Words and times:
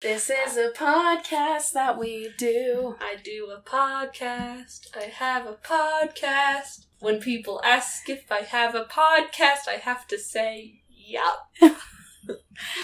This 0.00 0.30
is 0.30 0.56
a 0.56 0.70
podcast 0.70 1.72
that 1.72 1.98
we 1.98 2.30
do. 2.38 2.94
I 3.00 3.16
do 3.22 3.50
a 3.50 3.60
podcast. 3.60 4.86
I 4.96 5.04
have 5.04 5.44
a 5.44 5.54
podcast. 5.54 6.86
When 7.00 7.18
people 7.20 7.60
ask 7.64 8.08
if 8.08 8.30
I 8.30 8.40
have 8.40 8.76
a 8.76 8.84
podcast, 8.84 9.66
I 9.68 9.78
have 9.82 10.06
to 10.08 10.18
say, 10.18 10.82
yup. 10.88 11.50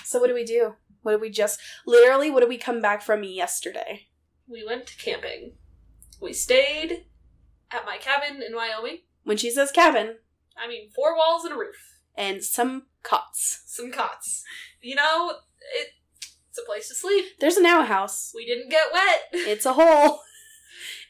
So 0.04 0.20
what 0.20 0.28
do 0.28 0.34
we 0.34 0.44
do? 0.44 0.74
What 1.02 1.12
did 1.12 1.20
we 1.20 1.30
just 1.30 1.60
literally 1.84 2.30
what 2.30 2.40
did 2.40 2.48
we 2.48 2.56
come 2.56 2.80
back 2.80 3.02
from 3.02 3.24
yesterday? 3.24 4.06
We 4.48 4.64
went 4.64 4.96
camping. 4.98 5.54
We 6.20 6.32
stayed 6.32 7.06
at 7.72 7.84
my 7.84 7.98
cabin 7.98 8.40
in 8.40 8.54
Wyoming. 8.54 8.98
When 9.24 9.36
she 9.36 9.50
says 9.50 9.72
cabin 9.72 10.16
I 10.56 10.68
mean, 10.68 10.90
four 10.94 11.16
walls 11.16 11.44
and 11.44 11.52
a 11.54 11.58
roof. 11.58 11.98
and 12.16 12.42
some 12.44 12.86
cots. 13.02 13.64
Some 13.66 13.90
cots. 13.90 14.44
You 14.80 14.94
know, 14.94 15.32
it, 15.76 15.88
it's 16.54 16.62
a 16.64 16.70
place 16.70 16.86
to 16.88 16.94
sleep. 16.94 17.24
There's 17.40 17.56
an 17.56 17.66
outhouse. 17.66 18.30
We 18.32 18.46
didn't 18.46 18.70
get 18.70 18.86
wet. 18.92 19.22
It's 19.32 19.66
a 19.66 19.72
hole. 19.72 20.20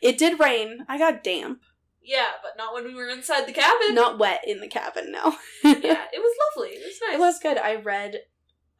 It 0.01 0.17
did 0.17 0.41
rain. 0.41 0.85
I 0.89 0.97
got 0.99 1.23
damp. 1.23 1.61
yeah, 2.03 2.31
but 2.43 2.53
not 2.57 2.73
when 2.75 2.85
we 2.85 2.95
were 2.95 3.09
inside 3.09 3.47
the 3.47 3.53
cabin. 3.53 3.95
Not 3.95 4.19
wet 4.19 4.41
in 4.47 4.61
the 4.61 4.69
cabin, 4.69 5.13
no. 5.13 5.37
Yeah, 5.65 6.05
it 6.13 6.21
was 6.21 6.37
lovely. 6.57 6.71
It 6.71 6.83
was 6.85 6.99
nice. 7.07 7.15
It 7.17 7.21
was 7.21 7.39
good. 7.41 7.59
I 7.59 7.77
read 7.77 8.21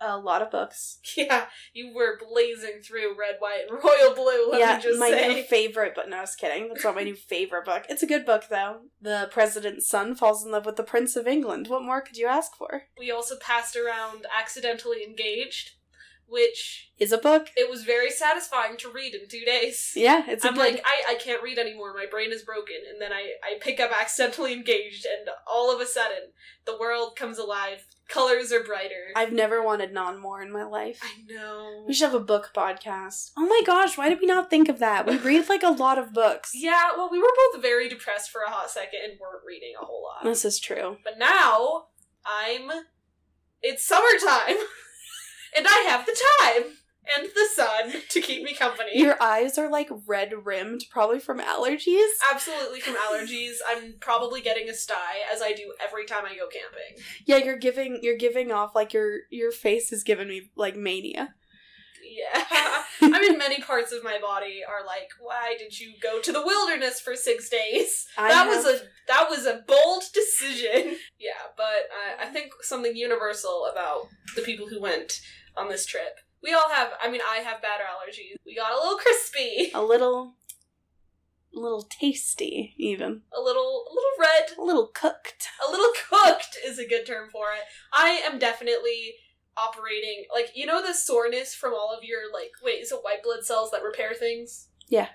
a 0.01 0.19
lot 0.19 0.43
of 0.43 0.51
books. 0.51 0.99
Yeah, 1.17 1.47
you 1.73 1.95
were 1.95 2.19
blazing 2.19 2.81
through 2.83 3.17
red, 3.19 3.37
white, 3.39 3.65
and 3.69 3.79
royal 3.83 4.15
blue. 4.15 4.51
Let 4.51 4.61
yeah, 4.61 4.77
me 4.77 4.83
just 4.83 4.99
my 4.99 5.11
say. 5.11 5.35
new 5.35 5.43
favorite, 5.45 5.93
but 5.95 6.09
no, 6.09 6.19
I 6.19 6.21
was 6.23 6.35
kidding. 6.35 6.69
That's 6.69 6.85
not 6.85 6.95
my 6.97 7.05
new 7.05 7.15
favorite 7.15 7.65
book. 7.67 7.85
It's 7.89 8.03
a 8.03 8.07
good 8.07 8.25
book, 8.27 8.45
though. 8.51 8.81
The 9.01 9.29
president's 9.31 9.89
son 9.89 10.15
falls 10.15 10.45
in 10.45 10.51
love 10.53 10.67
with 10.67 10.77
the 10.77 10.83
Prince 10.83 11.15
of 11.17 11.27
England. 11.27 11.69
What 11.69 11.83
more 11.85 12.01
could 12.01 12.17
you 12.17 12.27
ask 12.27 12.55
for? 12.57 12.85
we 12.99 13.11
also 13.11 13.37
passed 13.39 13.77
around 13.77 14.27
accidentally 14.37 15.05
engaged, 15.05 15.71
which 16.29 16.91
Is 16.99 17.13
a 17.13 17.19
book. 17.19 17.49
it 17.57 17.71
was 17.71 17.85
very 17.85 18.11
satisfying 18.11 18.77
to 18.79 18.91
read 18.91 19.15
in 19.15 19.29
two 19.29 19.45
days. 19.45 19.93
Yeah, 19.95 20.25
it's 20.27 20.45
a 20.45 20.49
I'm 20.49 20.55
good. 20.55 20.75
like, 20.75 20.85
I, 20.85 21.13
I 21.13 21.15
can't 21.17 21.43
read 21.43 21.59
anymore. 21.59 21.95
My 21.95 22.07
brain 22.11 22.33
is 22.33 22.43
broken. 22.43 22.77
And 22.91 23.01
then 23.01 23.13
I, 23.13 23.33
I 23.43 23.59
pick 23.61 23.81
up 23.81 23.91
accidentally 23.93 24.53
engaged, 24.53 25.07
and 25.07 25.29
all 25.47 25.75
of 25.75 25.81
a 25.81 25.87
sudden, 25.87 26.31
the 26.65 26.79
world 26.79 27.17
comes 27.17 27.39
alive. 27.39 27.87
Colors 28.09 28.53
are 28.53 28.63
brighter. 28.63 29.13
I've 29.17 29.33
never 29.33 29.63
wanted 29.63 29.93
naan 29.95 30.21
more 30.21 30.43
in 30.43 30.53
my 30.53 30.65
life. 30.65 31.01
I 31.03 31.23
know. 31.33 31.85
We 31.87 31.95
should 31.95 32.11
have 32.11 32.21
a 32.21 32.25
book 32.25 32.51
podcast. 32.55 33.31
Oh 33.37 33.47
my 33.47 33.63
gosh, 33.65 33.97
why 33.97 34.11
did 34.11 34.21
we 34.21 34.27
not 34.27 34.51
think 34.51 34.69
of 34.69 34.79
that? 34.81 35.07
We 35.07 35.17
read 35.31 35.49
like 35.49 35.63
a 35.63 35.71
lot 35.71 35.99
of 35.99 36.13
books. 36.13 36.51
Yeah, 36.55 36.91
well, 36.97 37.09
we 37.11 37.19
were 37.19 37.33
both 37.53 37.63
very 37.63 37.89
depressed 37.89 38.31
for 38.31 38.43
a 38.47 38.51
hot 38.51 38.71
second 38.71 39.01
and 39.05 39.19
weren't 39.19 39.43
reading 39.47 39.73
a 39.81 39.85
whole 39.85 40.03
lot. 40.03 40.23
This 40.25 40.45
is 40.45 40.59
true. 40.61 40.99
But 41.03 41.19
now 41.19 41.87
I'm 42.27 42.71
it's 43.63 43.87
summertime 43.87 44.57
and 45.57 45.67
I 45.69 45.87
have 45.89 46.07
the 46.07 46.17
time 46.41 46.77
and 47.17 47.29
the 47.35 47.49
sun 47.53 48.03
to 48.11 48.21
keep 48.21 48.43
me 48.43 48.55
company. 48.55 48.91
Your 48.95 49.23
eyes 49.23 49.59
are 49.59 49.71
like 49.71 49.91
red 50.07 50.33
rimmed, 50.45 50.85
probably 50.91 51.19
from 51.19 51.39
allergies. 51.39 52.09
Absolutely 52.33 52.81
from 52.81 52.95
allergies. 52.95 53.57
I'm 53.69 53.95
probably 54.01 54.41
getting 54.41 54.69
a 54.69 54.75
sty 54.75 55.17
as 55.33 55.43
I 55.43 55.53
do 55.53 55.75
every 55.83 56.07
time 56.07 56.25
I 56.25 56.35
go 56.37 56.49
camping. 56.49 57.05
Yeah, 57.27 57.37
you're 57.39 57.59
giving 57.59 58.01
you're 58.03 58.17
giving 58.17 58.53
off 58.53 58.75
like 58.75 58.93
your 58.93 59.21
your 59.31 59.53
face 59.53 59.93
is 59.93 60.03
giving 60.03 60.29
me 60.29 60.51
like 60.57 60.77
mania. 60.77 61.35
Yeah. 62.03 62.45
I 63.03 63.21
mean 63.21 63.39
many 63.39 63.61
parts 63.61 63.93
of 63.93 64.05
my 64.05 64.19
body 64.21 64.61
are 64.67 64.87
like, 64.87 65.09
why 65.21 65.57
did 65.59 65.79
you 65.79 65.95
go 66.03 66.21
to 66.21 66.33
the 66.33 66.43
wilderness 66.43 67.01
for 67.01 67.17
6 67.17 67.49
days? 67.49 68.07
I 68.17 68.29
that 68.29 68.47
was 68.47 68.65
a 68.67 68.81
that 69.09 69.29
was 69.29 69.47
a 69.47 69.65
bold 69.67 70.05
decision. 70.13 70.97
Yeah, 71.19 71.51
but 71.57 71.65
uh, 71.65 72.23
I 72.23 72.27
think 72.27 72.53
something 72.63 72.97
universal 72.97 73.67
about 73.71 74.09
the 74.37 74.43
people 74.43 74.69
who 74.69 74.81
went 74.81 75.21
on 75.57 75.69
this 75.69 75.87
trip. 75.87 76.19
We 76.43 76.53
all 76.53 76.69
have. 76.71 76.91
I 77.03 77.11
mean, 77.11 77.21
I 77.27 77.37
have 77.39 77.63
bad 77.63 77.81
allergies. 77.81 78.37
We 78.45 78.55
got 78.55 78.73
a 78.73 78.77
little 78.77 78.99
crispy, 78.99 79.71
a 79.75 79.83
little 79.83 80.35
a 81.57 81.59
little 81.61 81.83
tasty 81.83 82.75
even. 82.79 83.23
a 83.33 83.41
little, 83.41 83.85
a 83.89 83.93
little 83.95 84.11
red, 84.19 84.59
A 84.59 84.63
little 84.65 84.89
cooked. 84.89 85.47
a 85.67 85.71
little 85.71 85.93
cooked 86.11 86.59
is 86.67 86.79
a 86.81 86.87
good 86.89 87.07
term 87.07 87.29
for 87.31 87.53
it. 87.53 87.63
I 87.93 88.21
am 88.27 88.39
definitely 88.41 89.15
operating 89.57 90.25
like 90.35 90.51
you 90.57 90.67
know 90.67 90.83
the 90.85 90.93
soreness 90.93 91.55
from 91.55 91.73
all 91.73 91.95
of 91.97 92.03
your 92.03 92.23
like 92.33 92.51
wait 92.65 92.83
is 92.83 92.91
it 92.91 92.99
white 93.03 93.23
blood 93.23 93.45
cells 93.45 93.71
that 93.71 93.85
repair 93.85 94.13
things 94.13 94.67
Yeah. 94.89 95.07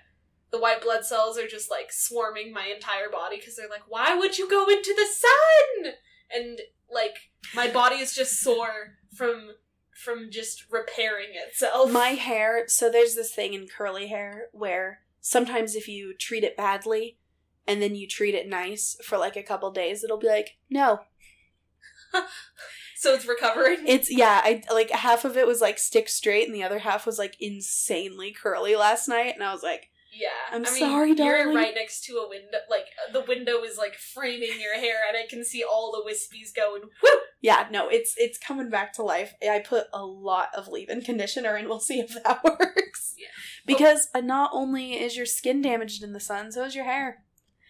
the 0.52 0.58
white 0.62 0.82
blood 0.82 1.04
cells 1.04 1.38
are 1.38 1.46
just 1.46 1.70
like 1.70 1.92
swarming 1.92 2.54
my 2.54 2.68
entire 2.74 3.10
body 3.12 3.36
because 3.36 3.58
they're 3.58 3.68
like 3.68 3.84
why 3.90 4.16
would 4.16 4.38
you 4.38 4.50
go 4.50 4.66
into 4.70 4.96
the 4.96 5.08
sun 5.14 5.94
and 6.34 6.62
like 6.90 7.18
my 7.54 7.70
body 7.70 7.98
is 7.98 8.16
just 8.16 8.40
sore 8.40 8.94
from 9.14 9.50
from 10.00 10.32
just 10.32 10.66
repairing 10.72 11.30
itself. 11.34 11.92
My 11.92 12.10
hair, 12.10 12.64
so 12.68 12.90
there's 12.90 13.16
this 13.16 13.34
thing 13.34 13.54
in 13.54 13.68
curly 13.68 14.08
hair 14.08 14.48
where 14.52 15.02
sometimes 15.20 15.76
if 15.76 15.88
you 15.88 16.14
treat 16.18 16.44
it 16.44 16.56
badly 16.56 17.18
and 17.68 17.82
then 17.82 17.96
you 17.96 18.08
treat 18.08 18.34
it 18.34 18.48
nice 18.48 18.98
for 19.04 19.18
like 19.18 19.36
a 19.36 19.44
couple 19.44 19.70
days, 19.72 20.04
it'll 20.04 20.18
be 20.18 20.28
like, 20.28 20.58
no. 20.70 21.02
so 22.96 23.14
it's 23.14 23.28
recovering? 23.28 23.80
It's 23.86 24.10
yeah, 24.10 24.42
I 24.44 24.64
like 24.72 24.90
half 24.92 25.26
of 25.26 25.38
it 25.38 25.46
was 25.46 25.62
like 25.62 25.78
stick 25.78 26.08
straight 26.08 26.48
and 26.48 26.56
the 26.56 26.64
other 26.64 26.80
half 26.80 27.06
was 27.06 27.20
like 27.20 27.36
insanely 27.40 28.32
curly 28.32 28.76
last 28.76 29.08
night 29.08 29.36
and 29.36 29.44
I 29.44 29.54
was 29.54 29.64
like, 29.64 29.90
yeah 30.12 30.30
I'm 30.52 30.66
I 30.66 30.70
mean, 30.72 30.80
sorry, 30.80 31.12
you're 31.14 31.54
right 31.54 31.76
next 31.76 32.04
to 32.06 32.14
a 32.14 32.28
window 32.28 32.58
like 32.70 32.86
the 33.14 33.24
window 33.28 33.64
is 33.64 33.78
like 33.78 33.94
framing 33.96 34.60
your 34.60 34.74
hair 34.74 34.96
and 35.08 35.16
i 35.16 35.28
can 35.30 35.46
see 35.46 35.64
all 35.64 35.92
the 35.92 36.12
wispies 36.12 36.54
going 36.56 36.82
whoo 36.82 37.20
yeah, 37.42 37.68
no, 37.72 37.88
it's 37.90 38.14
it's 38.18 38.38
coming 38.38 38.70
back 38.70 38.94
to 38.94 39.04
life. 39.04 39.34
I 39.42 39.60
put 39.60 39.86
a 39.94 40.06
lot 40.06 40.50
of 40.56 40.68
leave-in 40.68 41.02
conditioner 41.02 41.56
and 41.56 41.68
we'll 41.68 41.80
see 41.80 42.00
if 42.00 42.14
that 42.24 42.44
works. 42.60 43.16
Yeah. 43.18 43.28
Because 43.66 44.08
uh, 44.14 44.22
not 44.22 44.52
only 44.54 44.94
is 44.94 45.16
your 45.18 45.26
skin 45.26 45.62
damaged 45.62 46.04
in 46.04 46.14
the 46.14 46.20
sun, 46.20 46.52
so 46.52 46.64
is 46.66 46.76
your 46.76 46.86
hair, 46.86 47.24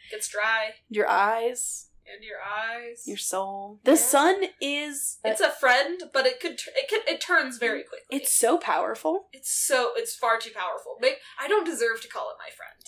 It 0.08 0.16
gets 0.16 0.28
dry 0.30 0.72
your 0.90 1.08
eyes, 1.10 1.90
and 2.12 2.24
your 2.24 2.38
eyes. 2.40 3.04
your 3.06 3.18
soul. 3.18 3.80
The 3.84 3.92
Yeah. 3.92 3.98
sun 3.98 4.44
is 4.62 5.20
it's 5.24 5.42
a 5.42 5.52
friend, 5.52 6.04
but 6.14 6.26
it 6.26 6.40
could 6.40 6.54
it 6.76 6.90
can 6.90 7.02
it 7.08 7.22
turns 7.22 7.58
very 7.58 7.84
quickly. 7.84 8.18
it's 8.18 8.32
so 8.32 8.58
powerful. 8.58 9.28
it's 9.34 9.52
so 9.52 9.92
it's 9.96 10.16
far 10.16 10.40
too 10.40 10.52
powerful. 10.52 10.98
I 11.40 11.48
don't 11.48 11.66
deserve 11.66 12.02
to 12.02 12.08
call 12.08 12.30
it 12.32 12.38
my 12.40 12.50
friend. 12.56 12.84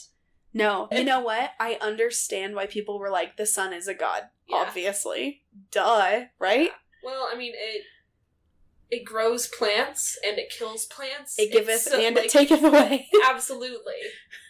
No, 0.54 0.88
you 0.92 1.04
know 1.04 1.22
what? 1.22 1.52
I 1.60 1.78
understand 1.82 2.56
why 2.56 2.66
people 2.66 3.00
were 3.00 3.10
like, 3.10 3.38
the 3.38 3.46
sun 3.46 3.74
is 3.74 3.88
a 3.88 3.94
god. 3.94 4.24
Yeah. 4.48 4.58
Obviously. 4.58 5.44
Duh, 5.72 6.26
right? 6.40 6.72
Well, 7.04 7.28
I 7.32 7.38
mean 7.38 7.54
it. 7.56 7.84
It 8.90 9.06
grows 9.06 9.48
plants 9.48 10.20
and 10.28 10.38
it 10.38 10.50
kills 10.50 10.86
plants. 10.86 11.40
It 11.40 11.54
giveth 11.54 11.84
so, 11.84 11.98
uh, 11.98 12.02
and 12.02 12.16
like, 12.18 12.26
it 12.26 12.32
taketh 12.32 12.62
away. 12.62 13.08
Absolutely. 13.30 13.94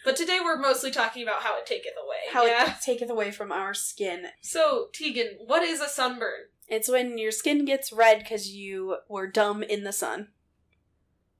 But 0.04 0.16
today 0.16 0.40
we're 0.42 0.58
mostly 0.58 0.90
talking 0.90 1.22
about 1.22 1.42
how 1.42 1.56
it 1.58 1.66
taketh 1.66 1.92
away. 2.04 2.16
How 2.32 2.44
yeah. 2.44 2.72
it 2.72 2.80
taketh 2.84 3.08
away 3.08 3.30
from 3.30 3.52
our 3.52 3.72
skin. 3.72 4.26
So 4.40 4.88
Teagan, 4.92 5.46
what 5.46 5.62
is 5.62 5.80
a 5.80 5.88
sunburn? 5.88 6.48
It's 6.66 6.88
when 6.88 7.18
your 7.18 7.30
skin 7.30 7.64
gets 7.64 7.92
red 7.92 8.18
because 8.18 8.50
you 8.50 8.96
were 9.08 9.28
dumb 9.28 9.62
in 9.62 9.84
the 9.84 9.92
sun. 9.92 10.28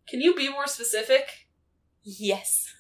Can 0.09 0.21
you 0.21 0.35
be 0.35 0.49
more 0.49 0.69
specific? 0.69 1.49
Yes. 2.05 2.73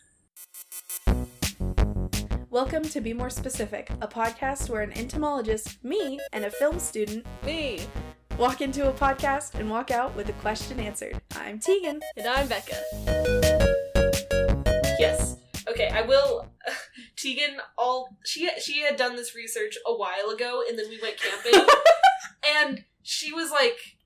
Welcome 2.52 2.82
to 2.82 3.00
Be 3.00 3.14
More 3.14 3.30
Specific, 3.30 3.88
a 4.02 4.06
podcast 4.06 4.68
where 4.68 4.82
an 4.82 4.92
entomologist, 4.92 5.82
me, 5.82 6.20
and 6.34 6.44
a 6.44 6.50
film 6.50 6.78
student 6.78 7.24
Me. 7.46 7.80
walk 8.36 8.60
into 8.60 8.90
a 8.90 8.92
podcast 8.92 9.54
and 9.54 9.70
walk 9.70 9.90
out 9.90 10.14
with 10.14 10.28
a 10.28 10.34
question 10.34 10.78
answered. 10.78 11.18
I'm 11.34 11.58
Teagan. 11.58 12.02
And 12.14 12.26
I'm 12.26 12.46
Becca. 12.48 12.76
Yes. 14.98 15.38
Okay, 15.66 15.88
I 15.94 16.02
will. 16.02 16.46
Teagan, 17.16 17.56
all 17.78 18.18
she 18.22 18.50
she 18.60 18.82
had 18.82 18.96
done 18.96 19.16
this 19.16 19.34
research 19.34 19.78
a 19.86 19.94
while 19.94 20.28
ago, 20.28 20.62
and 20.68 20.78
then 20.78 20.90
we 20.90 21.00
went 21.00 21.16
camping, 21.18 21.66
and 22.60 22.84
she 23.00 23.32
was 23.32 23.50
like, 23.50 23.96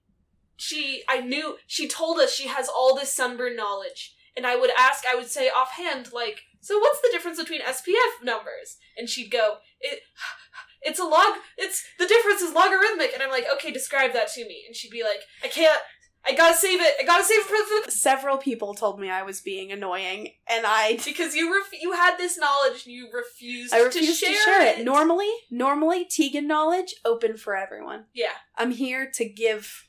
she 0.55 1.03
I 1.09 1.21
knew 1.21 1.57
she 1.67 1.89
told 1.89 2.21
us 2.21 2.33
she 2.33 2.47
has 2.47 2.69
all 2.69 2.95
this 2.95 3.13
sunburn 3.13 3.57
knowledge, 3.57 4.15
and 4.37 4.47
I 4.47 4.55
would 4.55 4.71
ask, 4.79 5.03
I 5.05 5.17
would 5.17 5.27
say 5.27 5.49
offhand, 5.49 6.13
like, 6.13 6.43
so 6.67 6.79
what's 6.79 7.01
the 7.01 7.09
difference 7.13 7.39
between 7.39 7.61
SPF 7.63 8.25
numbers? 8.25 8.77
And 8.97 9.09
she'd 9.09 9.31
go, 9.31 9.57
it. 9.81 10.01
It's 10.83 10.99
a 11.01 11.05
log. 11.05 11.35
It's 11.57 11.85
the 11.99 12.07
difference 12.07 12.43
is 12.43 12.53
logarithmic, 12.55 13.11
and 13.15 13.23
I'm 13.23 13.31
like, 13.31 13.47
okay, 13.55 13.73
describe 13.73 14.13
that 14.13 14.29
to 14.35 14.45
me. 14.47 14.65
And 14.67 14.75
she'd 14.77 14.91
be 14.91 15.03
like, 15.03 15.21
I 15.43 15.49
can't. 15.49 15.81
I 16.29 16.33
gotta 16.35 16.57
save 16.57 16.81
it. 16.81 16.95
I 17.01 17.05
gotta 17.05 17.23
save 17.25 17.39
it 17.41 17.47
for 17.47 17.87
the 17.87 17.91
Several 17.93 18.37
people 18.37 18.75
told 18.75 18.99
me 18.99 19.09
I 19.11 19.23
was 19.23 19.41
being 19.41 19.71
annoying, 19.71 20.31
and 20.49 20.65
I 20.67 20.99
because 21.05 21.35
you 21.37 21.55
ref- 21.55 21.81
you 21.81 21.93
had 21.93 22.17
this 22.19 22.37
knowledge 22.39 22.85
and 22.85 22.95
you 22.95 23.09
refused, 23.13 23.73
I 23.75 23.81
refuse 23.83 24.19
to 24.21 24.27
to 24.27 24.33
share, 24.33 24.45
share 24.45 24.67
it. 24.67 24.79
it. 24.81 24.85
Normally, 24.85 25.31
normally 25.51 26.05
Teagan 26.05 26.45
knowledge 26.47 26.95
open 27.05 27.37
for 27.37 27.57
everyone. 27.57 28.05
yeah, 28.15 28.33
I'm 28.57 28.73
here 28.73 29.11
to 29.15 29.25
give. 29.29 29.86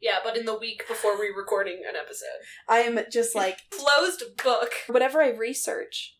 Yeah, 0.00 0.18
but 0.24 0.36
in 0.36 0.46
the 0.46 0.58
week 0.58 0.86
before 0.88 1.18
we 1.18 1.28
recording 1.28 1.82
an 1.88 1.96
episode, 1.96 2.26
I 2.68 2.78
am 2.80 2.98
just 3.10 3.34
like 3.34 3.58
closed 3.70 4.22
book. 4.42 4.72
whatever 4.88 5.22
I 5.22 5.30
research. 5.30 6.16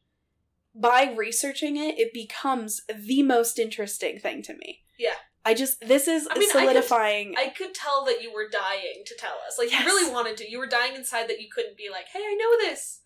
By 0.75 1.13
researching 1.17 1.77
it, 1.77 1.99
it 1.99 2.13
becomes 2.13 2.83
the 2.95 3.23
most 3.25 3.59
interesting 3.59 4.21
thing 4.21 4.43
to 4.43 4.55
me. 4.55 4.81
Yeah. 4.99 5.15
I 5.45 5.55
just 5.55 5.81
this 5.81 6.07
is 6.07 6.29
I 6.31 6.39
mean, 6.39 6.51
I 6.51 6.53
could- 6.53 6.61
solidifying. 6.61 7.35
I 7.37 7.49
could 7.49 7.75
tell 7.75 8.05
that 8.05 8.23
you 8.23 8.33
were 8.33 8.49
dying 8.49 9.03
to 9.07 9.15
tell 9.19 9.37
us. 9.47 9.59
Like 9.59 9.71
Yes. 9.71 9.81
you 9.81 9.87
really 9.87 10.13
wanted 10.13 10.37
to. 10.37 10.51
You 10.51 10.59
were 10.59 10.67
dying 10.67 10.95
inside 10.95 11.29
that 11.29 11.41
you 11.41 11.49
couldn't 11.53 11.77
be 11.79 11.89
like, 11.91 12.07
"Hey, 12.13 12.21
I 12.21 12.35
know 12.39 12.69
this." 12.69 13.01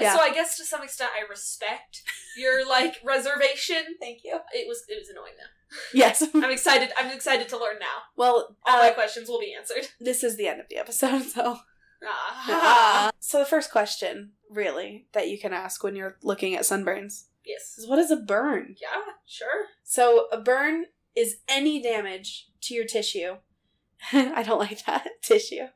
Yeah. 0.00 0.14
So 0.14 0.20
I 0.22 0.30
guess 0.32 0.56
to 0.56 0.64
some 0.64 0.82
extent 0.82 1.10
I 1.14 1.28
respect 1.28 2.02
your 2.36 2.66
like 2.66 2.96
reservation. 3.04 3.84
Thank 4.00 4.20
you. 4.24 4.38
It 4.54 4.66
was 4.66 4.82
it 4.88 4.98
was 4.98 5.08
annoying 5.10 5.34
though. 5.36 5.52
Yes. 5.92 6.22
I'm 6.34 6.50
excited. 6.50 6.90
I'm 6.96 7.10
excited 7.10 7.48
to 7.50 7.58
learn 7.58 7.78
now. 7.80 8.02
well, 8.16 8.56
All 8.66 8.78
uh, 8.78 8.84
my 8.84 8.90
questions 8.90 9.28
will 9.28 9.40
be 9.40 9.54
answered. 9.54 9.88
this 10.00 10.24
is 10.24 10.36
the 10.36 10.48
end 10.48 10.60
of 10.60 10.68
the 10.68 10.76
episode, 10.76 11.22
so. 11.22 11.58
Ah. 12.04 13.10
so 13.18 13.40
the 13.40 13.44
first 13.44 13.72
question, 13.72 14.30
really, 14.48 15.08
that 15.12 15.28
you 15.28 15.38
can 15.38 15.52
ask 15.52 15.82
when 15.82 15.96
you're 15.96 16.16
looking 16.22 16.54
at 16.54 16.62
sunburns 16.62 17.24
yes. 17.44 17.74
is 17.76 17.88
what 17.88 17.98
is 17.98 18.12
a 18.12 18.16
burn? 18.16 18.76
Yeah. 18.80 19.12
Sure. 19.26 19.66
So 19.82 20.26
a 20.30 20.40
burn 20.40 20.86
is 21.16 21.38
any 21.48 21.82
damage 21.82 22.50
to 22.62 22.74
your 22.74 22.84
tissue. 22.84 23.38
I 24.12 24.44
don't 24.44 24.60
like 24.60 24.86
that 24.86 25.08
tissue 25.22 25.66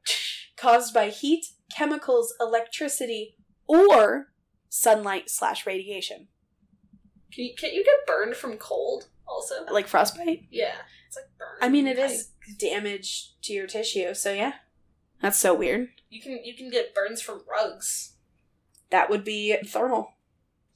caused 0.62 0.94
by 0.94 1.08
heat, 1.08 1.46
chemicals, 1.74 2.32
electricity, 2.40 3.36
or 3.66 4.28
sunlight 4.68 5.28
slash 5.28 5.66
radiation, 5.66 6.28
Can 7.32 7.44
you, 7.44 7.54
can't 7.58 7.74
you 7.74 7.84
get 7.84 8.06
burned 8.06 8.36
from 8.36 8.56
cold? 8.56 9.08
Also. 9.26 9.54
like 9.70 9.86
frostbite. 9.88 10.44
Yeah. 10.50 10.74
It's 11.08 11.16
like 11.16 11.26
burn. 11.38 11.58
I 11.60 11.69
mean, 11.69 11.86
it 11.86 11.96
type. 11.96 12.10
is 12.10 12.28
damage 12.58 13.32
to 13.42 13.52
your 13.52 13.66
tissue. 13.66 14.14
So 14.14 14.32
yeah, 14.32 14.52
that's 15.20 15.38
so 15.38 15.54
weird. 15.54 15.88
You 16.10 16.20
can 16.20 16.40
you 16.44 16.54
can 16.56 16.70
get 16.70 16.94
burns 16.94 17.20
from 17.22 17.42
rugs. 17.50 18.14
That 18.90 19.08
would 19.10 19.24
be 19.24 19.56
thermal 19.66 20.14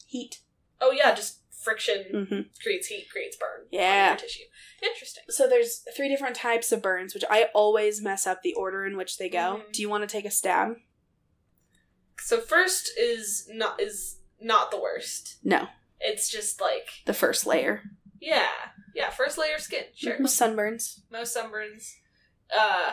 heat. 0.07 0.41
Oh 0.81 0.91
yeah, 0.91 1.15
just 1.15 1.41
friction 1.51 2.27
hmm 2.29 2.41
creates 2.63 2.87
heat, 2.87 3.09
creates 3.11 3.37
burn. 3.37 3.67
Yeah. 3.71 4.03
On 4.05 4.09
your 4.11 4.17
tissue. 4.19 4.45
Interesting. 4.83 5.25
So 5.31 5.49
there's 5.49 5.83
three 5.97 6.09
different 6.09 6.37
types 6.37 6.71
of 6.73 6.81
burns, 6.83 7.13
which 7.15 7.25
I 7.29 7.49
always 7.55 8.01
mess 8.03 8.27
up 8.27 8.43
the 8.43 8.55
order 8.55 8.87
in 8.87 8.97
which 8.97 9.19
they 9.19 9.29
go. 9.29 9.63
Mhm. 9.69 9.73
Do 9.73 9.83
you 9.83 9.89
want 9.89 10.03
to 10.03 10.07
take 10.13 10.25
a 10.25 10.31
stab? 10.31 10.77
So 12.21 12.41
first 12.41 12.91
is 12.99 13.49
not 13.53 13.81
is 13.81 14.19
not 14.41 14.71
the 14.71 14.81
worst. 14.81 15.37
No, 15.45 15.69
It's 16.01 16.29
just 16.29 16.61
like 16.61 16.89
the 17.07 17.15
first 17.15 17.47
layer. 17.47 17.83
Yeah, 18.21 18.47
yeah. 18.95 19.11
First 19.11 19.39
layer 19.39 19.55
of 19.57 19.61
skin, 19.63 19.85
sure. 19.95 20.19
Most 20.19 20.41
Sunburns. 20.41 21.01
Most 21.11 21.37
sunburns, 21.37 21.95
uh, 22.57 22.93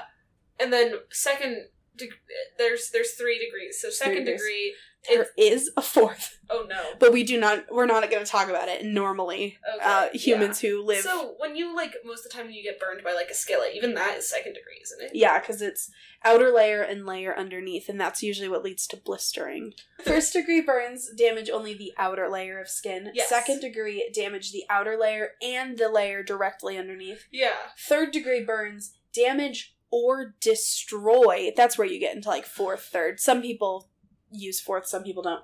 and 0.60 0.72
then 0.74 0.96
second. 1.12 1.68
deg- 1.96 2.10
There's 2.58 2.90
there's 2.92 3.12
three 3.14 3.40
degrees. 3.44 3.80
So 3.82 3.90
second 3.90 4.26
degrees. 4.26 4.40
degree. 4.42 4.76
There 5.10 5.28
is 5.38 5.70
a 5.76 5.82
fourth, 5.82 6.40
Oh 6.50 6.66
no. 6.70 6.82
but 7.00 7.12
we 7.12 7.24
do 7.24 7.40
not. 7.40 7.66
We're 7.72 7.86
not 7.86 8.10
going 8.10 8.24
to 8.24 8.30
talk 8.32 8.48
about 8.50 8.70
it. 8.70 8.86
Normally, 8.86 9.58
Okay, 9.76 9.84
uh, 9.86 10.08
humans 10.14 10.60
who 10.62 10.82
live, 10.84 11.02
So 11.04 11.36
when 11.40 11.56
you 11.56 11.76
like 11.76 11.94
most 12.06 12.26
of 12.26 12.32
the 12.32 12.38
time 12.38 12.46
when 12.46 12.54
you 12.56 12.64
get 12.64 12.80
burned 12.80 13.04
by 13.04 13.12
like 13.14 13.30
a 13.30 13.34
skillet, 13.34 13.72
even 13.76 13.96
that 13.96 14.18
is 14.18 14.30
second 14.30 14.54
degree, 14.54 14.80
isn't 14.82 15.02
it? 15.02 15.12
yeah, 15.14 15.40
because 15.40 15.62
it's 15.62 15.92
outer 16.24 16.52
layer 16.52 16.82
and 16.82 17.06
layer 17.06 17.38
underneath, 17.38 17.90
and 17.90 18.00
that's 18.00 18.24
usually 18.24 18.48
what 18.48 18.64
leads 18.64 18.88
to 18.88 18.98
blistering. 18.98 19.74
First 20.06 20.32
degree 20.34 20.62
burns 20.62 21.10
damage 21.18 21.50
only 21.50 21.74
the 21.74 21.92
outer 21.98 22.30
layer 22.30 22.60
of 22.62 22.70
skin. 22.70 23.12
Yes. 23.14 23.28
Second 23.30 23.60
degree 23.60 24.10
damage 24.14 24.52
the 24.54 24.64
outer 24.70 24.98
layer 24.98 25.32
and 25.42 25.78
the 25.78 25.90
layer 25.90 26.24
directly 26.24 26.78
underneath. 26.78 27.26
Yeah. 27.32 27.54
Third 27.78 28.12
degree 28.12 28.44
burns 28.44 28.94
damage 29.14 29.76
or 29.92 30.34
destroy. 30.42 31.52
That's 31.56 31.78
where 31.78 31.88
you 31.88 32.00
get 32.00 32.16
into 32.16 32.30
like 32.30 32.46
fourth, 32.46 32.84
third. 32.92 33.20
Some 33.20 33.42
people 33.42 33.90
use 34.34 34.60
fourth, 34.60 34.88
some 34.88 35.04
people 35.04 35.24
don't. 35.24 35.44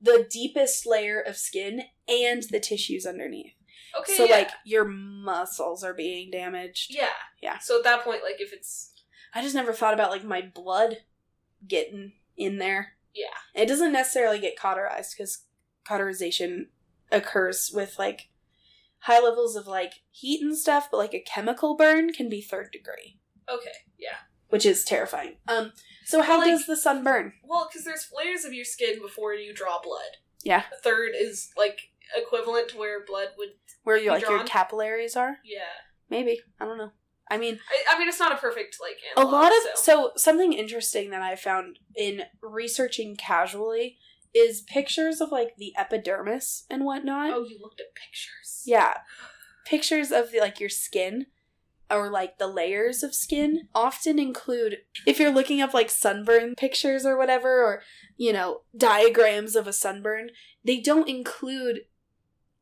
The 0.00 0.26
deepest 0.30 0.86
layer 0.86 1.20
of 1.20 1.36
skin 1.36 1.82
and 2.08 2.42
the 2.44 2.60
tissues 2.60 3.06
underneath. 3.06 3.52
Okay. 3.98 4.14
so 4.14 4.24
yeah. 4.24 4.34
like 4.34 4.50
your 4.64 4.84
muscles 4.84 5.82
are 5.82 5.94
being 5.94 6.30
damaged. 6.30 6.94
Yeah. 6.94 7.08
Yeah. 7.40 7.58
So 7.58 7.78
at 7.78 7.84
that 7.84 8.04
point, 8.04 8.22
like 8.22 8.40
if 8.40 8.52
it's 8.52 8.92
I 9.34 9.42
just 9.42 9.54
never 9.54 9.72
thought 9.72 9.94
about 9.94 10.10
like 10.10 10.24
my 10.24 10.42
blood 10.42 10.98
getting 11.66 12.12
in 12.36 12.58
there. 12.58 12.92
yeah. 13.14 13.26
It 13.60 13.66
doesn't 13.66 13.92
necessarily 13.92 14.38
get 14.38 14.58
cauterized 14.58 15.14
because 15.16 15.44
cauterization 15.86 16.68
occurs 17.10 17.70
with 17.72 17.98
like 17.98 18.28
high 19.00 19.20
levels 19.20 19.56
of 19.56 19.66
like 19.66 19.94
heat 20.10 20.42
and 20.42 20.56
stuff, 20.56 20.88
but 20.90 20.98
like 20.98 21.14
a 21.14 21.20
chemical 21.20 21.76
burn 21.76 22.12
can 22.12 22.28
be 22.28 22.40
third 22.40 22.70
degree. 22.72 23.18
Okay. 23.48 23.70
Yeah. 23.98 24.16
which 24.48 24.66
is 24.66 24.84
terrifying. 24.84 25.36
Um, 25.48 25.72
so 26.06 26.22
how 26.22 26.38
Like- 26.38 26.50
does 26.50 26.66
the 26.66 26.76
sun 26.76 27.02
burn? 27.04 27.34
Well, 27.44 27.68
because 27.68 27.84
there's 27.84 28.08
layers 28.16 28.44
of 28.44 28.52
your 28.54 28.64
skin 28.64 29.00
before 29.00 29.34
you 29.34 29.52
draw 29.52 29.80
blood. 29.82 30.18
Yeah. 30.42 30.62
A 30.72 30.76
third 30.76 31.12
is 31.14 31.50
like 31.56 31.80
equivalent 32.16 32.68
to 32.70 32.78
where 32.78 33.04
blood 33.04 33.28
would. 33.36 33.50
Where 33.82 33.96
you 33.96 34.04
Be 34.04 34.10
like 34.10 34.28
your 34.28 34.44
capillaries 34.44 35.16
are? 35.16 35.38
Yeah. 35.44 35.60
Maybe 36.08 36.40
I 36.60 36.64
don't 36.64 36.78
know. 36.78 36.92
I 37.28 37.38
mean, 37.38 37.58
I, 37.68 37.96
I 37.96 37.98
mean, 37.98 38.08
it's 38.08 38.20
not 38.20 38.32
a 38.32 38.36
perfect 38.36 38.76
like. 38.80 38.98
a 39.16 39.28
lot 39.28 39.50
of 39.50 39.58
so. 39.74 39.82
so 39.82 40.12
something 40.16 40.52
interesting 40.52 41.10
that 41.10 41.22
I 41.22 41.34
found 41.34 41.80
in 41.96 42.22
researching 42.40 43.16
casually 43.16 43.98
is 44.32 44.60
pictures 44.60 45.20
of 45.20 45.32
like 45.32 45.56
the 45.56 45.72
epidermis 45.76 46.64
and 46.70 46.84
whatnot. 46.84 47.32
Oh, 47.32 47.44
you 47.44 47.58
looked 47.60 47.80
at 47.80 47.94
pictures. 47.96 48.62
Yeah, 48.64 48.98
pictures 49.64 50.12
of 50.12 50.30
the, 50.30 50.38
like 50.38 50.60
your 50.60 50.68
skin 50.68 51.26
or 51.90 52.10
like 52.10 52.38
the 52.38 52.46
layers 52.48 53.02
of 53.02 53.14
skin 53.14 53.68
often 53.74 54.18
include 54.18 54.78
if 55.06 55.18
you're 55.20 55.30
looking 55.32 55.60
up 55.60 55.72
like 55.72 55.90
sunburn 55.90 56.54
pictures 56.56 57.06
or 57.06 57.16
whatever 57.16 57.62
or 57.64 57.82
you 58.16 58.32
know 58.32 58.62
diagrams 58.76 59.54
of 59.54 59.66
a 59.66 59.72
sunburn 59.72 60.30
they 60.64 60.80
don't 60.80 61.08
include 61.08 61.80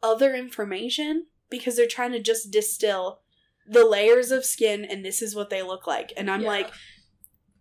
other 0.02 0.34
information 0.34 1.26
because 1.50 1.76
they're 1.76 1.86
trying 1.86 2.12
to 2.12 2.20
just 2.20 2.50
distill 2.50 3.20
the 3.66 3.86
layers 3.86 4.30
of 4.30 4.44
skin 4.44 4.84
and 4.84 5.04
this 5.04 5.22
is 5.22 5.34
what 5.34 5.48
they 5.48 5.62
look 5.62 5.86
like 5.86 6.12
and 6.16 6.30
i'm 6.30 6.42
Yeah. 6.42 6.48
like 6.48 6.70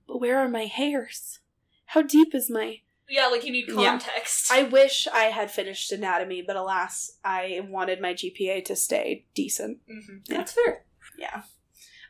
but 0.08 0.20
where 0.20 0.38
are 0.40 0.50
my 0.50 0.66
hairs 0.66 1.40
how 1.88 2.02
deep 2.02 2.36
is 2.36 2.50
my 2.50 2.82
Yeah, 3.08 3.28
like 3.28 3.46
you 3.46 3.52
need 3.54 3.70
Yeah. 3.70 3.92
context. 3.92 4.52
i 4.52 4.64
wish 4.64 5.08
i 5.14 5.26
had 5.26 5.50
finished 5.50 5.92
anatomy 5.94 6.42
but 6.42 6.58
alas 6.58 7.20
i 7.24 7.66
wanted 7.70 8.02
my 8.02 8.14
gpa 8.14 8.66
to 8.66 8.76
stay 8.76 9.26
decent 9.34 9.78
hmm 9.88 10.18
Yeah. 10.28 10.38
That's 10.38 10.52
fair. 10.52 10.84
Yeah. 11.18 11.44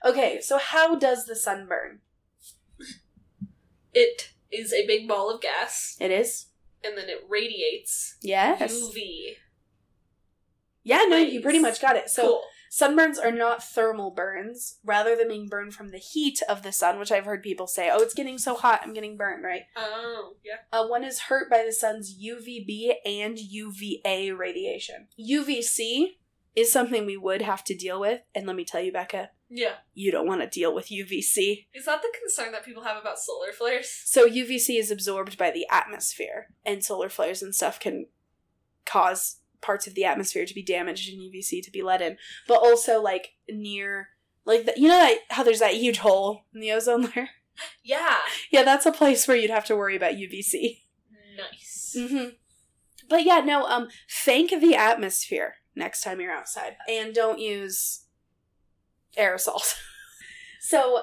Okay, 0.05 0.41
so 0.41 0.57
how 0.57 0.95
does 0.95 1.25
the 1.25 1.35
sun 1.35 1.67
burn? 1.67 1.99
It 3.93 4.33
is 4.51 4.73
a 4.73 4.85
big 4.87 5.07
ball 5.07 5.29
of 5.29 5.41
gas, 5.41 5.95
It 5.99 6.11
is. 6.11 6.47
and 6.83 6.97
then 6.97 7.09
it 7.09 7.23
radiates 7.29 8.17
Yes. 8.21 8.71
UV. 8.73 9.35
Yeah, 10.83 11.05
no, 11.07 11.17
you 11.17 11.41
pretty 11.41 11.59
much 11.59 11.79
got 11.81 11.95
it. 11.95 12.09
So 12.09 12.23
cool. 12.23 12.43
sunburns 12.69 13.17
are 13.23 13.31
not 13.31 13.63
thermal 13.63 14.11
burns, 14.11 14.79
rather 14.83 15.15
than 15.15 15.29
being 15.29 15.47
burned 15.47 15.73
from 15.73 15.89
the 15.89 15.97
heat 15.99 16.41
of 16.49 16.61
the 16.63 16.73
sun, 16.73 16.99
which 16.99 17.11
I've 17.11 17.23
heard 17.25 17.41
people 17.41 17.67
say, 17.67 17.89
"Oh, 17.89 18.01
it's 18.01 18.13
getting 18.13 18.37
so 18.37 18.55
hot, 18.55 18.81
I'm 18.83 18.93
getting 18.93 19.15
burned." 19.15 19.45
Right? 19.45 19.63
Oh, 19.77 20.35
yeah. 20.43 20.57
Uh, 20.73 20.85
one 20.87 21.03
is 21.05 21.21
hurt 21.21 21.49
by 21.49 21.63
the 21.63 21.71
sun's 21.71 22.13
UVB 22.21 22.95
and 23.05 23.39
UVA 23.39 24.31
radiation. 24.31 25.07
UVC 25.17 26.17
is 26.55 26.71
something 26.71 27.05
we 27.05 27.17
would 27.17 27.41
have 27.41 27.63
to 27.65 27.75
deal 27.75 27.99
with, 27.99 28.21
and 28.35 28.45
let 28.45 28.55
me 28.55 28.63
tell 28.65 28.81
you, 28.81 28.91
Becca, 28.91 29.31
Yeah. 29.49 29.75
you 29.93 30.11
don't 30.11 30.27
want 30.27 30.41
to 30.41 30.47
deal 30.47 30.73
with 30.73 30.89
UVC. 30.91 31.67
Is 31.73 31.85
that 31.85 32.01
the 32.01 32.13
concern 32.19 32.51
that 32.51 32.63
people 32.65 32.83
have 32.83 32.97
about 32.97 33.17
solar 33.19 33.51
flares? 33.51 33.89
So 34.05 34.25
UVC 34.27 34.77
is 34.77 34.91
absorbed 34.91 35.37
by 35.37 35.49
the 35.51 35.65
atmosphere, 35.71 36.49
and 36.65 36.83
solar 36.83 37.09
flares 37.09 37.41
and 37.41 37.53
stuff 37.55 37.79
can 37.79 38.07
cause 38.85 39.37
parts 39.61 39.87
of 39.87 39.95
the 39.95 40.03
atmosphere 40.05 40.45
to 40.45 40.53
be 40.53 40.61
damaged 40.61 41.09
and 41.11 41.21
UVC 41.21 41.61
to 41.63 41.71
be 41.71 41.81
let 41.81 42.01
in. 42.01 42.17
But 42.47 42.55
also 42.59 43.01
like 43.01 43.29
near 43.49 44.09
like 44.45 44.65
the, 44.65 44.73
you 44.75 44.89
know 44.89 44.99
that, 44.99 45.19
how 45.29 45.43
there's 45.43 45.59
that 45.61 45.75
huge 45.75 45.99
hole 45.99 46.41
in 46.53 46.59
the 46.59 46.71
ozone 46.71 47.09
layer. 47.15 47.29
Yeah. 47.83 48.17
yeah, 48.51 48.63
that's 48.63 48.85
a 48.85 48.91
place 48.91 49.27
where 49.27 49.37
you'd 49.37 49.49
have 49.51 49.65
to 49.65 49.75
worry 49.75 49.95
about 49.95 50.15
UVC. 50.15 50.81
Nice. 51.37 51.95
hmm 51.97 52.29
But 53.09 53.23
yeah, 53.23 53.39
no. 53.39 53.63
Um, 53.65 53.87
thank 54.09 54.49
the 54.49 54.75
atmosphere 54.75 55.55
next 55.75 56.01
time 56.01 56.19
you're 56.19 56.31
outside, 56.31 56.75
and 56.89 57.13
don't 57.13 57.39
use 57.39 58.05
aerosols. 59.17 59.75
so 60.61 61.01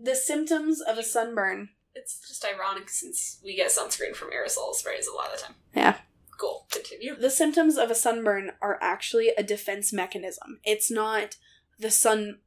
the 0.00 0.14
symptoms 0.14 0.80
of 0.80 0.98
a 0.98 1.02
sunburn. 1.02 1.70
It's 1.94 2.26
just 2.26 2.44
ironic 2.44 2.88
since 2.88 3.38
we 3.44 3.54
get 3.54 3.70
sunscreen 3.70 4.14
from 4.14 4.30
aerosol 4.30 4.74
sprays 4.74 5.06
a 5.06 5.14
lot 5.14 5.32
of 5.32 5.38
the 5.38 5.46
time. 5.46 5.54
Yeah. 5.74 5.96
Cool. 6.38 6.66
Continue. 6.72 7.14
The 7.16 7.30
symptoms 7.30 7.76
of 7.76 7.90
a 7.90 7.94
sunburn 7.94 8.52
are 8.60 8.78
actually 8.82 9.28
a 9.28 9.42
defense 9.42 9.92
mechanism. 9.92 10.58
It's 10.64 10.90
not 10.90 11.36
the 11.78 11.92
sun, 11.92 12.38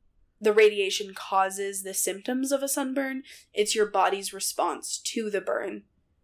the 0.42 0.52
radiation 0.52 1.14
causes 1.14 1.84
the 1.84 1.94
symptoms 1.94 2.52
of 2.52 2.62
a 2.62 2.68
sunburn. 2.68 3.24
It's 3.54 3.76
your 3.76 3.86
body's 3.86 4.34
response 4.34 5.00
to 5.06 5.30
the 5.30 5.42
burn 5.42 5.84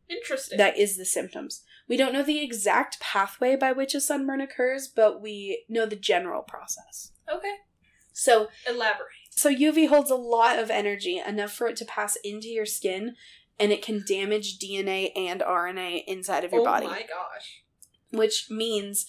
Interesting. 0.09 0.57
that 0.57 0.77
is 0.77 0.97
the 0.97 1.05
symptoms. 1.05 1.63
We 1.93 1.97
don't 1.97 2.11
know 2.11 2.23
the 2.23 2.41
exact 2.41 2.99
pathway 2.99 3.55
by 3.55 3.71
which 3.71 3.93
a 3.93 4.01
sunburn 4.01 4.41
occurs, 4.41 4.87
but 4.87 5.21
we 5.21 5.63
know 5.69 5.85
the 5.85 5.95
general 5.95 6.41
process. 6.41 7.11
okay. 7.31 7.57
So, 8.11 8.47
Elaborate. 8.67 9.09
so 9.29 9.53
UV 9.53 9.87
holds 9.89 10.09
a 10.09 10.15
lot 10.15 10.57
of 10.57 10.71
energy, 10.71 11.19
enough 11.19 11.51
for 11.51 11.67
it 11.67 11.75
to 11.75 11.85
pass 11.85 12.17
into 12.23 12.47
your 12.47 12.65
skin, 12.65 13.13
and 13.59 13.71
it 13.71 13.83
can 13.83 14.03
damage 14.07 14.57
DNA 14.57 15.11
and 15.15 15.41
RNA 15.41 16.05
inside 16.07 16.43
of 16.43 16.51
your 16.51 16.61
oh 16.61 16.65
body. 16.65 16.87
Oh 16.87 16.89
my 16.89 17.01
gosh. 17.01 17.61
which 18.09 18.47
means 18.49 19.05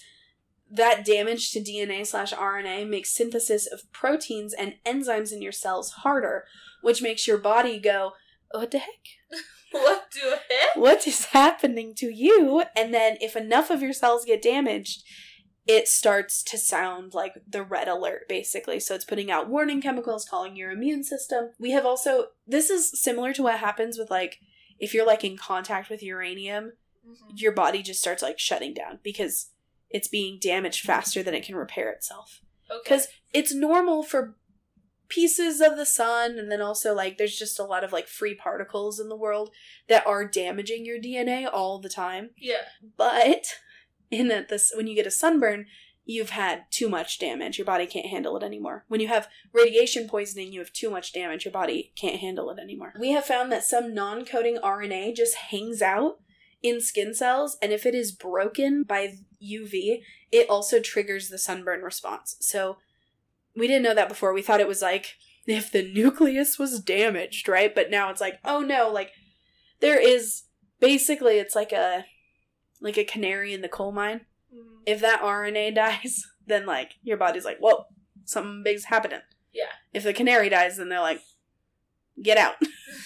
that 0.71 1.07
damage 1.07 1.53
to 1.53 1.61
DNA 1.61 2.07
slash 2.07 2.35
RNA 2.35 2.87
makes 2.87 3.15
synthesis 3.15 3.67
of 3.67 3.91
proteins 3.93 4.53
and 4.53 4.75
enzymes 4.85 5.33
in 5.33 5.41
your 5.41 5.53
cells 5.53 5.91
harder, 6.03 6.45
which 6.83 7.01
makes 7.01 7.27
your 7.27 7.39
body 7.39 7.79
go, 7.79 8.13
what 8.51 8.73
the 8.73 8.79
heck? 8.79 8.91
What 9.75 10.11
do 10.11 10.21
it? 10.51 10.71
What 10.77 11.07
is 11.07 11.27
happening 11.27 11.95
to 11.97 12.07
you? 12.07 12.65
And 12.77 12.93
then 12.93 13.17
if 13.21 13.37
enough 13.37 13.71
of 13.71 13.83
your 13.83 13.93
cells 13.93 14.25
get 14.25 14.43
damaged, 14.43 15.05
it 15.67 15.89
starts 15.89 16.43
to 16.45 16.59
sound 16.59 17.15
like 17.15 17.35
the 17.49 17.63
red 17.63 17.89
alert, 17.89 18.29
basically. 18.29 18.81
So 18.81 18.95
it's 18.95 19.05
putting 19.05 19.31
out 19.31 19.49
warning 19.49 19.81
chemicals, 19.81 20.27
calling 20.29 20.57
your 20.57 20.71
immune 20.71 21.05
system. 21.05 21.51
We 21.59 21.71
have 21.71 21.87
also, 21.87 22.27
this 22.47 22.71
is 22.71 22.91
similar 23.01 23.33
to 23.35 23.43
what 23.43 23.59
happens 23.59 23.99
with 23.99 24.11
like, 24.11 24.39
if 24.79 24.93
you're 24.93 25.07
like 25.07 25.25
in 25.25 25.37
contact 25.37 25.89
with 25.89 26.03
uranium, 26.03 26.73
mm-hmm. 27.07 27.35
your 27.35 27.53
body 27.53 27.83
just 27.83 28.01
starts 28.01 28.23
like 28.23 28.39
shutting 28.39 28.75
down 28.75 28.99
because 29.03 29.51
it's 29.91 30.09
being 30.09 30.39
damaged 30.41 30.85
faster 30.85 31.23
than 31.23 31.35
it 31.35 31.45
can 31.45 31.57
repair 31.57 31.91
itself. 31.91 32.43
Okay. 32.71 32.81
Because 32.85 33.09
it's 33.33 33.55
normal 33.55 34.03
for 34.03 34.35
pieces 35.09 35.61
of 35.61 35.77
the 35.77 35.87
sun, 35.87 36.39
and 36.39 36.51
then 36.51 36.61
also 36.61 36.95
like 36.95 37.19
there's 37.19 37.37
just 37.37 37.59
a 37.59 37.65
lot 37.65 37.85
of 37.85 37.93
like 37.93 38.09
free 38.09 38.35
particles 38.35 38.99
in 38.99 39.09
the 39.09 39.17
world 39.17 39.51
that 39.89 40.07
are 40.07 40.27
damaging 40.27 40.85
your 40.85 40.99
DNA 40.99 41.49
all 41.51 41.79
the 41.79 41.89
time. 41.89 42.31
Yeah. 42.37 42.63
But 42.97 43.45
in 44.11 44.29
that 44.29 44.49
this 44.49 44.73
when 44.75 44.87
you 44.87 44.95
get 44.95 45.07
a 45.07 45.11
sunburn, 45.11 45.67
you've 46.05 46.31
had 46.31 46.65
too 46.71 46.89
much 46.89 47.19
damage. 47.19 47.59
Your 47.59 47.65
body 47.65 47.87
can't 47.87 48.07
handle 48.07 48.37
it 48.37 48.43
anymore. 48.43 48.85
When 48.89 49.01
you 49.01 49.09
have 49.09 49.29
radiation 49.53 50.09
poisoning, 50.09 50.53
you 50.53 50.61
have 50.61 50.73
too 50.73 50.91
much 50.91 51.13
damage. 51.13 51.45
Your 51.45 51.53
body 51.53 51.93
can't 51.97 52.21
handle 52.21 52.51
it 52.51 52.59
anymore. 52.59 52.95
We 52.99 53.13
have 53.13 53.25
found 53.25 53.51
that 53.53 53.65
some 53.65 53.95
non-coding 53.95 54.59
RNA 54.63 55.17
just 55.17 55.35
hangs 55.37 55.81
out 55.81 56.21
in 56.63 56.81
skin 56.81 57.15
cells, 57.15 57.59
and 57.61 57.73
if 57.73 57.85
it 57.85 57.95
is 57.95 58.11
broken 58.11 58.85
by 58.85 59.17
UV, 59.43 60.01
it 60.33 60.49
also 60.49 60.81
triggers 60.81 61.29
the 61.29 61.39
sunburn 61.39 61.83
response. 61.83 62.37
So 62.41 62.79
we 63.57 63.67
didn't 63.67 63.83
know 63.83 63.95
that 63.95 64.09
before. 64.09 64.33
We 64.33 64.43
thought 64.43 64.61
it 64.61 64.69
was 64.69 64.83
like 64.83 65.15
if 65.47 65.71
the 65.71 65.83
nucleus 65.93 66.59
was 66.59 66.81
damaged, 66.81 67.49
right? 67.49 67.75
But 67.75 67.91
now 67.91 68.11
it's 68.11 68.21
like, 68.21 68.39
oh 68.45 68.61
no, 68.61 68.91
like 68.91 69.11
there 69.81 69.99
is 69.99 70.43
basically 70.81 71.39
it's 71.39 71.55
like 71.55 71.73
a 71.73 72.05
like 72.81 72.99
a 72.99 73.05
canary 73.05 73.53
in 73.55 73.61
the 73.63 73.69
coal 73.69 73.93
mine. 73.93 74.23
Mhm. 74.55 74.83
If 74.87 75.01
that 75.01 75.21
RNA 75.23 75.75
dies, 75.75 76.25
then 76.47 76.67
like 76.67 76.93
your 77.03 77.17
body's 77.17 77.45
like, 77.45 77.59
whoa, 77.59 77.85
something 78.25 78.63
big's 78.63 78.85
happening. 78.85 79.21
Yeah. 79.53 79.71
If 79.93 80.03
the 80.03 80.13
canary 80.13 80.49
dies, 80.49 80.77
then 80.79 80.89
they're 80.89 81.01
like, 81.01 81.21
get 82.23 82.37
out 82.39 82.55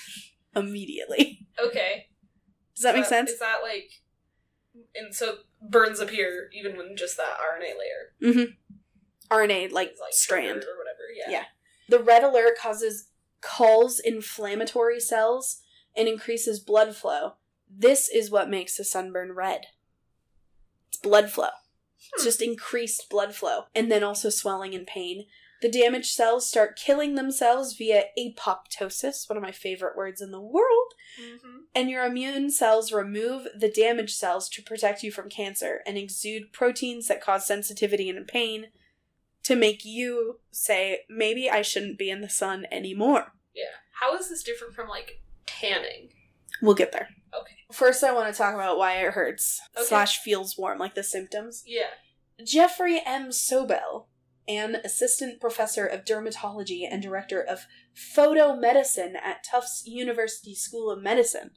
immediately. 0.56 1.46
Okay. 1.62 2.06
Does 2.74 2.84
that 2.84 2.94
Is 2.94 3.00
make 3.00 3.04
sense? 3.06 3.30
Is 3.30 3.38
that 3.40 3.58
like, 3.62 3.90
and 4.94 5.14
so 5.14 5.38
burns 5.60 6.00
appear 6.00 6.48
even 6.52 6.76
when 6.76 6.96
just 6.96 7.16
that 7.16 7.36
RNA 7.38 7.72
layer 7.78 8.32
Mm-hmm. 8.32 8.52
RNA 9.30 9.72
like, 9.72 9.94
like 10.00 10.12
strand. 10.12 10.64
or 10.64 10.76
whatever? 10.76 11.02
Yeah. 11.16 11.30
Yeah. 11.30 11.44
The 11.88 11.98
red 12.02 12.22
alert 12.24 12.58
causes 12.60 13.08
calls 13.40 13.98
inflammatory 13.98 15.00
cells 15.00 15.60
and 15.96 16.08
increases 16.08 16.60
blood 16.60 16.94
flow. 16.96 17.34
This 17.70 18.08
is 18.08 18.30
what 18.30 18.50
makes 18.50 18.78
a 18.78 18.84
sunburn 18.84 19.32
red. 19.32 19.66
It's 20.88 20.98
blood 20.98 21.30
flow. 21.30 21.48
It's 22.14 22.22
Hmm. 22.22 22.28
just 22.28 22.42
increased 22.42 23.08
blood 23.10 23.34
flow 23.34 23.64
and 23.74 23.90
then 23.90 24.02
also 24.02 24.30
swelling 24.30 24.74
and 24.74 24.86
pain. 24.86 25.26
The 25.60 25.68
damaged 25.70 26.12
cells 26.14 26.48
start 26.48 26.78
killing 26.78 27.16
themselves 27.16 27.74
via 27.76 28.04
apoptosis, 28.16 29.28
one 29.28 29.36
of 29.36 29.42
my 29.42 29.50
favorite 29.50 29.96
words 29.96 30.20
in 30.20 30.30
the 30.30 30.40
world. 30.40 30.94
Mm-hmm. 31.20 31.56
And 31.74 31.90
your 31.90 32.04
immune 32.06 32.50
cells 32.52 32.92
remove 32.92 33.48
the 33.58 33.68
damaged 33.70 34.16
cells 34.16 34.48
to 34.50 34.62
protect 34.62 35.02
you 35.02 35.10
from 35.10 35.28
cancer 35.28 35.82
and 35.84 35.98
exude 35.98 36.52
proteins 36.52 37.08
that 37.08 37.20
cause 37.20 37.44
sensitivity 37.46 38.08
and 38.08 38.26
pain 38.26 38.68
to 39.44 39.56
make 39.56 39.84
you 39.84 40.40
say, 40.50 41.00
maybe 41.08 41.48
I 41.50 41.62
shouldn't 41.62 41.98
be 41.98 42.10
in 42.10 42.20
the 42.20 42.28
sun 42.28 42.66
anymore. 42.70 43.32
Yeah. 43.54 43.64
How 44.00 44.16
is 44.16 44.28
this 44.28 44.42
different 44.42 44.74
from 44.74 44.88
like 44.88 45.20
tanning? 45.46 46.10
We'll 46.62 46.74
get 46.74 46.92
there. 46.92 47.08
Okay. 47.38 47.54
First, 47.72 48.02
I 48.02 48.12
want 48.12 48.32
to 48.32 48.36
talk 48.36 48.54
about 48.54 48.78
why 48.78 48.94
it 49.04 49.12
hurts 49.12 49.60
Okay. 49.76 49.86
slash 49.86 50.18
feels 50.18 50.56
warm, 50.56 50.78
like 50.78 50.94
the 50.94 51.02
symptoms. 51.02 51.62
Yeah. 51.66 51.88
Jeffrey 52.44 53.00
M. 53.04 53.28
Sobel, 53.28 54.06
an 54.46 54.76
assistant 54.76 55.40
professor 55.40 55.86
of 55.86 56.04
dermatology 56.04 56.86
and 56.90 57.02
director 57.02 57.40
of 57.42 57.66
photomedicine 57.94 59.14
at 59.16 59.44
Tufts 59.44 59.82
University 59.86 60.54
School 60.54 60.90
of 60.90 61.02
Medicine. 61.02 61.50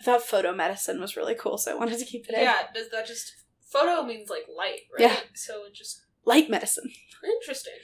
I 0.00 0.04
thought 0.04 0.22
photomedicine 0.22 1.00
was 1.00 1.16
really 1.16 1.34
cool, 1.34 1.58
so 1.58 1.72
I 1.72 1.74
wanted 1.78 1.98
to 1.98 2.04
keep 2.04 2.28
it 2.28 2.34
in. 2.34 2.40
Yeah. 2.42 2.62
Does 2.74 2.90
that 2.90 3.06
just 3.06 3.32
photo 3.70 4.02
means 4.02 4.28
like 4.30 4.46
light, 4.54 4.80
right? 4.92 5.00
Yeah. 5.10 5.16
So 5.34 5.64
it 5.66 5.74
just 5.74 6.02
Light 6.24 6.48
medicine. 6.48 6.90
interesting. 7.24 7.74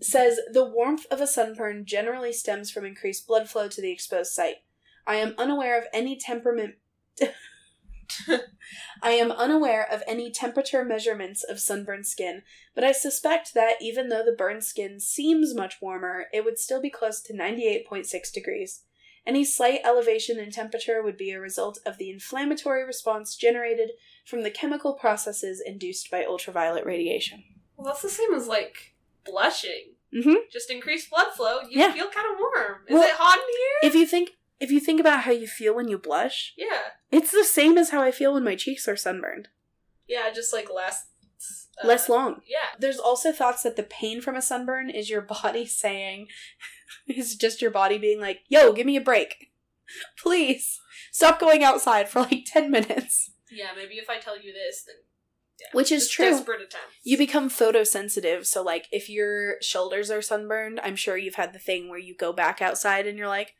Says 0.00 0.40
the 0.52 0.64
warmth 0.64 1.06
of 1.10 1.20
a 1.20 1.26
sunburn 1.26 1.84
generally 1.84 2.32
stems 2.32 2.70
from 2.70 2.84
increased 2.84 3.26
blood 3.26 3.48
flow 3.48 3.68
to 3.68 3.80
the 3.80 3.92
exposed 3.92 4.32
site. 4.32 4.56
I 5.06 5.16
am 5.16 5.34
unaware 5.38 5.78
of 5.78 5.86
any 5.92 6.16
temperament. 6.16 6.76
I 9.02 9.12
am 9.12 9.32
unaware 9.32 9.86
of 9.90 10.02
any 10.06 10.30
temperature 10.30 10.84
measurements 10.84 11.42
of 11.44 11.60
sunburned 11.60 12.06
skin, 12.06 12.42
but 12.74 12.84
I 12.84 12.92
suspect 12.92 13.54
that 13.54 13.76
even 13.80 14.08
though 14.08 14.24
the 14.24 14.36
burned 14.36 14.64
skin 14.64 15.00
seems 15.00 15.54
much 15.54 15.76
warmer, 15.80 16.26
it 16.32 16.44
would 16.44 16.58
still 16.58 16.80
be 16.80 16.90
close 16.90 17.20
to 17.22 17.32
98.6 17.32 18.32
degrees. 18.32 18.82
Any 19.24 19.44
slight 19.44 19.80
elevation 19.84 20.38
in 20.38 20.50
temperature 20.50 21.02
would 21.02 21.16
be 21.16 21.30
a 21.30 21.40
result 21.40 21.78
of 21.86 21.98
the 21.98 22.10
inflammatory 22.10 22.84
response 22.84 23.36
generated 23.36 23.92
from 24.26 24.42
the 24.42 24.50
chemical 24.50 24.94
processes 24.94 25.62
induced 25.64 26.10
by 26.10 26.24
ultraviolet 26.24 26.84
radiation. 26.84 27.44
Well, 27.82 27.92
that's 27.92 28.02
the 28.02 28.08
same 28.10 28.32
as 28.34 28.46
like 28.46 28.94
blushing. 29.24 29.94
Mm-hmm. 30.14 30.34
Just 30.52 30.70
increased 30.70 31.10
blood 31.10 31.32
flow. 31.36 31.60
You 31.62 31.80
Yeah. 31.80 31.92
feel 31.92 32.08
kind 32.10 32.26
of 32.32 32.38
warm. 32.38 32.82
Is 32.86 32.94
Well- 32.94 33.02
it 33.02 33.14
hot 33.14 33.38
in 33.38 33.44
here? 33.44 33.90
If 33.90 33.94
you 33.94 34.06
think 34.06 34.30
if 34.60 34.70
you 34.70 34.78
think 34.78 35.00
about 35.00 35.22
how 35.22 35.32
you 35.32 35.48
feel 35.48 35.74
when 35.74 35.88
you 35.88 35.98
blush, 35.98 36.54
Yeah. 36.56 36.90
it's 37.10 37.32
the 37.32 37.42
same 37.42 37.76
as 37.76 37.90
how 37.90 38.00
I 38.00 38.12
feel 38.12 38.32
when 38.34 38.44
my 38.44 38.54
cheeks 38.54 38.86
are 38.86 38.94
sunburned. 38.96 39.48
Yeah. 40.06 40.30
Just 40.30 40.52
like 40.52 40.70
less. 40.72 41.06
Uh, 41.82 41.86
Less 41.88 42.08
long. 42.08 42.42
Yeah. 42.46 42.76
There's 42.78 42.98
also 42.98 43.32
thoughts 43.32 43.62
that 43.64 43.74
the 43.76 43.82
pain 43.82 44.20
from 44.20 44.36
a 44.36 44.42
sunburn 44.42 44.88
is 44.90 45.10
your 45.10 45.20
body 45.42 45.66
saying, 45.66 46.28
is 47.08 47.34
just 47.34 47.60
your 47.60 47.72
body 47.72 47.98
being 47.98 48.20
like, 48.20 48.42
yo, 48.48 48.72
give 48.72 48.86
me 48.86 48.96
a 48.96 49.00
break. 49.00 49.50
Please. 50.16 50.78
Stop 51.10 51.40
going 51.40 51.64
outside 51.64 52.08
for 52.08 52.20
like 52.20 52.44
10 52.46 52.70
minutes. 52.70 53.30
Yeah. 53.50 53.70
Maybe 53.74 53.94
if 53.94 54.08
I 54.08 54.18
tell 54.18 54.36
you 54.40 54.52
this, 54.52 54.84
then. 54.84 54.96
Yeah. 55.62 55.68
Which 55.76 55.92
is 55.92 56.08
true. 56.08 56.30
Desperate 56.30 56.60
attempts. 56.62 56.96
You 57.04 57.16
become 57.16 57.48
photosensitive. 57.48 58.46
So, 58.46 58.62
like, 58.62 58.86
if 58.90 59.08
your 59.08 59.56
shoulders 59.62 60.10
are 60.10 60.22
sunburned, 60.22 60.80
I'm 60.82 60.96
sure 60.96 61.16
you've 61.16 61.36
had 61.36 61.52
the 61.52 61.58
thing 61.58 61.88
where 61.88 61.98
you 61.98 62.16
go 62.16 62.32
back 62.32 62.60
outside 62.60 63.06
and 63.06 63.16
you're 63.16 63.28
like, 63.28 63.54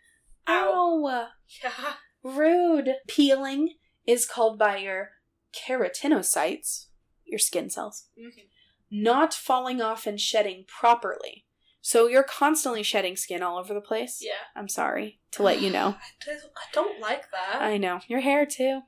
ow, 0.48 1.28
Yeah. 1.62 1.94
rude. 2.22 2.96
Peeling 3.06 3.76
is 4.06 4.26
called 4.26 4.58
by 4.58 4.78
your 4.78 5.10
keratinocytes, 5.54 6.86
your 7.24 7.38
skin 7.38 7.70
cells, 7.70 8.08
Mhm. 8.18 8.48
not 8.90 9.34
falling 9.34 9.80
off 9.80 10.06
and 10.06 10.20
shedding 10.20 10.64
properly. 10.66 11.46
So 11.80 12.06
you're 12.06 12.22
constantly 12.22 12.82
shedding 12.84 13.16
skin 13.16 13.42
all 13.42 13.58
over 13.58 13.74
the 13.74 13.80
place. 13.80 14.18
Yeah. 14.22 14.32
I'm 14.54 14.68
sorry 14.68 15.20
to 15.32 15.42
let 15.42 15.60
you 15.60 15.70
know. 15.70 15.96
I 16.28 16.38
don't 16.72 17.00
like 17.00 17.30
that. 17.32 17.60
I 17.60 17.76
know. 17.76 18.00
Your 18.06 18.20
hair 18.20 18.46
too. 18.46 18.82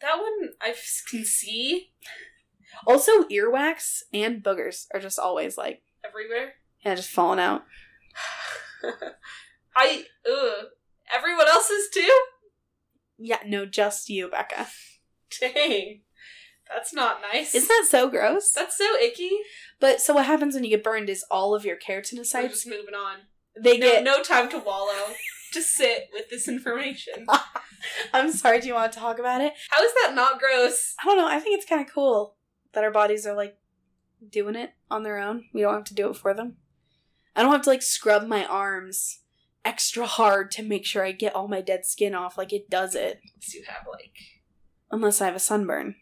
That 0.00 0.18
one 0.18 0.50
I 0.60 0.74
can 1.10 1.24
see 1.24 1.92
Also, 2.86 3.24
earwax 3.24 4.02
and 4.12 4.42
boogers 4.42 4.86
are 4.94 5.00
just 5.00 5.18
always 5.18 5.56
like, 5.58 5.82
everywhere. 6.04 6.54
yeah, 6.84 6.94
just 6.94 7.10
falling 7.10 7.40
out. 7.40 7.64
I 9.76 10.04
ugh. 10.30 10.66
Everyone 11.14 11.48
else's 11.48 11.88
too. 11.92 12.10
Yeah, 13.18 13.38
no, 13.46 13.66
just 13.66 14.08
you, 14.08 14.28
Becca. 14.28 14.68
Dang, 15.40 16.00
that's 16.72 16.92
not 16.94 17.20
nice. 17.20 17.54
Isn't 17.54 17.68
that 17.68 17.86
so 17.88 18.08
gross? 18.08 18.52
That's 18.52 18.76
so 18.78 18.96
icky. 18.96 19.30
But 19.80 20.00
so 20.00 20.14
what 20.14 20.26
happens 20.26 20.54
when 20.54 20.64
you 20.64 20.70
get 20.70 20.84
burned 20.84 21.10
is 21.10 21.24
all 21.30 21.54
of 21.54 21.64
your 21.64 21.76
We're 21.88 22.00
keratinocytes 22.00 22.48
just 22.50 22.66
moving 22.66 22.94
on. 22.94 23.18
they 23.60 23.76
No, 23.78 23.86
get. 23.86 24.04
no 24.04 24.22
time 24.22 24.48
to 24.50 24.58
wallow. 24.58 25.14
just 25.54 25.70
sit 25.70 26.08
with 26.12 26.28
this 26.30 26.48
information. 26.48 27.26
I'm 28.12 28.32
sorry. 28.32 28.60
Do 28.60 28.68
you 28.68 28.74
want 28.74 28.92
to 28.92 28.98
talk 28.98 29.18
about 29.18 29.40
it? 29.40 29.52
How 29.70 29.82
is 29.82 29.92
that 30.02 30.14
not 30.14 30.38
gross? 30.38 30.94
I 31.00 31.04
don't 31.06 31.16
know. 31.16 31.28
I 31.28 31.40
think 31.40 31.58
it's 31.58 31.68
kind 31.68 31.86
of 31.86 31.92
cool 31.92 32.36
that 32.72 32.84
our 32.84 32.90
bodies 32.90 33.26
are 33.26 33.34
like 33.34 33.56
doing 34.28 34.54
it 34.56 34.70
on 34.90 35.02
their 35.02 35.18
own. 35.18 35.44
We 35.52 35.62
don't 35.62 35.74
have 35.74 35.84
to 35.84 35.94
do 35.94 36.10
it 36.10 36.16
for 36.16 36.34
them. 36.34 36.56
I 37.34 37.42
don't 37.42 37.52
have 37.52 37.62
to 37.62 37.70
like 37.70 37.82
scrub 37.82 38.26
my 38.26 38.44
arms 38.44 39.20
extra 39.64 40.06
hard 40.06 40.50
to 40.52 40.62
make 40.62 40.86
sure 40.86 41.04
I 41.04 41.12
get 41.12 41.34
all 41.34 41.48
my 41.48 41.60
dead 41.60 41.84
skin 41.84 42.14
off 42.14 42.38
like 42.38 42.52
it 42.52 42.70
does 42.70 42.94
it, 42.94 43.20
Unless 43.34 43.54
you 43.54 43.62
have 43.68 43.86
like 43.90 44.16
unless 44.90 45.20
I 45.20 45.26
have 45.26 45.36
a 45.36 45.40
sunburn. 45.40 45.96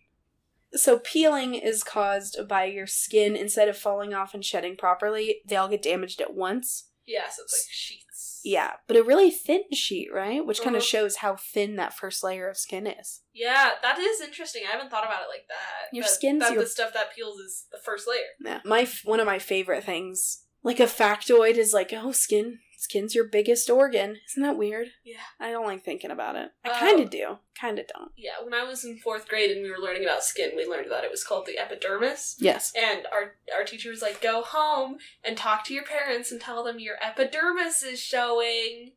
So 0.75 0.99
peeling 0.99 1.55
is 1.55 1.83
caused 1.83 2.39
by 2.49 2.65
your 2.65 2.87
skin 2.87 3.35
instead 3.37 3.69
of 3.69 3.77
falling 3.77 4.15
off 4.15 4.35
and 4.35 4.45
shedding 4.45 4.77
properly, 4.77 5.41
they 5.47 5.57
all 5.57 5.69
get 5.69 5.83
damaged 5.83 6.21
at 6.21 6.35
once. 6.35 6.91
yeah, 7.07 7.29
so 7.31 7.43
it's 7.43 7.53
like 7.55 7.73
sheets. 7.75 8.05
Yeah, 8.45 8.73
but 8.87 8.97
a 8.97 9.03
really 9.03 9.31
thin 9.31 9.63
sheet, 9.73 10.09
right? 10.13 10.45
Which 10.45 10.61
kind 10.63 10.77
of 10.77 10.81
Uh-huh. 10.83 10.89
shows 10.89 11.17
how 11.17 11.37
thin 11.37 11.77
that 11.77 11.95
first 11.95 12.23
layer 12.23 12.49
of 12.49 12.57
skin 12.57 12.87
is. 12.87 13.23
Yeah, 13.33 13.73
that 13.83 13.99
is 13.99 14.21
interesting. 14.21 14.63
I 14.67 14.73
haven't 14.73 14.91
thought 14.91 15.05
about 15.05 15.23
it 15.23 15.29
like 15.29 15.47
that. 15.49 15.95
Your 15.95 16.05
that, 16.05 16.11
skin's 16.11 16.41
that 16.41 16.53
your- 16.53 16.63
the 16.63 16.69
stuff 16.69 16.93
that 16.95 17.15
peels 17.15 17.39
is 17.41 17.67
the 17.73 17.79
first 17.79 18.07
layer. 18.09 18.21
Yeah, 18.45 18.61
my 18.65 18.83
f- 18.83 19.01
one 19.05 19.21
of 19.21 19.27
my 19.27 19.39
favorite 19.39 19.85
things, 19.85 20.45
like 20.63 20.81
a 20.81 20.85
factoid, 20.85 21.55
is 21.57 21.73
like, 21.73 21.93
oh, 21.93 22.13
skin, 22.13 22.61
skin's 22.79 23.15
your 23.15 23.25
biggest 23.25 23.69
organ. 23.69 24.17
Isn't 24.31 24.43
that 24.45 24.57
weird? 24.57 24.89
Yeah. 25.05 25.17
I 25.41 25.51
don't 25.51 25.67
like 25.67 25.85
thinking 25.85 26.11
about 26.13 26.37
it. 26.37 26.51
I 26.65 26.69
uh, 26.69 26.73
Oh. 26.75 26.79
kind 26.79 27.01
of 27.01 27.11
do, 27.11 27.39
kind 27.61 27.79
of 27.79 27.87
don't. 27.89 28.13
Yeah, 28.17 28.43
when 28.43 28.55
I 28.55 28.63
was 28.65 28.85
in 28.85 28.99
fourth 28.99 29.29
grade 29.29 29.51
and 29.51 29.63
we 29.63 29.71
were 29.71 29.79
learning 29.79 30.05
about 30.05 30.23
skin, 30.25 30.53
we 30.57 30.65
learned 30.65 30.91
that 30.91 31.05
it 31.05 31.11
was 31.11 31.25
called 31.25 31.47
the 31.47 31.59
epidermis. 31.59 32.37
Yes. 32.39 32.73
And 32.77 33.07
our 33.13 33.35
our 33.57 33.65
teacher 33.65 33.91
was 33.91 34.01
like, 34.01 34.21
"Go 34.21 34.43
home 34.43 34.99
and 35.25 35.37
talk 35.37 35.65
to 35.65 35.75
your 35.75 35.85
parents 35.85 36.31
and 36.33 36.41
tell 36.41 36.63
them 36.65 36.79
your 36.79 36.97
epidermis 37.03 37.83
is 37.83 37.99
showing." 38.01 38.93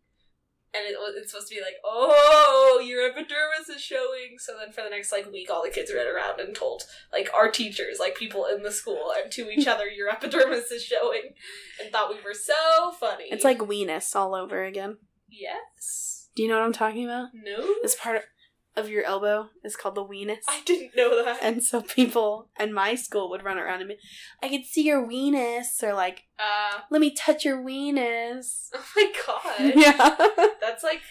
And 0.74 0.86
it 0.86 0.96
was 0.98 1.16
it's 1.18 1.32
supposed 1.32 1.50
to 1.50 1.56
be 1.56 1.62
like, 1.62 1.76
"Oh, 1.84 2.82
your 2.84 3.06
epidermis 3.10 3.68
is 3.70 3.82
showing." 3.82 4.38
So 4.40 4.54
then 4.58 4.72
for 4.72 4.82
the 4.84 4.90
next 4.90 5.12
like 5.12 5.30
week, 5.32 5.50
all 5.52 5.64
the 5.64 5.70
kids 5.70 5.92
ran 5.94 6.08
around 6.08 6.40
and 6.40 6.56
told 6.56 6.84
like 7.12 7.30
our 7.34 7.52
teachers, 7.52 7.98
like 8.00 8.16
people 8.16 8.46
in 8.46 8.64
the 8.64 8.72
school, 8.72 9.12
and 9.22 9.30
to 9.34 9.50
each 9.52 9.68
other, 9.68 9.88
"Your 9.90 10.10
epidermis 10.10 10.72
is 10.72 10.84
showing," 10.84 11.34
and 11.82 11.92
thought 11.92 12.10
we 12.10 12.22
were 12.24 12.34
so 12.34 12.92
funny. 13.00 13.26
It's 13.30 13.44
like 13.44 13.58
weenus 13.60 14.16
all 14.16 14.34
over 14.34 14.64
again. 14.64 14.98
yes, 15.30 16.30
Do 16.36 16.44
you 16.44 16.48
know 16.50 16.56
what 16.58 16.64
I'm 16.66 16.74
talking 16.74 17.04
about? 17.06 17.30
no, 17.34 17.58
It's 17.84 17.96
part 17.96 18.16
of 18.18 18.24
your 18.90 19.04
elbow 19.04 19.50
is 19.64 19.76
called 19.76 19.96
the 19.96 20.06
weenus. 20.06 20.38
I 20.48 20.62
didn't 20.66 20.96
know 20.96 21.24
that. 21.24 21.40
And 21.42 21.64
so 21.64 21.82
people 21.82 22.50
in 22.60 22.74
my 22.74 22.96
school 22.96 23.30
would 23.30 23.44
run 23.44 23.58
around 23.58 23.82
and 23.82 23.90
be, 23.90 23.98
I 24.42 24.50
could 24.50 24.66
see 24.66 24.84
your 24.84 25.06
weenus, 25.06 25.82
or 25.84 25.94
like, 25.94 26.24
Uh, 26.40 26.80
let 26.90 27.02
me 27.02 27.12
touch 27.14 27.46
your 27.46 27.62
weenus. 27.62 28.70
oh 28.74 28.86
my 28.96 29.12
god, 29.28 29.74
yeah. 29.76 30.16
that's 30.62 30.84
like, 30.84 31.02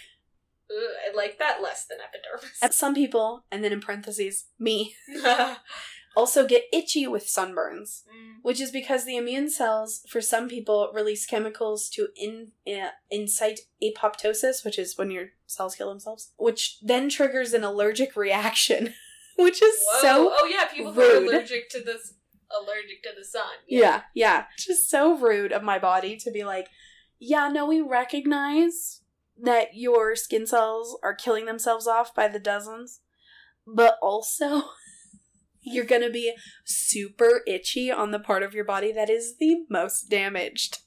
ugh, 0.69 0.91
I 1.11 1.15
like 1.15 1.37
that 1.39 1.61
less 1.61 1.85
than 1.85 1.99
epidermis. 1.99 2.57
At 2.61 2.73
some 2.73 2.93
people, 2.95 3.45
and 3.51 3.63
then 3.63 3.71
in 3.71 3.81
parentheses, 3.81 4.45
me, 4.59 4.95
also 6.15 6.45
get 6.45 6.63
itchy 6.73 7.07
with 7.07 7.25
sunburns, 7.27 8.03
Mm. 8.07 8.35
which 8.41 8.59
is 8.59 8.71
because 8.71 9.05
the 9.05 9.15
immune 9.17 9.49
cells, 9.49 10.01
for 10.09 10.21
some 10.21 10.49
people, 10.49 10.91
release 10.93 11.25
chemicals 11.25 11.89
to 11.89 12.09
in, 12.15 12.51
uh, 12.67 12.89
incite 13.09 13.61
apoptosis, 13.81 14.65
which 14.65 14.77
is 14.77 14.97
when 14.97 15.11
your 15.11 15.29
cells 15.45 15.75
kill 15.75 15.89
themselves, 15.89 16.31
which 16.37 16.79
then 16.81 17.09
triggers 17.09 17.53
an 17.53 17.63
allergic 17.63 18.15
reaction, 18.15 18.93
which 19.37 19.61
is 19.61 19.75
Whoa. 19.93 20.01
so 20.01 20.29
oh 20.33 20.45
yeah, 20.51 20.65
people 20.65 20.91
who 20.93 21.01
are 21.01 21.15
allergic 21.17 21.69
to 21.69 21.81
this 21.81 22.13
allergic 22.51 23.01
to 23.03 23.11
the 23.17 23.23
sun. 23.23 23.47
Yeah, 23.67 24.01
yeah. 24.13 24.45
Just 24.57 24.89
so 24.89 25.17
rude 25.17 25.53
of 25.53 25.63
my 25.63 25.79
body 25.79 26.17
to 26.17 26.31
be 26.31 26.43
like, 26.43 26.67
yeah, 27.19 27.47
no, 27.47 27.65
we 27.65 27.79
recognize 27.79 29.01
that 29.41 29.69
your 29.73 30.15
skin 30.15 30.45
cells 30.45 30.97
are 31.01 31.15
killing 31.15 31.45
themselves 31.45 31.87
off 31.87 32.13
by 32.13 32.27
the 32.27 32.39
dozens, 32.39 32.99
but 33.65 33.97
also 34.01 34.63
you're 35.61 35.85
gonna 35.85 36.09
be 36.09 36.33
super 36.65 37.41
itchy 37.47 37.91
on 37.91 38.11
the 38.11 38.19
part 38.19 38.43
of 38.43 38.53
your 38.53 38.65
body 38.65 38.91
that 38.91 39.09
is 39.09 39.37
the 39.37 39.65
most 39.69 40.09
damaged. 40.09 40.79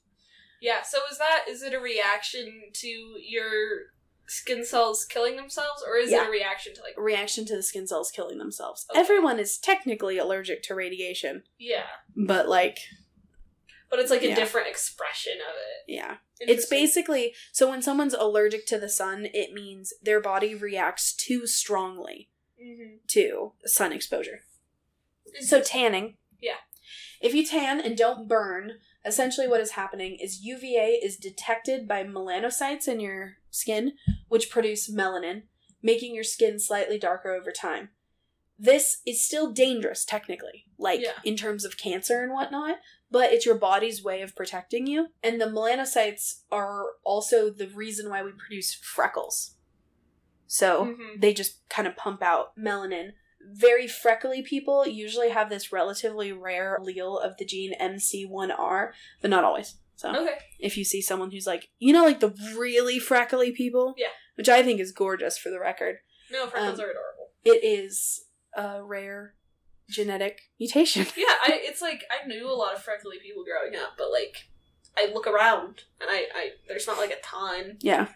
Yeah, 0.60 0.82
so 0.82 0.98
is 1.10 1.18
that 1.18 1.44
is 1.48 1.62
it 1.62 1.74
a 1.74 1.80
reaction 1.80 2.62
to 2.72 2.88
your 2.88 3.92
skin 4.26 4.64
cells 4.64 5.04
killing 5.04 5.36
themselves 5.36 5.84
or 5.86 5.96
is 5.98 6.10
Yeah. 6.10 6.22
it 6.22 6.28
a 6.28 6.30
reaction 6.30 6.74
to 6.74 6.80
like 6.82 6.94
Reaction 6.96 7.44
to 7.46 7.56
the 7.56 7.62
skin 7.62 7.86
cells 7.86 8.10
killing 8.10 8.38
themselves. 8.38 8.86
Okay. 8.90 8.98
Everyone 8.98 9.38
is 9.38 9.58
technically 9.58 10.16
allergic 10.16 10.62
to 10.64 10.74
radiation, 10.74 11.42
yeah. 11.58 11.84
but 12.16 12.48
like, 12.48 12.78
But 13.90 13.98
it's 13.98 14.10
like 14.10 14.22
a 14.22 14.28
Yeah. 14.28 14.34
different 14.34 14.66
expression 14.68 15.34
of 15.34 15.54
it. 15.54 15.92
yeah. 15.92 16.16
It's 16.40 16.66
basically 16.66 17.34
so 17.52 17.68
when 17.68 17.82
someone's 17.82 18.14
allergic 18.14 18.66
to 18.68 18.78
the 18.78 18.88
sun, 18.88 19.26
it 19.34 19.52
means 19.52 19.92
their 20.02 20.20
body 20.20 20.54
reacts 20.54 21.14
too 21.14 21.46
strongly 21.46 22.30
Mhm. 22.60 23.06
to 23.08 23.52
sun 23.66 23.92
exposure. 23.92 24.46
So 25.40 25.60
tanning. 25.60 26.16
Yeah. 26.40 26.56
If 27.20 27.34
you 27.34 27.44
tan 27.46 27.80
and 27.80 27.96
don't 27.96 28.28
burn, 28.28 28.72
essentially 29.04 29.48
what 29.48 29.60
is 29.60 29.72
happening 29.72 30.16
is 30.16 30.42
UVA 30.42 31.00
is 31.02 31.16
detected 31.16 31.88
by 31.88 32.04
melanocytes 32.04 32.86
in 32.88 33.00
your 33.00 33.36
skin, 33.50 33.92
which 34.28 34.50
produce 34.50 34.90
melanin, 34.92 35.44
making 35.82 36.14
your 36.14 36.24
skin 36.24 36.58
slightly 36.58 36.98
darker 36.98 37.32
over 37.32 37.50
time. 37.50 37.90
This 38.58 39.00
is 39.06 39.24
still 39.24 39.50
dangerous 39.50 40.04
technically, 40.04 40.66
like 40.78 41.00
Yeah. 41.00 41.18
in 41.24 41.36
terms 41.36 41.64
of 41.64 41.76
cancer 41.76 42.22
and 42.22 42.32
whatnot, 42.32 42.78
but 43.10 43.32
it's 43.32 43.46
your 43.46 43.56
body's 43.56 44.02
way 44.04 44.22
of 44.22 44.36
protecting 44.36 44.86
you. 44.86 45.08
And 45.22 45.40
the 45.40 45.46
melanocytes 45.46 46.42
are 46.52 46.84
also 47.04 47.50
the 47.50 47.66
reason 47.68 48.10
why 48.10 48.22
we 48.22 48.30
produce 48.32 48.74
freckles. 48.74 49.56
So 50.46 50.84
Mhm. 50.86 51.20
they 51.20 51.34
just 51.34 51.68
kind 51.68 51.88
of 51.88 51.96
pump 51.96 52.22
out 52.22 52.56
melanin. 52.56 53.14
Very 53.52 53.86
freckly 53.86 54.42
people 54.42 54.86
usually 54.86 55.30
have 55.30 55.48
this 55.50 55.72
relatively 55.72 56.32
rare 56.32 56.78
allele 56.80 57.22
of 57.24 57.36
the 57.36 57.44
gene 57.44 57.72
MC1R, 57.80 58.92
but 59.20 59.30
not 59.30 59.44
always. 59.44 59.76
So 59.96 60.10
Okay. 60.14 60.38
if 60.58 60.76
you 60.76 60.84
see 60.84 61.00
someone 61.00 61.30
who's 61.30 61.46
like, 61.46 61.68
you 61.78 61.92
know, 61.92 62.04
like 62.04 62.20
the 62.20 62.34
really 62.56 62.98
freckly 62.98 63.52
people, 63.52 63.94
Yeah. 63.96 64.08
which 64.34 64.48
I 64.48 64.62
think 64.62 64.80
is 64.80 64.92
gorgeous 64.92 65.38
for 65.38 65.50
the 65.50 65.60
record, 65.60 65.98
No, 66.30 66.46
freckles 66.48 66.78
Um, 66.80 66.86
are 66.86 66.90
adorable. 66.90 67.30
it 67.44 67.62
is 67.62 68.26
a 68.56 68.82
rare 68.82 69.34
genetic 69.88 70.40
mutation. 70.58 71.06
Yeah, 71.16 71.26
I 71.42 71.60
it's 71.62 71.82
like 71.82 72.04
I 72.10 72.26
knew 72.26 72.48
a 72.50 72.52
lot 72.54 72.74
of 72.74 72.82
freckly 72.82 73.18
people 73.18 73.44
growing 73.44 73.76
up, 73.76 73.92
but 73.98 74.10
like 74.10 74.48
I 74.96 75.06
look 75.12 75.26
around 75.26 75.84
and 76.00 76.08
I, 76.10 76.26
I 76.34 76.50
there's 76.68 76.86
not 76.86 76.98
like 76.98 77.10
a 77.10 77.20
ton. 77.20 77.76
Yeah. 77.80 78.08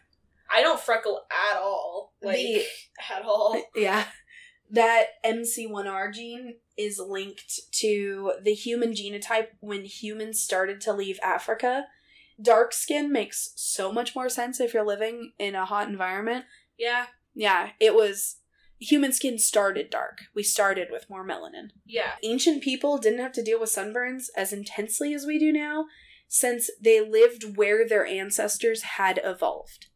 I 0.51 0.63
don't 0.63 0.81
freckle 0.81 1.27
at 1.31 1.59
all. 1.59 2.15
Like 2.23 2.37
The- 2.39 2.65
at 3.15 3.23
all. 3.23 3.63
Yeah. 3.77 4.07
That 4.71 5.23
MC1R 5.25 6.13
gene 6.13 6.57
is 6.77 6.99
linked 6.99 7.61
to 7.73 8.35
the 8.43 8.55
human 8.55 8.93
genotype 8.93 9.49
when 9.61 9.85
humans 9.85 10.41
started 10.41 10.81
to 10.83 10.93
leave 10.93 11.19
Africa. 11.23 11.87
Dark 12.41 12.73
skin 12.73 13.11
makes 13.11 13.53
so 13.57 13.93
much 13.93 14.15
more 14.15 14.29
sense 14.29 14.61
if 14.61 14.73
you're 14.75 14.87
living 14.87 15.33
in 15.39 15.55
a 15.55 15.65
hot 15.65 15.89
environment. 15.89 16.45
Yeah. 16.79 17.07
Yeah, 17.35 17.71
it 17.81 17.95
was 17.95 18.37
human 18.81 19.13
skin 19.13 19.39
started 19.39 19.91
dark. 19.91 20.23
We 20.35 20.43
started 20.43 20.89
with 20.91 21.11
more 21.11 21.27
melanin. 21.27 21.71
Yeah. 21.85 22.13
Ancient 22.23 22.63
people 22.63 22.99
didn't 22.99 23.21
have 23.21 23.33
to 23.33 23.43
deal 23.43 23.61
with 23.61 23.71
sunburns 23.71 24.27
as 24.37 24.53
intensely 24.53 25.15
as 25.15 25.27
we 25.27 25.39
do 25.39 25.53
now 25.53 25.87
since 26.29 26.71
they 26.81 27.01
lived 27.01 27.57
where 27.57 27.89
their 27.89 28.07
ancestors 28.07 28.83
had 28.83 29.21
evolved. 29.25 29.87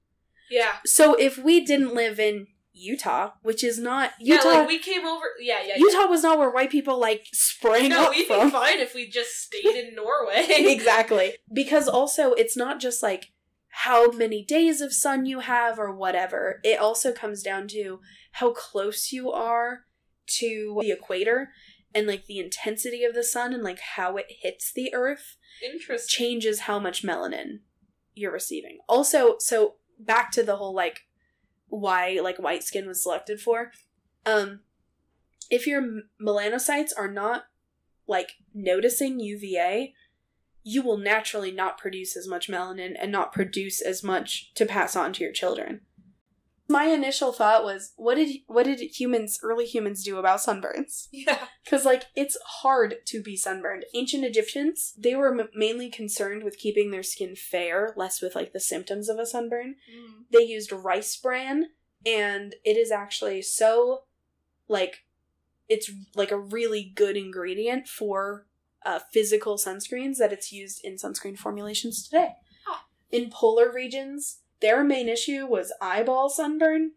Yeah. 0.51 0.77
So 0.85 1.15
if 1.15 1.39
we 1.39 1.65
didn't 1.65 1.95
live 1.95 2.19
in 2.19 2.49
Utah, 2.75 3.33
which 3.43 3.63
is 3.63 3.79
not 3.79 4.13
Utah. 4.19 4.49
Yeah, 4.49 4.59
like 4.59 4.69
we 4.69 4.79
came 4.79 5.05
over 5.07 5.25
yeah, 5.41 5.59
yeah, 5.63 5.75
yeah. 5.77 5.79
Utah 5.79 6.07
was 6.07 6.23
not 6.23 6.39
where 6.39 6.51
white 6.51 6.71
people 6.71 6.99
like 6.99 7.27
sprang 7.33 7.89
No, 7.91 8.05
up 8.05 8.11
we'd 8.11 8.27
from. 8.27 8.47
be 8.47 8.51
fine 8.51 8.79
if 8.81 8.95
we 8.95 9.09
just 9.09 9.33
stayed 9.33 9.65
in 9.77 9.95
Norway. 9.95 10.47
exactly. 10.49 11.35
Because 11.53 11.89
also 11.89 12.33
it's 12.33 12.57
not 12.57 12.81
just 12.81 13.03
like 13.03 13.27
how 13.69 14.11
many 14.11 14.45
days 14.45 14.81
of 14.81 14.93
sun 14.93 15.27
you 15.27 15.41
have 15.41 15.79
or 15.79 15.95
whatever. 15.95 16.61
It 16.63 16.79
also 16.79 17.13
comes 17.13 17.43
down 17.43 17.69
to 17.69 18.01
how 18.33 18.53
close 18.53 19.13
you 19.13 19.31
are 19.33 19.81
to 20.39 20.79
the 20.81 20.91
equator 20.91 21.51
and 21.95 22.07
like 22.07 22.27
the 22.27 22.39
intensity 22.39 23.05
of 23.05 23.15
the 23.15 23.25
sun 23.25 23.53
and 23.53 23.63
like 23.63 23.81
how 23.97 24.17
it 24.17 24.27
hits 24.41 24.73
the 24.73 24.95
earth 24.95 25.37
Interesting. 25.63 26.07
changes 26.09 26.61
how 26.61 26.79
much 26.79 27.03
melanin 27.03 27.61
you're 28.15 28.33
receiving. 28.33 28.79
Also, 28.89 29.37
so 29.39 29.75
back 29.99 30.31
to 30.33 30.43
the 30.43 30.57
whole 30.57 30.75
like 30.75 31.01
why 31.73 32.19
like 32.23 32.39
white 32.39 32.63
skin 32.63 32.87
was 32.87 33.03
selected 33.03 33.41
for. 33.41 33.73
Um 34.27 34.61
if 35.51 35.67
your 35.67 36.03
melanocytes 36.21 36.91
are 36.97 37.11
not 37.11 37.45
like 38.07 38.33
noticing 38.55 39.21
UVA, 39.21 39.95
you 40.63 40.83
will 40.83 40.99
naturally 40.99 41.51
not 41.51 41.79
produce 41.79 42.17
as 42.17 42.29
much 42.29 42.49
melanin 42.49 42.95
and 42.99 43.11
not 43.11 43.33
produce 43.33 43.81
as 43.81 44.03
much 44.03 44.53
to 44.55 44.67
pass 44.67 44.95
on 44.95 45.13
to 45.15 45.25
your 45.25 45.33
children. 45.33 45.81
My 46.69 46.85
initial 46.85 47.33
thought 47.33 47.65
was 47.65 47.93
what 47.97 48.15
did 48.15 48.37
what 48.47 48.65
did 48.65 48.81
humans 48.81 49.39
early 49.43 49.67
humans 49.67 50.05
do 50.05 50.17
about 50.19 50.41
sunburns? 50.41 51.09
Yeah. 51.13 51.47
Because, 51.65 51.85
like, 51.85 52.05
it's 52.17 52.39
hard 52.63 52.97
to 53.07 53.23
be 53.23 53.37
sunburned. 53.37 53.85
Ancient 53.95 54.25
Egyptians, 54.25 54.95
they 54.97 55.15
were 55.15 55.39
m- 55.39 55.49
mainly 55.55 55.91
concerned 55.91 56.45
with 56.45 56.59
keeping 56.59 56.91
their 56.91 57.03
skin 57.03 57.37
fair, 57.37 57.93
less 57.97 58.23
with, 58.23 58.35
like, 58.35 58.53
the 58.53 58.61
symptoms 58.61 59.09
of 59.09 59.19
a 59.19 59.27
sunburn. 59.27 59.77
They 60.33 60.43
used 60.45 60.73
rice 60.73 61.17
bran, 61.17 61.67
and 62.07 62.55
it 62.65 62.77
is 62.77 62.91
actually 62.91 63.43
so, 63.43 64.05
like, 64.69 65.05
it's, 65.69 65.91
like, 66.15 66.31
a 66.31 66.39
really 66.39 66.93
good 66.95 67.17
ingredient 67.17 67.87
for 67.87 68.47
uh, 68.85 69.01
physical 69.13 69.57
sunscreens 69.57 70.17
that 70.19 70.33
it's 70.33 70.53
used 70.53 70.81
in 70.85 70.97
sunscreen 70.97 71.39
formulations 71.39 72.09
today. 72.09 72.31
In 73.11 73.31
polar 73.31 73.71
regions, 73.71 74.39
their 74.63 74.83
main 74.83 75.09
issue 75.09 75.47
was 75.47 75.73
eyeball 75.83 76.31
sunburn, 76.31 76.93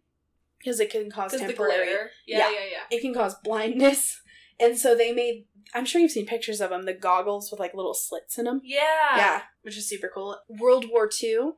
because 0.59 0.79
it 0.79 0.89
can 0.89 1.11
cause 1.11 1.31
temporary. 1.37 1.89
Yeah, 2.25 2.37
Yeah. 2.37 2.49
yeah, 2.51 2.65
yeah. 2.71 2.97
it 2.97 3.01
can 3.01 3.13
cause 3.13 3.35
blindness. 3.43 4.21
And 4.57 4.77
so 4.77 4.95
they 4.95 5.11
made, 5.11 5.47
I'm 5.73 5.83
sure 5.83 5.99
you've 5.99 6.11
seen 6.11 6.25
pictures 6.25 6.61
of 6.61 6.69
them, 6.69 6.85
the 6.85 6.93
goggles 6.93 7.51
with 7.51 7.59
like 7.59 7.73
little 7.73 7.93
slits 7.93 8.37
in 8.37 8.45
them. 8.45 8.61
Yeah. 8.63 9.17
Yeah, 9.17 9.41
which 9.63 9.75
is 9.75 9.85
super 9.89 10.09
cool. 10.13 10.37
World 10.47 10.85
War 10.89 11.09
II, 11.21 11.55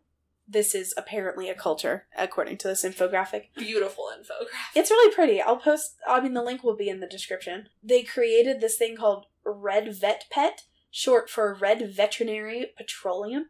this 0.47 0.73
is 0.73 0.95
apparently 0.97 1.47
a 1.47 1.53
culture, 1.53 2.07
according 2.17 2.57
to 2.57 2.67
this 2.69 2.83
infographic. 2.83 3.49
Beautiful 3.55 4.09
infographic. 4.11 4.47
It's 4.75 4.89
really 4.89 5.13
pretty. 5.13 5.39
I'll 5.39 5.57
post, 5.57 5.97
I 6.07 6.19
mean, 6.21 6.33
the 6.33 6.41
link 6.41 6.63
will 6.63 6.75
be 6.75 6.89
in 6.89 7.01
the 7.01 7.05
description. 7.07 7.69
They 7.83 8.01
created 8.01 8.61
this 8.61 8.77
thing 8.77 8.95
called 8.97 9.27
Red 9.45 9.93
Vet 9.95 10.25
Pet, 10.31 10.63
short 10.89 11.29
for 11.29 11.53
Red 11.53 11.93
Veterinary 11.93 12.71
Petroleum. 12.75 13.49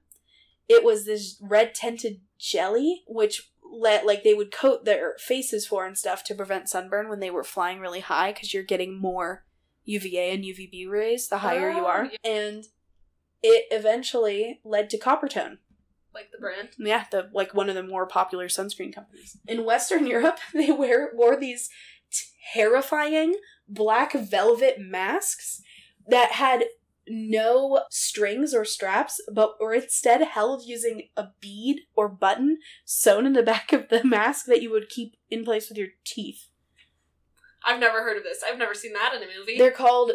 It 0.69 0.83
was 0.83 1.05
this 1.05 1.37
red 1.41 1.73
tinted 1.73 2.21
jelly, 2.39 3.03
which 3.07 3.49
let, 3.63 4.05
like, 4.05 4.23
they 4.23 4.33
would 4.33 4.51
coat 4.51 4.85
their 4.85 5.15
faces 5.19 5.65
for 5.67 5.85
and 5.85 5.97
stuff 5.97 6.23
to 6.25 6.35
prevent 6.35 6.69
sunburn 6.69 7.09
when 7.09 7.19
they 7.19 7.29
were 7.31 7.43
flying 7.43 7.79
really 7.79 7.99
high 7.99 8.31
because 8.33 8.53
you're 8.53 8.63
getting 8.63 8.97
more 8.99 9.45
UVA 9.85 10.31
and 10.31 10.43
UVB 10.43 10.89
rays 10.89 11.27
the 11.29 11.39
higher 11.39 11.69
you 11.71 11.83
Oh, 11.83 11.87
are. 11.87 12.05
yeah. 12.05 12.29
And 12.31 12.65
it 13.43 13.65
eventually 13.71 14.59
led 14.63 14.89
to 14.89 14.97
Coppertone. 14.97 15.57
Like 16.13 16.31
the 16.31 16.39
brand. 16.39 16.69
Yeah, 16.79 17.05
the 17.11 17.29
like 17.31 17.53
one 17.53 17.69
of 17.69 17.75
the 17.75 17.83
more 17.83 18.07
popular 18.07 18.47
sunscreen 18.47 18.93
companies. 18.93 19.37
In 19.47 19.63
Western 19.65 20.07
Europe, 20.15 20.39
they 20.53 20.71
wear 20.71 21.11
wore 21.13 21.39
these 21.39 21.69
terrifying 22.53 23.35
black 23.67 24.13
velvet 24.13 24.77
masks 24.79 25.61
that 26.07 26.31
had 26.33 26.65
no 27.09 27.83
strings 27.89 28.53
or 28.53 28.65
straps, 28.65 29.21
but 29.33 29.59
were 29.59 29.73
instead 29.73 30.21
held 30.21 30.63
using 30.65 31.09
a 31.15 31.27
bead 31.39 31.81
or 31.95 32.07
button 32.07 32.57
sewn 32.85 33.25
in 33.25 33.33
the 33.33 33.43
back 33.43 33.73
of 33.73 33.89
the 33.89 34.03
mask 34.03 34.45
that 34.45 34.61
you 34.61 34.71
would 34.71 34.89
keep 34.89 35.15
in 35.29 35.43
place 35.43 35.69
with 35.69 35.77
your 35.77 35.89
teeth. 36.03 36.47
I've 37.65 37.79
never 37.79 38.03
heard 38.03 38.17
of 38.17 38.23
this. 38.23 38.43
I've 38.47 38.57
never 38.57 38.73
seen 38.73 38.93
that 38.93 39.13
in 39.13 39.23
a 39.23 39.39
movie. 39.39 39.57
They're 39.57 39.71
called 39.71 40.13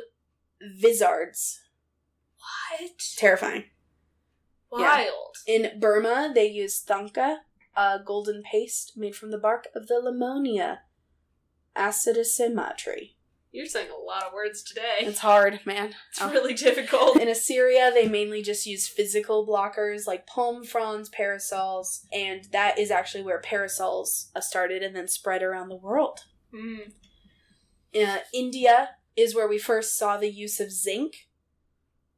vizards. 0.61 1.61
what? 2.39 2.91
Terrifying. 3.17 3.65
Wild. 4.71 5.37
In 5.47 5.79
Burma, 5.79 6.33
they 6.35 6.47
use 6.47 6.83
thanaka, 6.83 7.39
a 7.77 7.99
golden 8.05 8.43
paste 8.43 8.93
made 8.97 9.15
from 9.15 9.31
the 9.31 9.39
bark 9.39 9.67
of 9.75 9.87
the 9.87 10.01
Limonia 10.03 10.79
acidissima 11.77 12.77
tree. 12.77 13.17
You're 13.53 13.67
saying 13.67 13.89
a 13.91 14.03
lot 14.03 14.25
of 14.25 14.33
words 14.33 14.63
today. 14.63 14.97
It's 15.01 15.19
hard, 15.19 15.61
man. 15.67 15.95
It's 16.11 16.23
really 16.23 16.55
difficult. 16.55 17.21
In 17.21 17.29
Assyria, 17.29 17.91
they 17.93 18.09
mainly 18.09 18.41
just 18.41 18.65
use 18.67 18.89
physical 18.89 19.47
blockers 19.47 20.07
like 20.07 20.27
palm 20.27 20.65
fronds, 20.65 21.11
parasols, 21.11 22.07
and 22.13 22.45
that 22.53 22.79
is 22.79 22.91
actually 22.91 23.23
where 23.23 23.41
parasols 23.41 24.31
uh, 24.35 24.41
started 24.41 24.83
and 24.83 24.97
then 24.97 25.07
spread 25.07 25.43
around 25.43 25.69
the 25.69 25.77
world. 25.77 26.21
Mm. 26.55 26.93
Uh, 27.95 28.19
India 28.33 28.91
is 29.17 29.35
where 29.35 29.47
we 29.49 29.59
first 29.59 29.99
saw 29.99 30.17
the 30.17 30.31
use 30.31 30.59
of 30.59 30.73
zinc. 30.73 31.29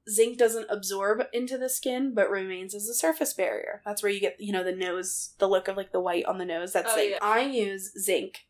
Zinc 0.09 0.39
doesn't 0.39 0.67
absorb 0.71 1.25
into 1.33 1.59
the 1.59 1.69
skin, 1.69 2.15
but 2.15 2.31
remains 2.31 2.77
as 2.77 2.89
a 2.89 2.95
surface 2.95 3.33
barrier. 3.33 3.83
That's 3.85 4.05
where 4.05 4.13
you 4.13 4.21
get, 4.21 4.37
you 4.39 4.53
know, 4.53 4.63
the 4.63 4.71
nose, 4.77 5.35
the 5.39 5.49
look 5.49 5.67
of 5.67 5.77
like 5.77 5.91
the 5.91 6.01
white 6.01 6.27
on 6.27 6.39
the 6.39 6.45
nose. 6.45 6.73
That's 6.73 6.93
Oh, 6.93 6.97
zinc. 6.97 7.11
yeah. 7.13 7.19
I 7.23 7.41
use 7.41 7.91
zinc 7.99 8.47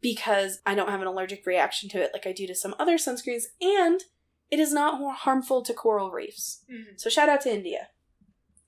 because 0.00 0.60
I 0.66 0.74
don't 0.74 0.90
have 0.90 1.00
an 1.00 1.06
allergic 1.06 1.44
reaction 1.46 1.88
to 1.90 2.00
it 2.02 2.10
like 2.12 2.26
I 2.26 2.32
do 2.32 2.46
to 2.46 2.54
some 2.54 2.74
other 2.78 2.96
sunscreens, 2.98 3.44
and 3.60 4.00
it 4.50 4.58
is 4.58 4.72
not 4.72 4.98
har- 4.98 5.12
harmful 5.14 5.62
to 5.62 5.74
coral 5.74 6.10
reefs. 6.10 6.62
Mhm. 6.70 6.98
So 7.00 7.10
shout 7.10 7.28
out 7.28 7.40
to 7.42 7.52
India. 7.52 7.88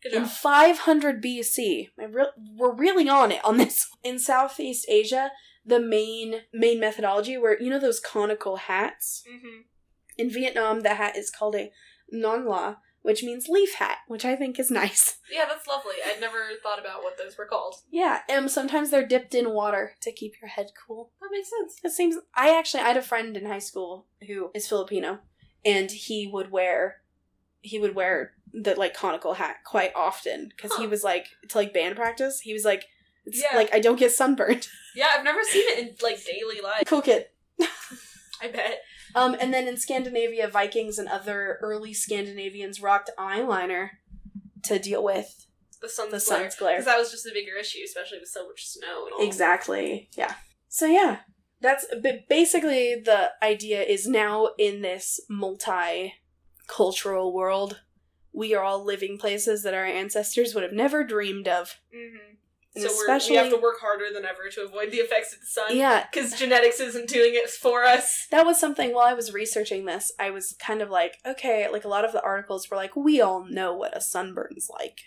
Good 0.03 0.12
In 0.14 0.23
job. 0.25 0.31
500 0.33 1.23
BC, 1.23 1.90
I 1.99 2.05
re- 2.05 2.33
we're 2.57 2.75
really 2.75 3.09
on 3.09 3.31
it 3.33 3.45
on 3.45 3.59
this. 3.59 3.87
In 4.03 4.19
Southeast 4.19 4.87
Asia, 4.88 5.31
the 5.64 5.79
main 5.81 6.43
main 6.53 6.81
methodology 6.81 7.37
were 7.37 7.59
you 7.61 7.69
know 7.71 7.79
those 7.79 8.01
conical 8.01 8.57
hats. 8.57 9.23
hmm 9.29 9.61
In 10.16 10.31
Vietnam, 10.31 10.81
the 10.81 10.95
hat 10.95 11.16
is 11.16 11.31
called 11.31 11.55
a 11.55 11.71
non 12.11 12.47
la, 12.47 12.77
which 13.02 13.22
means 13.22 13.48
leaf 13.48 13.74
hat, 13.74 13.98
which 14.08 14.24
I 14.24 14.36
think 14.36 14.58
is 14.58 14.70
nice. 14.70 15.16
Yeah, 15.32 15.44
that's 15.48 15.68
lovely. 15.68 15.94
I'd 16.04 16.20
never 16.20 16.38
thought 16.60 16.80
about 16.80 17.02
what 17.04 17.16
those 17.16 17.38
were 17.38 17.46
called. 17.46 17.76
Yeah, 17.90 18.22
and 18.28 18.50
sometimes 18.50 18.90
they're 18.90 19.06
dipped 19.06 19.32
in 19.34 19.50
water 19.54 19.94
to 20.00 20.10
keep 20.12 20.32
your 20.42 20.48
head 20.48 20.72
cool. 20.86 21.12
That 21.20 21.28
makes 21.30 21.48
sense. 21.50 21.76
It 21.84 21.92
seems 21.92 22.16
I 22.34 22.56
actually 22.58 22.80
I 22.82 22.88
had 22.88 22.96
a 22.96 23.02
friend 23.02 23.36
in 23.36 23.46
high 23.46 23.60
school 23.60 24.06
who 24.26 24.50
is 24.54 24.66
Filipino, 24.68 25.20
and 25.64 25.88
he 25.90 26.28
would 26.32 26.50
wear 26.50 27.02
he 27.62 27.78
would 27.78 27.94
wear 27.94 28.32
the 28.52 28.74
like 28.74 28.92
conical 28.94 29.34
hat 29.34 29.58
quite 29.64 29.92
often 29.94 30.50
because 30.56 30.76
he 30.78 30.88
was 30.88 31.04
like 31.04 31.26
to 31.50 31.58
like 31.58 31.72
band 31.72 31.94
practice. 31.94 32.40
He 32.40 32.52
was 32.52 32.64
like, 32.64 32.86
it's 33.24 33.40
Yeah. 33.40 33.56
like 33.56 33.72
I 33.72 33.78
don't 33.78 33.98
get 33.98 34.10
sunburned. 34.12 34.66
Yeah, 34.96 35.06
I've 35.16 35.22
never 35.24 35.44
seen 35.44 35.62
it 35.68 35.78
in 35.78 35.94
like 36.02 36.18
daily 36.24 36.60
life. 36.60 36.82
cool 36.86 37.02
kid. 37.02 37.26
I 38.42 38.48
bet. 38.48 38.80
Um, 39.14 39.37
and 39.40 39.53
then 39.53 39.66
in 39.68 39.77
Scandinavia, 39.77 40.49
Vikings 40.49 40.99
and 40.99 41.09
other 41.09 41.59
early 41.62 41.92
Scandinavians 41.92 42.81
rocked 42.81 43.11
eyeliner 43.18 43.90
to 44.64 44.79
deal 44.79 45.03
with 45.03 45.46
The 45.81 45.88
sun's 45.88 46.11
the 46.12 46.18
glare. 46.18 46.40
sun's 46.42 46.57
glare. 46.57 46.73
Because 46.75 46.87
that 46.87 46.99
was 46.99 47.11
just 47.11 47.27
a 47.27 47.33
bigger 47.33 47.57
issue, 47.59 47.81
especially 47.85 48.18
with 48.20 48.29
so 48.29 48.46
much 48.46 48.66
snow 48.66 49.07
and 49.07 49.14
all. 49.14 49.27
Exactly. 49.27 50.09
Yeah. 50.16 50.35
So 50.68 50.87
yeah, 50.87 51.18
that's 51.61 51.87
but 52.03 52.29
basically 52.29 53.01
the 53.05 53.33
idea 53.42 53.83
is 53.83 54.07
now 54.07 54.51
in 54.59 54.83
this 54.83 55.20
multi-cultural 55.29 57.33
world, 57.33 57.81
we 58.33 58.55
are 58.55 58.62
all 58.62 58.85
living 58.85 59.18
places 59.18 59.62
that 59.64 59.75
our 59.75 59.85
ancestors 59.85 60.55
would 60.55 60.62
have 60.62 60.73
never 60.73 61.03
dreamed 61.05 61.49
of. 61.49 61.77
Mm-hmm. 61.94 62.35
And 62.74 62.85
So 62.85 62.90
we're, 62.94 63.02
especially 63.02 63.33
we 63.33 63.37
have 63.38 63.50
to 63.50 63.56
work 63.61 63.80
harder 63.80 64.06
than 64.14 64.24
ever 64.24 64.48
to 64.52 64.62
avoid 64.64 64.90
the 64.92 64.98
effects 64.98 65.33
of 65.35 65.40
the 65.40 65.46
sun. 65.46 65.76
yeah, 65.76 66.06
Because 66.11 66.38
genetics 66.38 66.78
isn't 66.78 67.09
doing 67.09 67.33
it 67.35 67.50
for 67.50 67.85
us. 67.85 68.26
that 68.30 68.46
was 68.46 68.61
something 68.61 68.94
while 68.94 69.06
I 69.06 69.14
was 69.14 69.33
researching 69.33 69.87
this, 69.87 70.12
I 70.20 70.30
was 70.30 70.54
kind 70.61 70.80
of 70.80 70.88
like, 70.88 71.16
okay, 71.26 71.68
like 71.68 71.85
a 71.85 71.88
lot 71.88 72.04
of 72.04 72.12
the 72.12 72.22
articles 72.22 72.70
were 72.70 72.76
like, 72.76 72.94
we 72.94 73.20
all 73.20 73.44
know 73.44 73.74
what 73.74 73.96
a 73.96 74.00
sunburn's 74.00 74.68
like. 74.70 74.98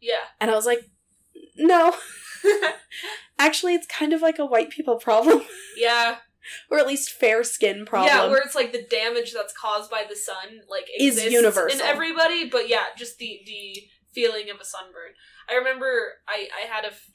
Yeah. 0.00 0.22
And 0.40 0.50
I 0.50 0.54
was 0.54 0.66
like, 0.66 0.88
no. 1.56 1.94
Actually, 3.38 3.74
it's 3.74 3.86
kind 3.86 4.12
of 4.12 4.22
like 4.22 4.38
a 4.38 4.46
white 4.46 4.70
people 4.70 4.96
problem, 4.96 5.42
yeah. 5.76 6.16
or 6.70 6.78
at 6.78 6.86
least 6.86 7.10
fair 7.10 7.42
skin 7.42 7.84
problem. 7.84 8.12
Yeah, 8.14 8.26
where 8.28 8.40
it's 8.40 8.54
like 8.54 8.72
the 8.72 8.82
damage 8.88 9.32
that's 9.32 9.52
caused 9.52 9.90
by 9.90 10.04
the 10.08 10.14
sun 10.14 10.60
like 10.70 10.86
Is 10.98 11.22
universal. 11.24 11.80
in 11.80 11.84
everybody, 11.84 12.48
but 12.48 12.68
yeah, 12.68 12.84
just 12.96 13.18
the 13.18 13.40
the 13.44 13.82
feeling 14.14 14.50
of 14.50 14.60
a 14.60 14.64
sunburn. 14.64 15.12
I 15.50 15.54
remember 15.54 16.14
I 16.28 16.48
I 16.62 16.66
had 16.66 16.84
a 16.84 16.88
f- 16.88 17.10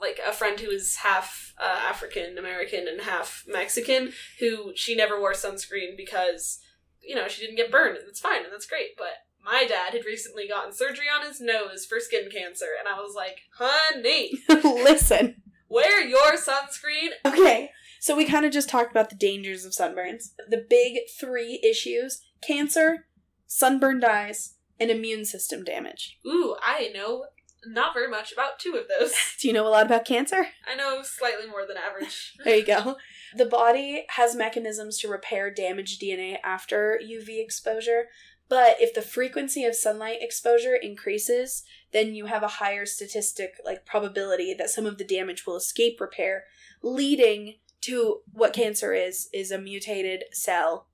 like 0.00 0.20
a 0.26 0.32
friend 0.32 0.58
who 0.60 0.68
was 0.68 0.96
half 0.96 1.54
uh, 1.58 1.80
African 1.88 2.38
American 2.38 2.86
and 2.88 3.00
half 3.00 3.44
Mexican 3.48 4.12
who 4.40 4.72
she 4.74 4.94
never 4.94 5.18
wore 5.18 5.32
sunscreen 5.32 5.96
because 5.96 6.58
you 7.02 7.14
know 7.14 7.28
she 7.28 7.42
didn't 7.42 7.56
get 7.56 7.70
burned 7.72 7.96
and 7.96 8.06
that's 8.06 8.20
fine 8.20 8.44
and 8.44 8.52
that's 8.52 8.66
great, 8.66 8.96
but 8.96 9.14
my 9.44 9.64
dad 9.64 9.92
had 9.92 10.04
recently 10.04 10.48
gotten 10.48 10.72
surgery 10.72 11.06
on 11.08 11.24
his 11.26 11.40
nose 11.40 11.86
for 11.86 12.00
skin 12.00 12.28
cancer 12.30 12.66
and 12.78 12.88
I 12.88 12.98
was 13.00 13.14
like, 13.14 13.42
"Honey, 13.58 14.32
Listen. 14.48 15.42
wear 15.68 16.04
your 16.06 16.32
sunscreen." 16.36 17.10
Okay. 17.24 17.70
So 18.00 18.14
we 18.14 18.24
kind 18.26 18.44
of 18.44 18.52
just 18.52 18.68
talked 18.68 18.90
about 18.90 19.08
the 19.08 19.16
dangers 19.16 19.64
of 19.64 19.72
sunburns. 19.72 20.30
The 20.48 20.64
big 20.68 20.98
three 21.18 21.60
issues 21.64 22.20
cancer, 22.42 23.06
sunburned 23.46 24.02
dyes, 24.02 24.54
and 24.78 24.90
immune 24.90 25.24
system 25.24 25.64
damage. 25.64 26.18
Ooh, 26.26 26.56
I 26.62 26.90
know 26.94 27.26
not 27.66 27.94
very 27.94 28.08
much 28.08 28.32
about 28.32 28.58
two 28.58 28.74
of 28.74 28.86
those. 28.88 29.12
Do 29.40 29.48
you 29.48 29.54
know 29.54 29.66
a 29.66 29.70
lot 29.70 29.86
about 29.86 30.04
cancer? 30.04 30.46
I 30.70 30.74
know 30.76 31.02
slightly 31.02 31.46
more 31.46 31.66
than 31.66 31.76
average. 31.76 32.34
There 32.44 32.56
you 32.56 32.64
go. 32.64 32.96
The 33.34 33.46
body 33.46 34.04
has 34.10 34.36
mechanisms 34.36 34.98
to 34.98 35.08
repair 35.08 35.52
damaged 35.52 36.00
DNA 36.00 36.36
after 36.44 37.00
UV 37.02 37.42
exposure, 37.42 38.04
but 38.48 38.76
if 38.78 38.94
the 38.94 39.02
frequency 39.02 39.64
of 39.64 39.74
sunlight 39.74 40.18
exposure 40.20 40.76
increases, 40.76 41.64
then 41.92 42.14
you 42.14 42.26
have 42.26 42.42
a 42.42 42.48
higher 42.48 42.86
statistic 42.86 43.54
like 43.64 43.84
probability 43.84 44.54
that 44.54 44.70
some 44.70 44.86
of 44.86 44.98
the 44.98 45.04
damage 45.04 45.44
will 45.46 45.56
escape 45.56 46.00
repair, 46.00 46.44
leading 46.82 47.56
to 47.82 48.20
what 48.32 48.52
cancer 48.52 48.92
is 48.92 49.28
is 49.32 49.50
a 49.50 49.58
mutated 49.58 50.24
cell 50.32 50.86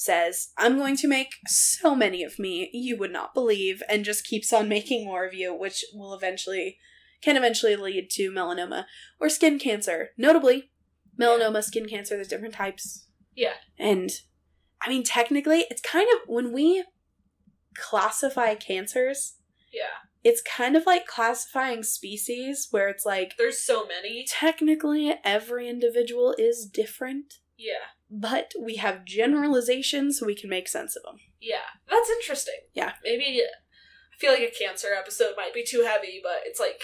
says, 0.00 0.50
I'm 0.56 0.76
going 0.78 0.96
to 0.98 1.08
make 1.08 1.32
so 1.48 1.94
many 1.94 2.22
of 2.22 2.38
me 2.38 2.70
you 2.72 2.96
would 2.96 3.12
not 3.12 3.34
believe, 3.34 3.82
and 3.88 4.04
just 4.04 4.24
keeps 4.24 4.52
on 4.52 4.68
making 4.76 5.04
more 5.04 5.24
of 5.26 5.34
you, 5.34 5.52
which 5.52 5.84
will 5.92 6.14
eventually 6.14 6.78
can 7.20 7.36
eventually 7.36 7.74
lead 7.74 8.08
to 8.10 8.30
melanoma 8.30 8.84
or 9.20 9.28
skin 9.28 9.58
cancer. 9.58 10.10
Notably, 10.16 10.70
melanoma, 11.20 11.64
skin 11.64 11.88
cancer, 11.88 12.14
there's 12.14 12.28
different 12.28 12.54
types. 12.54 13.08
Yeah. 13.34 13.54
And 13.76 14.08
I 14.80 14.88
mean, 14.88 15.02
technically, 15.02 15.64
it's 15.68 15.82
kind 15.82 16.06
of 16.14 16.28
when 16.28 16.52
we 16.52 16.84
classify 17.76 18.54
cancers, 18.54 19.34
Yeah. 19.72 19.98
it's 20.22 20.40
kind 20.42 20.76
of 20.76 20.86
like 20.86 21.06
classifying 21.08 21.82
species 21.82 22.68
where 22.70 22.88
it's 22.88 23.04
like 23.04 23.34
There's 23.36 23.58
so 23.58 23.84
many. 23.86 24.24
technically 24.28 25.14
every 25.24 25.68
individual 25.68 26.34
is 26.38 26.66
different, 26.66 27.34
Yeah. 27.56 27.88
But 28.10 28.52
we 28.60 28.76
have 28.76 29.04
generalizations 29.04 30.18
so 30.18 30.26
we 30.26 30.34
can 30.34 30.50
make 30.50 30.68
sense 30.68 30.96
of 30.96 31.02
them. 31.02 31.20
Yeah. 31.40 31.68
That's 31.90 32.10
interesting. 32.10 32.60
Yeah. 32.74 32.92
Maybe 33.04 33.42
I 33.42 34.16
feel 34.18 34.32
like 34.32 34.42
a 34.42 34.64
cancer 34.64 34.88
episode 34.98 35.34
might 35.36 35.54
be 35.54 35.64
too 35.64 35.84
heavy, 35.86 36.20
but 36.22 36.40
it's 36.44 36.60
like 36.60 36.82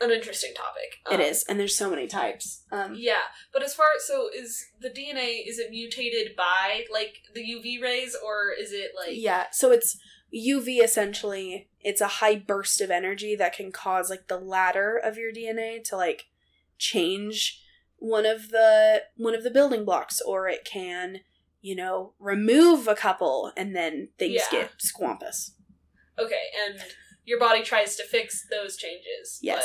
an 0.00 0.10
interesting 0.10 0.54
topic. 0.54 0.98
it 1.10 1.14
Um, 1.14 1.20
is, 1.20 1.44
and 1.48 1.58
there's 1.58 1.76
so 1.76 1.90
many 1.90 2.06
types. 2.06 2.64
Um, 2.70 2.94
Yeah, 2.96 3.22
but 3.52 3.62
as 3.62 3.74
far 3.74 3.86
so 3.98 4.28
is 4.34 4.64
the 4.80 4.90
DNA 4.90 5.46
is 5.46 5.58
it 5.58 5.70
mutated 5.70 6.36
by 6.36 6.84
like 6.92 7.16
the 7.34 7.40
UV 7.40 7.82
rays 7.82 8.16
or 8.24 8.52
is 8.58 8.72
it 8.72 8.92
like 8.96 9.12
yeah, 9.12 9.46
so 9.52 9.72
it's 9.72 9.98
UV 10.34 10.82
essentially 10.82 11.68
it's 11.80 12.00
a 12.00 12.06
high 12.06 12.36
burst 12.36 12.80
of 12.80 12.90
energy 12.90 13.34
that 13.36 13.54
can 13.54 13.72
cause 13.72 14.10
like 14.10 14.28
the 14.28 14.38
ladder 14.38 14.96
of 14.96 15.16
your 15.16 15.32
DNA 15.32 15.82
to 15.84 15.96
like 15.96 16.26
change 16.76 17.62
one 17.98 18.26
of 18.26 18.50
the 18.50 19.02
one 19.16 19.34
of 19.34 19.42
the 19.44 19.50
building 19.50 19.84
blocks 19.84 20.20
or 20.20 20.48
it 20.48 20.64
can, 20.64 21.20
you 21.60 21.74
know, 21.74 22.14
remove 22.18 22.88
a 22.88 22.94
couple 22.94 23.52
and 23.56 23.74
then 23.74 24.08
things 24.18 24.42
Yeah. 24.52 24.60
get 24.60 24.72
squampus. 24.78 25.50
Okay, 26.18 26.42
and 26.66 26.80
your 27.24 27.38
body 27.38 27.62
tries 27.62 27.96
to 27.96 28.04
fix 28.04 28.46
those 28.50 28.76
changes. 28.76 29.38
Yes. 29.42 29.64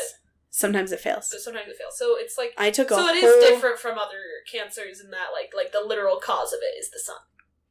Sometimes 0.49 0.91
it 0.91 0.99
fails. 0.99 1.29
But 1.31 1.41
sometimes 1.41 1.67
it 1.69 1.77
fails. 1.77 1.97
So 1.97 2.15
it's 2.17 2.37
like 2.37 2.53
I 2.57 2.69
took 2.69 2.91
a 2.91 2.95
so 2.95 3.07
it 3.07 3.15
is 3.15 3.43
different 3.43 3.79
from 3.79 3.97
other 3.97 4.21
cancers 4.51 4.99
in 4.99 5.09
that 5.11 5.27
like 5.33 5.51
like 5.55 5.71
the 5.71 5.81
literal 5.85 6.17
cause 6.17 6.53
of 6.53 6.59
it 6.61 6.77
is 6.79 6.91
the 6.91 6.99
sun. 6.99 7.15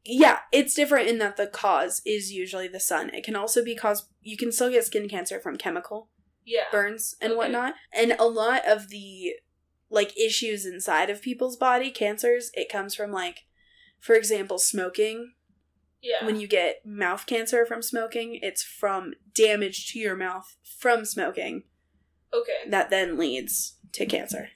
Yeah, 0.04 0.40
it's 0.50 0.74
different 0.74 1.06
in 1.08 1.18
that 1.18 1.36
the 1.36 1.46
cause 1.46 2.02
is 2.04 2.32
usually 2.32 2.66
the 2.66 2.80
sun. 2.80 3.10
It 3.14 3.22
can 3.24 3.36
also 3.36 3.64
be 3.64 3.76
caused 3.76 4.06
you 4.20 4.36
can 4.36 4.50
still 4.50 4.70
get 4.70 4.84
skin 4.84 5.08
cancer 5.08 5.38
from 5.38 5.56
chemical 5.56 6.08
Yeah. 6.44 6.64
burns 6.72 7.14
and 7.20 7.32
Okay. 7.32 7.38
whatnot. 7.38 7.74
And 7.92 8.16
a 8.18 8.24
lot 8.24 8.66
of 8.66 8.88
the 8.88 9.34
like 9.92 10.18
issues 10.18 10.66
inside 10.66 11.10
of 11.10 11.22
people's 11.22 11.56
body, 11.56 11.90
cancers, 11.90 12.50
it 12.54 12.68
comes 12.68 12.94
from 12.94 13.12
like 13.12 13.44
for 14.02 14.16
example, 14.16 14.58
smoking. 14.58 15.32
Yeah. 16.02 16.26
When 16.26 16.40
you 16.40 16.48
get 16.48 16.84
mouth 16.84 17.24
cancer 17.26 17.64
from 17.64 17.80
smoking, 17.80 18.40
it's 18.42 18.64
from 18.64 19.14
damage 19.32 19.92
to 19.92 20.00
your 20.00 20.16
mouth 20.16 20.56
from 20.80 21.04
smoking 21.04 21.62
okay. 22.34 22.68
that 22.68 22.90
then 22.90 23.16
leads 23.16 23.76
to 23.92 24.04
cancer. 24.04 24.48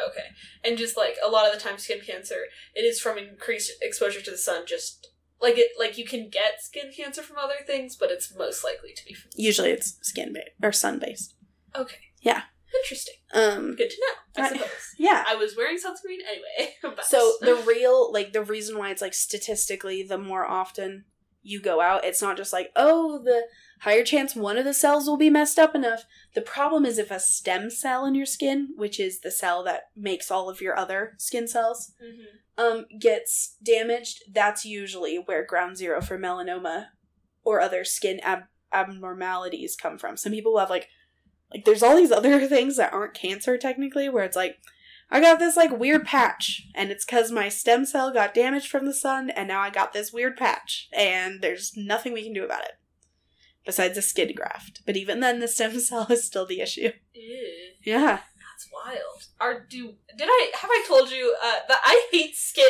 Okay. 0.00 0.24
And 0.64 0.76
just 0.76 0.96
like 0.96 1.14
a 1.24 1.30
lot 1.30 1.46
of 1.46 1.54
the 1.54 1.60
time 1.60 1.78
skin 1.78 2.00
cancer, 2.04 2.46
it 2.74 2.80
is 2.80 2.98
from 3.00 3.16
increased 3.16 3.70
exposure 3.80 4.20
to 4.20 4.30
the 4.32 4.36
sun 4.36 4.64
just 4.66 5.06
like 5.40 5.56
it 5.56 5.70
like 5.78 5.96
you 5.96 6.04
can 6.04 6.28
get 6.28 6.60
skin 6.60 6.90
cancer 6.94 7.22
from 7.22 7.38
other 7.38 7.54
things, 7.64 7.94
but 7.94 8.10
it's 8.10 8.36
most 8.36 8.64
likely 8.64 8.92
to 8.92 9.04
be 9.04 9.14
from 9.14 9.30
Usually 9.36 9.70
it's 9.70 9.96
skin 10.02 10.32
based 10.32 10.50
or 10.60 10.72
sun 10.72 10.98
based. 10.98 11.34
Okay. 11.76 11.98
Yeah. 12.20 12.42
Interesting. 12.82 13.14
Um 13.32 13.74
Good 13.76 13.90
to 13.90 13.96
know, 14.00 14.42
I 14.42 14.46
I- 14.46 14.48
suppose. 14.52 14.70
yeah. 14.98 15.24
I 15.26 15.34
was 15.36 15.56
wearing 15.56 15.76
sunscreen 15.76 16.18
anyway. 16.28 16.74
but- 16.82 17.04
So 17.04 17.34
the 17.40 17.54
real 17.66 18.12
like 18.12 18.32
the 18.32 18.42
reason 18.42 18.78
why 18.78 18.90
it's 18.90 19.02
like 19.02 19.14
statistically 19.14 20.02
the 20.02 20.18
more 20.18 20.44
often 20.46 21.04
you 21.42 21.60
go 21.60 21.80
out, 21.80 22.04
it's 22.04 22.20
not 22.20 22.36
just 22.36 22.52
like, 22.52 22.72
oh, 22.74 23.20
the 23.22 23.42
higher 23.82 24.02
chance 24.02 24.34
one 24.34 24.58
of 24.58 24.64
the 24.64 24.74
cells 24.74 25.06
will 25.06 25.16
be 25.16 25.30
messed 25.30 25.60
up 25.60 25.76
enough. 25.76 26.04
The 26.34 26.40
problem 26.42 26.84
is 26.84 26.98
if 26.98 27.12
a 27.12 27.20
stem 27.20 27.70
cell 27.70 28.04
in 28.04 28.16
your 28.16 28.26
skin, 28.26 28.70
which 28.76 28.98
is 28.98 29.20
the 29.20 29.30
cell 29.30 29.62
that 29.62 29.82
makes 29.94 30.28
all 30.28 30.50
of 30.50 30.60
your 30.60 30.76
other 30.76 31.14
skin 31.18 31.46
cells, 31.46 31.92
Mhm. 32.02 32.24
um, 32.58 32.86
gets 32.98 33.56
damaged, 33.62 34.24
that's 34.32 34.64
usually 34.64 35.18
where 35.18 35.44
ground 35.44 35.76
zero 35.76 36.00
for 36.00 36.18
melanoma 36.18 36.88
or 37.44 37.60
other 37.60 37.84
skin 37.84 38.18
ab- 38.24 38.48
abnormalities 38.72 39.76
come 39.76 39.98
from. 39.98 40.16
Some 40.16 40.32
people 40.32 40.58
have 40.58 40.70
like 40.70 40.88
like 41.52 41.64
there's 41.64 41.82
all 41.82 41.96
these 41.96 42.12
other 42.12 42.46
things 42.48 42.76
that 42.76 42.92
aren't 42.92 43.14
cancer 43.14 43.56
technically 43.58 44.08
where 44.08 44.24
it's 44.24 44.36
like 44.36 44.58
I 45.10 45.20
got 45.20 45.38
this 45.38 45.56
like 45.56 45.70
weird 45.78 46.04
patch 46.04 46.66
and 46.74 46.90
it's 46.90 47.04
cuz 47.04 47.30
my 47.30 47.48
stem 47.48 47.84
cell 47.84 48.12
got 48.12 48.34
damaged 48.34 48.68
from 48.68 48.86
the 48.86 48.94
sun 48.94 49.30
and 49.30 49.46
now 49.48 49.60
I 49.60 49.70
got 49.70 49.92
this 49.92 50.12
weird 50.12 50.36
patch 50.36 50.88
and 50.92 51.40
there's 51.40 51.72
nothing 51.76 52.12
we 52.12 52.24
can 52.24 52.32
do 52.32 52.44
about 52.44 52.64
it 52.64 52.72
besides 53.64 53.96
a 53.98 54.02
skin 54.02 54.32
graft. 54.34 54.82
But 54.86 54.96
even 54.96 55.20
then 55.20 55.38
the 55.40 55.48
stem 55.56 55.78
cell 55.80 56.06
is 56.10 56.24
still 56.24 56.46
the 56.46 56.60
issue. 56.60 56.90
Ew, 57.14 57.46
Yeah. 57.84 58.20
that's 58.52 58.68
wild. 58.72 59.26
Are 59.40 59.60
do 59.68 59.94
did 60.16 60.28
I 60.30 60.50
have 60.60 60.70
I 60.72 60.84
told 60.88 61.10
you 61.10 61.36
uh, 61.42 61.60
that 61.68 61.80
I 61.84 62.08
hate 62.12 62.34
skin? 62.36 62.64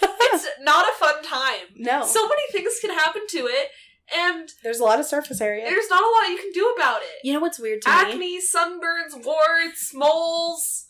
It's 0.34 0.46
not 0.60 0.86
a 0.88 0.98
fun 0.98 1.22
time. 1.22 1.66
no. 1.76 2.04
So 2.06 2.26
many 2.26 2.42
things 2.52 2.78
can 2.80 2.90
happen 2.90 3.22
to 3.28 3.38
it, 3.46 3.68
and 4.14 4.48
there's 4.62 4.80
a 4.80 4.84
lot 4.84 4.98
of 5.00 5.06
surface 5.06 5.40
area. 5.40 5.64
there's 5.64 5.88
not 5.90 6.02
a 6.02 6.06
lot 6.06 6.30
you 6.30 6.36
can 6.38 6.52
do 6.52 6.72
about 6.76 7.02
it. 7.02 7.24
You 7.26 7.32
know 7.32 7.40
what's 7.40 7.58
weird 7.58 7.82
to 7.82 7.88
me? 7.88 7.94
Acne, 7.94 8.40
sunburns, 8.40 9.24
warts, 9.24 9.92
moles, 9.94 10.86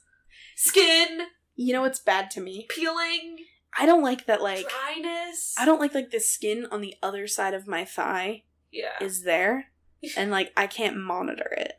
skin 0.56 1.22
You 1.56 1.72
know 1.72 1.82
what's 1.82 2.00
bad 2.00 2.30
to 2.32 2.40
me? 2.40 2.66
peeling, 2.68 3.38
I 3.78 3.86
don't 3.86 4.02
like 4.02 4.26
that 4.26 4.42
like 4.42 4.66
dryness. 4.68 5.54
I 5.58 5.64
don't 5.64 5.80
like 5.80 5.94
like 5.94 6.10
the 6.10 6.20
skin 6.20 6.66
on 6.70 6.80
the 6.80 6.94
other 7.02 7.26
side 7.26 7.54
of 7.54 7.66
my 7.66 7.84
thigh 7.84 8.44
Yeah. 8.70 8.92
is 9.00 9.22
there 9.24 9.66
and 10.16 10.30
like 10.30 10.52
I 10.56 10.66
can't 10.66 10.96
monitor 10.96 11.48
it. 11.56 11.74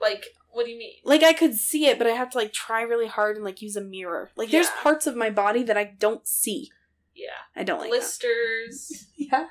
like, 0.00 0.26
what 0.50 0.64
do 0.66 0.70
you 0.72 0.78
mean? 0.78 0.94
Like 1.04 1.22
I 1.22 1.32
could 1.32 1.54
see 1.54 1.86
it 1.86 1.98
but 1.98 2.06
I 2.06 2.10
have 2.10 2.30
to 2.30 2.38
like 2.38 2.52
try 2.52 2.82
really 2.82 3.06
hard 3.08 3.36
and 3.36 3.44
like 3.44 3.60
use 3.62 3.76
a 3.76 3.80
mirror. 3.80 4.30
Like 4.36 4.50
there's 4.50 4.70
parts 4.70 5.06
of 5.06 5.16
my 5.16 5.30
body 5.30 5.62
that 5.64 5.76
I 5.76 5.84
don't 5.84 6.26
see. 6.26 6.70
Yeah. 7.14 7.28
I 7.54 7.62
don't 7.64 7.78
like 7.78 7.90
that. 7.90 7.96
Blisters, 7.96 9.06
Yeah. 9.16 9.46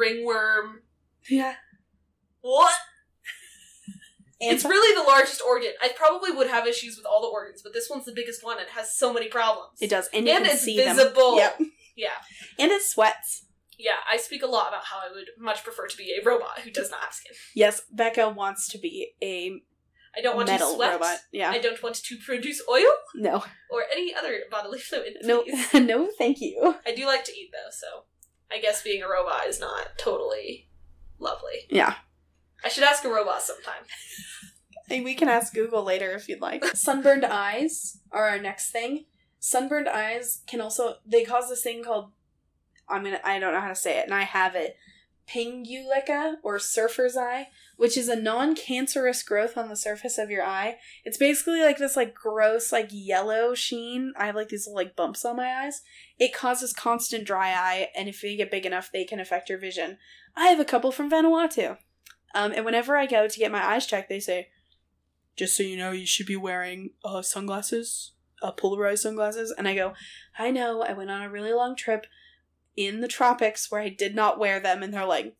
Ringworm. 0.00 0.82
Yeah. 1.28 1.54
What? 2.40 2.72
It's 4.40 4.64
really 4.64 4.94
the 4.96 5.06
largest 5.06 5.42
organ. 5.46 5.72
I 5.82 5.90
probably 5.94 6.32
would 6.32 6.46
have 6.46 6.66
issues 6.66 6.96
with 6.96 7.04
all 7.04 7.20
the 7.20 7.28
organs, 7.28 7.60
but 7.62 7.74
this 7.74 7.90
one's 7.90 8.06
the 8.06 8.12
biggest 8.12 8.42
one 8.42 8.58
and 8.58 8.68
has 8.70 8.96
so 8.96 9.12
many 9.12 9.28
problems. 9.28 9.78
it 9.82 9.90
does 9.90 10.08
and 10.14 10.26
And 10.26 10.46
it's 10.46 10.64
visible. 10.64 11.36
Yep. 11.36 11.60
Yeah. 11.94 12.08
And 12.58 12.70
it 12.70 12.82
sweats. 12.82 13.44
Yeah, 13.78 13.96
I 14.10 14.16
speak 14.16 14.42
a 14.42 14.46
lot 14.46 14.68
about 14.68 14.84
how 14.84 14.98
I 14.98 15.12
would 15.12 15.28
much 15.38 15.62
prefer 15.64 15.86
to 15.86 15.96
be 15.96 16.14
a 16.18 16.24
robot 16.24 16.60
who 16.60 16.70
does 16.70 16.90
not 16.90 17.00
have 17.00 17.12
skin. 17.12 17.32
Yes, 17.54 17.82
Becca 17.90 18.30
wants 18.30 18.68
to 18.68 18.78
be 18.78 19.12
a 19.22 19.60
I 20.16 20.22
don't 20.22 20.36
want 20.36 20.48
metal 20.48 20.70
to 20.70 20.74
sweat. 20.76 20.92
robot. 20.92 21.18
Yeah. 21.32 21.50
I 21.50 21.58
don't 21.58 21.82
want 21.82 21.96
to 21.96 22.16
produce 22.16 22.62
oil 22.70 22.90
no. 23.14 23.44
or 23.70 23.84
any 23.92 24.14
other 24.14 24.40
bodily 24.50 24.78
fluid. 24.78 25.18
No 25.22 25.44
no 25.74 26.08
thank 26.18 26.40
you. 26.40 26.76
I 26.86 26.94
do 26.94 27.06
like 27.06 27.24
to 27.24 27.32
eat 27.32 27.50
though, 27.52 27.70
so 27.70 28.04
I 28.52 28.60
guess 28.60 28.82
being 28.82 29.02
a 29.02 29.08
robot 29.08 29.46
is 29.46 29.60
not 29.60 29.98
totally 29.98 30.68
lovely. 31.18 31.66
Yeah. 31.68 31.94
I 32.64 32.68
should 32.68 32.84
ask 32.84 33.04
a 33.04 33.08
robot 33.08 33.42
sometime. 33.42 33.82
Hey, 34.88 35.00
we 35.00 35.14
can 35.14 35.28
ask 35.28 35.54
Google 35.54 35.84
later 35.84 36.10
if 36.12 36.28
you'd 36.28 36.40
like. 36.40 36.64
Sunburned 36.74 37.24
eyes 37.24 37.98
are 38.10 38.28
our 38.28 38.38
next 38.38 38.70
thing. 38.70 39.06
Sunburned 39.38 39.88
eyes 39.88 40.42
can 40.46 40.60
also 40.60 40.96
they 41.06 41.24
cause 41.24 41.48
this 41.48 41.62
thing 41.62 41.82
called 41.84 42.10
I'm 42.88 43.04
gonna 43.04 43.20
I 43.24 43.38
don't 43.38 43.54
know 43.54 43.60
how 43.60 43.68
to 43.68 43.74
say 43.74 43.98
it, 43.98 44.04
and 44.04 44.14
I 44.14 44.22
have 44.22 44.54
it. 44.56 44.76
Pinguecula 45.30 46.36
or 46.42 46.58
surfer's 46.58 47.16
eye, 47.16 47.48
which 47.76 47.96
is 47.96 48.08
a 48.08 48.20
non-cancerous 48.20 49.22
growth 49.22 49.56
on 49.56 49.68
the 49.68 49.76
surface 49.76 50.18
of 50.18 50.30
your 50.30 50.42
eye. 50.42 50.76
It's 51.04 51.16
basically 51.16 51.60
like 51.60 51.78
this 51.78 51.96
like 51.96 52.14
gross 52.14 52.72
like 52.72 52.88
yellow 52.90 53.54
sheen. 53.54 54.12
I 54.16 54.26
have 54.26 54.34
like 54.34 54.48
these 54.48 54.66
like 54.66 54.96
bumps 54.96 55.24
on 55.24 55.36
my 55.36 55.64
eyes. 55.64 55.82
It 56.18 56.34
causes 56.34 56.72
constant 56.72 57.24
dry 57.24 57.50
eye, 57.50 57.88
and 57.96 58.08
if 58.08 58.20
they 58.20 58.36
get 58.36 58.50
big 58.50 58.66
enough, 58.66 58.90
they 58.92 59.04
can 59.04 59.20
affect 59.20 59.48
your 59.48 59.58
vision. 59.58 59.98
I 60.36 60.48
have 60.48 60.60
a 60.60 60.64
couple 60.64 60.92
from 60.92 61.10
Vanuatu. 61.10 61.78
Um, 62.34 62.52
and 62.52 62.64
whenever 62.64 62.96
I 62.96 63.06
go 63.06 63.26
to 63.26 63.38
get 63.38 63.52
my 63.52 63.64
eyes 63.64 63.86
checked, 63.86 64.08
they 64.08 64.20
say, 64.20 64.48
just 65.36 65.56
so 65.56 65.62
you 65.62 65.76
know, 65.76 65.90
you 65.90 66.06
should 66.06 66.26
be 66.26 66.36
wearing 66.36 66.90
uh, 67.04 67.22
sunglasses, 67.22 68.12
uh, 68.42 68.52
polarized 68.52 69.02
sunglasses. 69.02 69.52
And 69.56 69.66
I 69.66 69.74
go, 69.74 69.94
I 70.38 70.50
know, 70.50 70.82
I 70.82 70.92
went 70.92 71.10
on 71.10 71.22
a 71.22 71.30
really 71.30 71.52
long 71.52 71.74
trip 71.76 72.06
in 72.86 73.00
the 73.00 73.08
tropics 73.08 73.70
where 73.70 73.80
I 73.80 73.88
did 73.88 74.14
not 74.14 74.38
wear 74.38 74.60
them. 74.60 74.82
And 74.82 74.92
they're 74.92 75.06
like, 75.06 75.36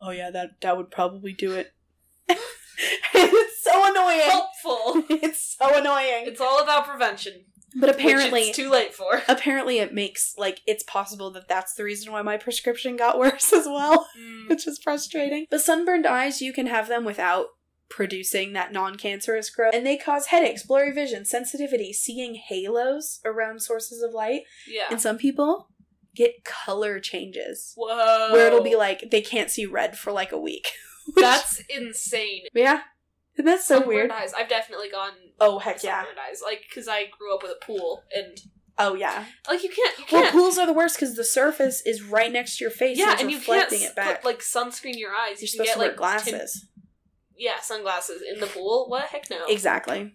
oh 0.00 0.10
yeah, 0.10 0.30
that, 0.30 0.60
that 0.62 0.76
would 0.76 0.90
probably 0.90 1.32
do 1.32 1.52
it. 1.52 1.72
it's 2.28 3.62
so 3.62 3.90
annoying. 3.90 4.20
Helpful. 4.30 5.04
It's 5.20 5.56
so 5.58 5.76
annoying. 5.76 6.24
It's 6.26 6.40
all 6.40 6.62
about 6.62 6.86
prevention. 6.86 7.44
But 7.74 7.90
apparently, 7.90 8.42
it's 8.48 8.56
too 8.56 8.70
late 8.70 8.94
for. 8.94 9.22
apparently 9.28 9.78
it 9.78 9.92
makes, 9.92 10.34
like, 10.38 10.60
it's 10.66 10.82
possible 10.84 11.30
that 11.32 11.48
that's 11.48 11.74
the 11.74 11.84
reason 11.84 12.12
why 12.12 12.22
my 12.22 12.36
prescription 12.36 12.96
got 12.96 13.18
worse 13.18 13.52
as 13.52 13.66
well. 13.66 14.08
Mm. 14.18 14.48
which 14.48 14.66
is 14.66 14.78
frustrating. 14.78 15.46
The 15.50 15.58
sunburned 15.58 16.06
eyes, 16.06 16.40
you 16.40 16.52
can 16.52 16.66
have 16.66 16.88
them 16.88 17.04
without 17.04 17.48
producing 17.90 18.52
that 18.52 18.72
non-cancerous 18.72 19.50
growth, 19.50 19.74
and 19.74 19.84
they 19.86 19.96
cause 19.96 20.26
headaches, 20.26 20.62
blurry 20.62 20.92
vision, 20.92 21.24
sensitivity, 21.24 21.92
seeing 21.92 22.34
halos 22.34 23.20
around 23.24 23.60
sources 23.62 24.02
of 24.02 24.12
light, 24.12 24.42
Yeah. 24.66 24.86
and 24.90 25.00
some 25.00 25.16
people 25.18 25.68
get 26.18 26.44
color 26.44 26.98
changes 27.00 27.72
Whoa. 27.76 28.32
where 28.32 28.46
it'll 28.48 28.62
be 28.62 28.76
like 28.76 29.10
they 29.10 29.22
can't 29.22 29.50
see 29.50 29.64
red 29.66 29.96
for 29.96 30.12
like 30.12 30.32
a 30.32 30.38
week. 30.38 30.68
That's 31.16 31.62
insane. 31.70 32.42
yeah, 32.54 32.80
and 33.38 33.46
that's 33.46 33.64
so 33.66 33.76
Sunburned 33.76 33.88
weird. 33.88 34.10
Eyes. 34.10 34.34
I've 34.36 34.48
definitely 34.50 34.90
gone. 34.90 35.12
Oh 35.40 35.58
heck 35.58 35.82
yeah! 35.82 36.04
eyes, 36.28 36.42
like 36.44 36.64
because 36.68 36.86
I 36.88 37.04
grew 37.18 37.34
up 37.34 37.42
with 37.42 37.52
a 37.52 37.64
pool 37.64 38.02
and 38.14 38.38
Oh 38.80 38.94
yeah. 38.94 39.24
like 39.48 39.62
you 39.64 39.70
can't 39.70 39.98
you 39.98 40.04
Well, 40.12 40.22
can't. 40.22 40.32
pools 40.34 40.58
are 40.58 40.66
the 40.66 40.72
worst 40.74 40.96
because 40.96 41.16
the 41.16 41.24
surface 41.24 41.80
is 41.86 42.02
right 42.02 42.30
next 42.30 42.58
to 42.58 42.64
your 42.64 42.70
face. 42.70 42.98
yeah, 42.98 43.12
and, 43.12 43.22
and 43.22 43.30
you 43.30 43.40
can't 43.40 43.72
it 43.72 43.96
back. 43.96 44.16
put 44.22 44.24
like 44.26 44.40
sunscreen 44.40 44.98
your 44.98 45.12
eyes. 45.12 45.36
You're 45.40 45.42
you 45.42 45.46
supposed 45.48 45.68
get 45.68 45.72
to 45.74 45.78
wear 45.78 45.88
like 45.88 45.96
glasses. 45.96 46.32
tin- 46.60 46.84
yeah, 47.38 47.60
sunglasses 47.62 48.20
in 48.22 48.38
the 48.40 48.46
pool. 48.46 48.86
What 48.88 49.04
heck 49.06 49.30
no? 49.30 49.46
Exactly. 49.48 50.14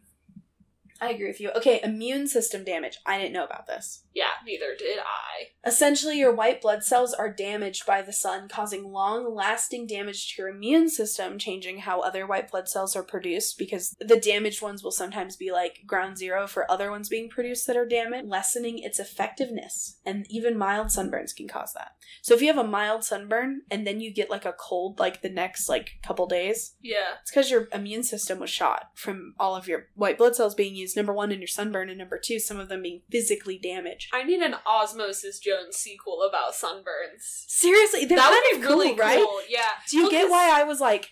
I 1.03 1.09
agree 1.11 1.27
with 1.27 1.39
you. 1.41 1.51
Okay, 1.51 1.79
immune 1.83 2.27
system 2.27 2.63
damage. 2.63 2.97
I 3.05 3.17
didn't 3.17 3.33
know 3.33 3.43
about 3.45 3.67
this. 3.67 4.03
Yeah, 4.13 4.31
neither 4.45 4.75
did 4.77 4.99
I. 4.99 5.49
Essentially, 5.67 6.17
your 6.19 6.33
white 6.33 6.61
blood 6.61 6.83
cells 6.83 7.13
are 7.13 7.31
damaged 7.31 7.85
by 7.85 8.01
the 8.01 8.13
sun, 8.13 8.47
causing 8.47 8.91
long 8.91 9.33
lasting 9.33 9.87
damage 9.87 10.35
to 10.35 10.41
your 10.41 10.49
immune 10.49 10.89
system, 10.89 11.37
changing 11.37 11.79
how 11.79 12.01
other 12.01 12.25
white 12.27 12.51
blood 12.51 12.69
cells 12.69 12.95
are 12.95 13.03
produced 13.03 13.57
because 13.57 13.95
the 13.99 14.19
damaged 14.19 14.61
ones 14.61 14.83
will 14.83 14.91
sometimes 14.91 15.35
be 15.35 15.51
like 15.51 15.79
ground 15.87 16.17
zero 16.17 16.47
for 16.47 16.69
other 16.69 16.91
ones 16.91 17.09
being 17.09 17.29
produced 17.29 17.65
that 17.67 17.77
are 17.77 17.87
damaged, 17.87 18.27
lessening 18.27 18.79
its 18.79 18.99
effectiveness. 18.99 19.97
And 20.05 20.25
even 20.29 20.57
mild 20.57 20.87
sunburns 20.87 21.35
can 21.35 21.47
cause 21.47 21.73
that. 21.73 21.93
So 22.21 22.33
if 22.33 22.41
you 22.41 22.47
have 22.47 22.57
a 22.63 22.67
mild 22.67 23.03
sunburn 23.03 23.61
and 23.71 23.85
then 23.87 23.99
you 23.99 24.11
get 24.13 24.29
like 24.29 24.45
a 24.45 24.53
cold 24.53 24.99
like 24.99 25.21
the 25.21 25.29
next 25.29 25.67
like 25.67 25.91
couple 26.05 26.27
days, 26.27 26.75
Yeah. 26.81 27.15
it's 27.21 27.31
because 27.31 27.49
your 27.49 27.67
immune 27.73 28.03
system 28.03 28.39
was 28.39 28.49
shot 28.49 28.91
from 28.95 29.33
all 29.39 29.55
of 29.55 29.67
your 29.67 29.87
white 29.95 30.17
blood 30.17 30.35
cells 30.35 30.55
being 30.55 30.75
used, 30.75 30.92
number 30.95 31.13
one, 31.13 31.31
in 31.31 31.39
your 31.39 31.47
sunburn, 31.47 31.89
and 31.89 31.97
number 31.97 32.19
two, 32.23 32.39
some 32.39 32.59
of 32.59 32.69
them 32.69 32.83
being 32.83 33.01
physically 33.09 33.57
damaged. 33.57 34.09
I 34.13 34.23
need 34.23 34.41
an 34.41 34.55
Osmosis 34.65 35.39
Jones 35.39 35.75
sequel 35.75 36.23
about 36.27 36.53
sunburns. 36.53 37.45
Seriously, 37.47 38.05
they're 38.05 38.17
that 38.17 38.29
would 38.29 38.61
be 38.61 38.67
really 38.67 38.89
cool, 38.89 38.97
right? 38.97 39.17
cool. 39.17 39.39
Yeah. 39.49 39.61
Do 39.89 39.97
you 39.97 40.03
Well, 40.03 40.11
get 40.11 40.29
why 40.29 40.59
I 40.59 40.63
was 40.63 40.79
like, 40.79 41.09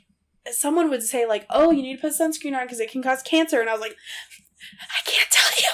someone 0.52 0.90
would 0.90 1.04
say 1.04 1.26
like, 1.26 1.46
"Oh, 1.50 1.72
you 1.72 1.82
need 1.82 1.96
to 1.96 2.02
put 2.02 2.14
sunscreen 2.14 2.56
on 2.56 2.66
because 2.66 2.80
it 2.80 2.92
can 2.92 3.04
cause 3.04 3.22
cancer," 3.22 3.62
and 3.62 3.70
I 3.70 3.74
was 3.74 3.82
like, 3.82 3.96
I 4.82 5.10
can't 5.10 5.30
tell 5.30 5.52
you." 5.58 5.72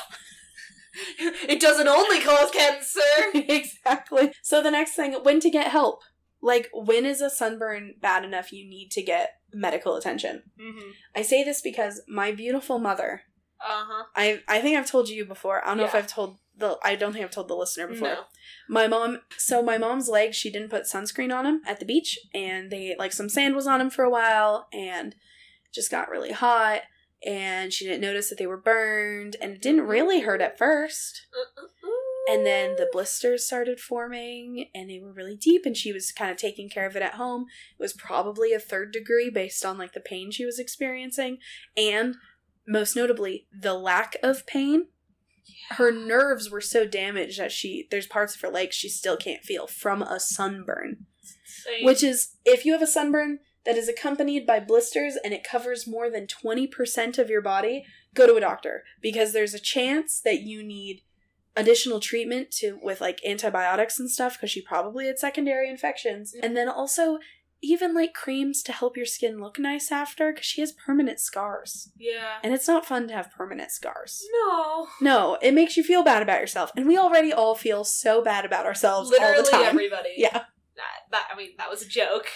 it 1.48 1.60
doesn't 1.60 1.88
only 1.88 2.22
cause 2.22 2.52
cancer? 2.52 3.00
exactly. 3.34 4.32
So 4.42 4.62
the 4.62 4.72
next 4.72 4.94
thing, 4.94 5.14
when 5.24 5.40
to 5.42 5.50
get 5.50 5.68
help? 5.68 6.02
Like, 6.42 6.70
when 6.74 7.06
is 7.06 7.22
a 7.22 7.30
sunburn 7.30 7.96
bad 8.00 8.24
enough 8.24 8.52
you 8.54 8.68
need 8.68 8.92
to 8.92 9.02
get 9.02 9.32
medical 9.54 9.96
attention? 9.96 10.44
mm-hmm. 10.60 10.92
I 11.16 11.22
say 11.22 11.44
this 11.44 11.62
because 11.62 12.02
my 12.08 12.32
beautiful 12.32 12.80
mother. 12.80 13.24
Uh 13.62 13.84
huh. 13.88 14.04
I 14.16 14.42
I 14.48 14.62
think 14.62 14.78
I've 14.78 14.90
told 14.90 15.10
you 15.10 15.26
before. 15.26 15.64
I 15.64 15.70
don't 15.70 15.78
know 15.78 15.86
if 15.86 15.96
I've 15.96 16.08
told 16.08 16.40
the. 16.56 16.78
I 16.84 16.96
don't 16.96 17.14
think 17.14 17.26
I've 17.26 17.32
told 17.32 17.48
the 17.48 17.56
listener 17.56 17.88
before. 17.88 18.10
No. 18.10 18.24
My 18.70 18.88
mom, 18.88 19.22
so 19.38 19.62
my 19.62 19.78
mom's 19.78 20.10
leg, 20.10 20.34
she 20.34 20.52
didn't 20.52 20.70
put 20.70 20.84
sunscreen 20.84 21.34
on 21.36 21.46
him 21.46 21.62
at 21.66 21.80
the 21.80 21.86
beach, 21.86 22.20
and 22.34 22.72
they 22.72 22.96
like 22.98 23.14
some 23.14 23.30
sand 23.30 23.56
was 23.56 23.68
on 23.68 23.82
him 23.82 23.90
for 23.90 24.04
a 24.04 24.10
while, 24.10 24.68
and 24.74 25.16
just 25.74 25.92
got 25.92 26.10
really 26.10 26.32
hot, 26.32 26.82
and 27.26 27.74
she 27.74 27.86
didn't 27.86 28.02
notice 28.02 28.30
that 28.30 28.38
they 28.38 28.48
were 28.48 28.58
burned, 28.58 29.36
and 29.42 29.52
it 29.54 29.62
didn't 29.62 29.88
really 29.88 30.22
hurt 30.22 30.42
at 30.42 30.58
first, 30.58 31.28
and 32.30 32.46
then 32.46 32.76
the 32.76 32.90
blisters 32.92 33.46
started 33.46 33.80
forming, 33.80 34.70
and 34.76 34.90
they 34.90 35.00
were 35.00 35.14
really 35.14 35.36
deep, 35.36 35.66
and 35.66 35.78
she 35.78 35.94
was 35.94 36.12
kind 36.12 36.32
of 36.32 36.38
taking 36.38 36.70
care 36.70 36.86
of 36.86 36.96
it 36.96 37.02
at 37.02 37.16
home. 37.16 37.46
It 37.80 37.82
was 37.82 37.94
probably 37.94 38.54
a 38.54 38.60
third 38.60 38.92
degree 38.92 39.30
based 39.30 39.66
on 39.66 39.78
like 39.78 39.94
the 39.94 40.00
pain 40.00 40.32
she 40.32 40.46
was 40.46 40.60
experiencing, 40.60 41.38
and 41.76 42.16
most 42.68 42.96
notably 42.96 43.48
the 43.52 43.74
lack 43.74 44.18
of 44.22 44.46
pain. 44.46 44.88
Her 45.72 45.92
nerves 45.92 46.50
were 46.50 46.62
so 46.62 46.86
damaged 46.86 47.40
that 47.40 47.52
she 47.52 47.88
there's 47.90 48.08
parts 48.08 48.36
of 48.36 48.42
her 48.42 48.50
legs 48.50 48.76
she 48.76 48.90
still 48.90 49.18
can't 49.18 49.44
feel 49.44 49.68
from 49.68 50.02
a 50.02 50.20
sunburn. 50.20 51.06
Which 51.82 52.04
is 52.04 52.36
if 52.46 52.66
you 52.66 52.74
have 52.74 52.82
a 52.82 52.88
sunburn 52.88 53.40
that 53.66 53.76
is 53.78 53.90
accompanied 53.90 54.46
by 54.46 54.60
blisters 54.60 55.18
and 55.24 55.34
it 55.34 55.44
covers 55.44 55.88
more 55.88 56.10
than 56.10 56.26
20% 56.26 57.18
of 57.18 57.30
your 57.30 57.42
body 57.42 57.86
go 58.14 58.26
to 58.26 58.36
a 58.36 58.42
doctor 58.42 58.84
because 59.02 59.34
there's 59.34 59.54
a 59.54 59.60
chance 59.60 60.22
that 60.22 60.42
you 60.42 60.64
need 60.64 61.02
additional 61.58 62.00
treatment 62.00 62.52
to 62.52 62.80
with 62.82 63.02
like 63.02 63.20
antibiotics 63.26 64.00
and 64.00 64.10
stuff 64.10 64.38
because 64.38 64.52
she 64.52 64.62
probably 64.62 65.08
had 65.08 65.20
secondary 65.20 65.70
infections. 65.70 66.34
And 66.42 66.56
then 66.56 66.70
also 66.70 67.18
even 67.62 67.94
like 67.96 68.14
creams 68.14 68.62
to 68.64 68.72
help 68.72 68.96
your 68.96 69.06
skin 69.06 69.40
look 69.40 69.58
nice 69.58 69.92
after 69.92 70.32
because 70.32 70.46
she 70.46 70.62
has 70.62 70.72
permanent 70.72 71.20
scars 71.20 71.90
yeah. 71.98 72.36
and 72.44 72.54
it's 72.54 72.68
not 72.68 72.86
fun 72.86 73.08
to 73.08 73.14
have 73.14 73.32
permanent 73.32 73.72
scars 73.72 74.24
No. 74.48 74.88
no, 75.02 75.38
it 75.42 75.54
makes 75.54 75.76
you 75.76 75.84
feel 75.84 76.04
bad 76.04 76.22
about 76.22 76.40
yourself. 76.40 76.72
And 76.78 76.88
we 76.88 76.98
already 76.98 77.34
all 77.34 77.56
feel 77.56 77.84
so 77.84 78.24
bad 78.24 78.46
about 78.46 78.66
ourselves 78.68 79.10
all 79.12 79.18
Literally 79.20 79.44
the 79.44 79.50
time. 79.50 79.66
everybody. 79.66 80.10
Yeah. 80.18 80.44
That, 80.76 81.00
that 81.12 81.28
I 81.34 81.36
mean 81.38 81.52
that 81.58 81.70
was 81.72 81.82
a 81.82 81.88
joke. 81.88 82.28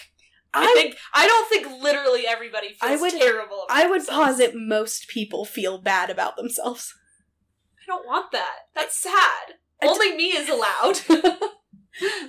I, 0.53 0.63
I, 0.63 0.73
think 0.75 0.97
I 1.13 1.27
don't 1.27 1.47
think 1.49 1.81
literally 1.83 2.25
everybody 2.27 2.69
feels 2.69 2.79
I 2.81 2.95
would- 2.95 3.13
terrible. 3.13 3.63
About 3.65 3.77
I 3.77 3.87
would 3.87 4.01
themselves. 4.01 4.25
posit 4.39 4.51
most 4.55 5.07
people 5.07 5.45
feel 5.45 5.77
bad 5.77 6.09
about 6.09 6.35
themselves. 6.35 6.93
I 7.79 7.85
don't 7.85 8.05
want 8.07 8.31
that. 8.31 8.55
That's 8.75 8.97
sad. 9.01 9.53
I 9.81 9.85
d- 9.85 9.89
Only 9.89 10.15
me 10.15 10.29
is 10.33 10.49
allowed. 10.49 10.99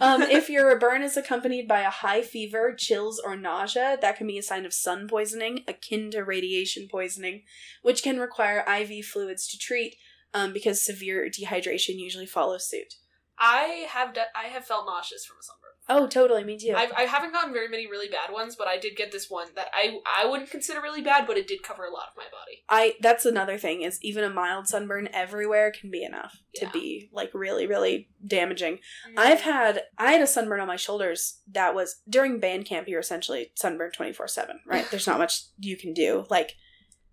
Um, 0.01 0.23
if 0.23 0.49
your 0.49 0.79
burn 0.79 1.03
is 1.03 1.17
accompanied 1.17 1.69
by 1.69 1.81
a 1.81 1.91
high 1.91 2.23
fever, 2.23 2.75
chills, 2.77 3.21
or 3.25 3.37
nausea, 3.37 3.97
that 4.01 4.17
can 4.17 4.27
be 4.27 4.39
a 4.39 4.43
sign 4.43 4.67
of 4.67 4.73
sun 4.73 5.09
poisoning, 5.09 5.65
akin 5.69 6.11
to 6.13 6.23
radiation 6.23 6.89
poisoning, 6.91 7.43
which 7.83 8.03
can 8.03 8.19
require 8.19 8.65
IV 8.69 9.05
fluids 9.07 9.47
to 9.49 9.59
treat 9.59 9.97
um, 10.35 10.53
because 10.53 10.85
severe 10.85 11.29
dehydration 11.29 11.99
usually 11.99 12.27
follows 12.27 12.69
suit. 12.69 12.95
I 13.39 13.87
have 13.89 14.15
de- 14.15 14.37
I 14.37 14.49
have 14.49 14.65
felt 14.65 14.87
nauseous 14.87 15.25
from 15.25 15.39
a 15.41 15.43
sunburn. 15.43 15.62
Oh, 15.89 16.07
totally, 16.07 16.45
me 16.45 16.57
too. 16.57 16.75
I've, 16.77 16.93
I 16.97 17.03
haven't 17.03 17.33
gotten 17.33 17.53
very 17.53 17.69
many 17.69 17.89
really 17.89 18.09
bad 18.09 18.33
ones, 18.33 18.55
but 18.55 18.69
I 18.69 18.79
did 18.79 18.97
get 18.97 19.11
this 19.11 19.29
one 19.29 19.49
that 19.57 19.69
I 19.75 19.99
I 20.07 20.27
wouldn't 20.27 20.51
consider 20.51 20.81
really 20.81 21.03
bad, 21.03 21.27
but 21.27 21.37
it 21.37 21.49
did 21.49 21.63
cover 21.63 21.85
a 21.85 21.91
lot 21.91 22.09
of 22.11 22.17
my 22.17 22.25
body. 22.25 22.63
I 22.69 22.95
that's 23.01 23.27
another 23.27 23.59
thing 23.59 23.83
is 23.83 23.99
even 24.01 24.23
a 24.23 24.31
mild 24.31 24.69
sunburn 24.69 25.09
everywhere 25.13 25.73
can 25.73 25.91
be 25.91 26.05
enough 26.05 26.39
to 26.57 26.71
be 26.73 27.11
like 27.13 27.31
really 27.35 27.67
really 27.67 28.09
damaging. 28.25 28.75
Mm-hmm. 28.75 29.19
I've 29.19 29.41
had 29.41 29.83
I 29.99 30.13
had 30.13 30.23
a 30.23 30.27
sunburn 30.27 30.61
on 30.61 30.69
my 30.69 30.77
shoulders 30.77 31.41
that 31.51 31.75
was 31.75 32.01
during 32.09 32.39
band 32.39 32.65
camp 32.65 32.87
you're 32.87 33.01
essentially 33.01 33.51
sunburned 33.57 33.95
24/7, 33.99 34.55
right? 34.67 34.89
There's 34.89 35.09
not 35.09 35.19
much 35.19 35.47
you 35.59 35.77
can 35.77 35.93
do. 35.93 36.27
Like 36.31 36.55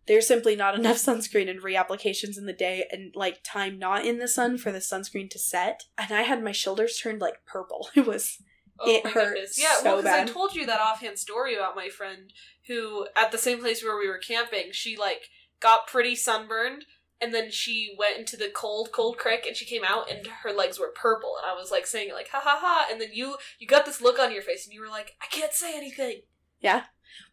there's 0.10 0.28
simply 0.28 0.56
not 0.56 0.76
enough 0.76 0.98
sunscreen 1.06 1.50
and 1.50 1.62
reapplications 1.62 2.38
in 2.38 2.46
the 2.46 2.54
day 2.54 2.88
and 2.92 3.14
like 3.16 3.40
time 3.44 3.80
not 3.80 4.06
in 4.06 4.20
the 4.20 4.28
sun 4.28 4.58
for 4.58 4.72
the 4.72 4.80
sunscreen 4.80 5.30
to 5.32 5.40
set. 5.40 5.86
And 5.98 6.12
I 6.12 6.22
had 6.22 6.44
my 6.44 6.52
shoulders 6.52 7.00
turned 7.00 7.22
like 7.22 7.46
purple. 7.46 7.90
It 7.96 8.08
was 8.08 8.42
Oh 8.80 8.90
It 8.90 9.04
my 9.04 9.10
hurt 9.12 9.34
goodness. 9.34 9.60
Yeah, 9.62 9.76
so 9.78 9.84
well, 9.84 9.98
because 9.98 10.14
I 10.14 10.26
told 10.26 10.56
you 10.56 10.66
that 10.66 10.80
offhand 10.82 11.20
story 11.20 11.56
about 11.56 11.76
my 11.76 11.90
friend 11.90 12.32
who, 12.68 13.08
at 13.16 13.32
the 13.32 13.38
same 13.38 13.60
place 13.60 13.84
where 13.84 13.98
we 13.98 14.08
were 14.08 14.18
camping, 14.20 14.72
she 14.72 14.96
like 14.96 15.30
got 15.60 15.88
pretty 15.88 16.16
sunburned, 16.16 16.86
and 17.20 17.34
then 17.34 17.52
she 17.52 17.94
went 17.98 18.18
into 18.18 18.38
the 18.38 18.50
cold, 18.54 18.90
cold 18.94 19.18
creek, 19.18 19.46
and 19.46 19.56
she 19.56 19.66
came 19.66 19.84
out, 19.84 20.10
and 20.10 20.26
her 20.44 20.52
legs 20.52 20.80
were 20.80 20.94
purple, 20.96 21.36
and 21.42 21.50
I 21.50 21.60
was 21.60 21.72
like 21.72 21.86
saying 21.88 22.14
like 22.14 22.30
ha 22.30 22.40
ha 22.44 22.58
ha, 22.62 22.88
and 22.92 23.02
then 23.02 23.10
you 23.12 23.36
you 23.60 23.68
got 23.68 23.86
this 23.86 24.02
look 24.02 24.20
on 24.20 24.32
your 24.32 24.42
face, 24.44 24.66
and 24.66 24.74
you 24.74 24.82
were 24.82 24.88
like, 24.88 25.16
I 25.22 25.26
can't 25.28 25.54
say 25.54 25.76
anything. 25.76 26.22
yeah. 26.62 26.84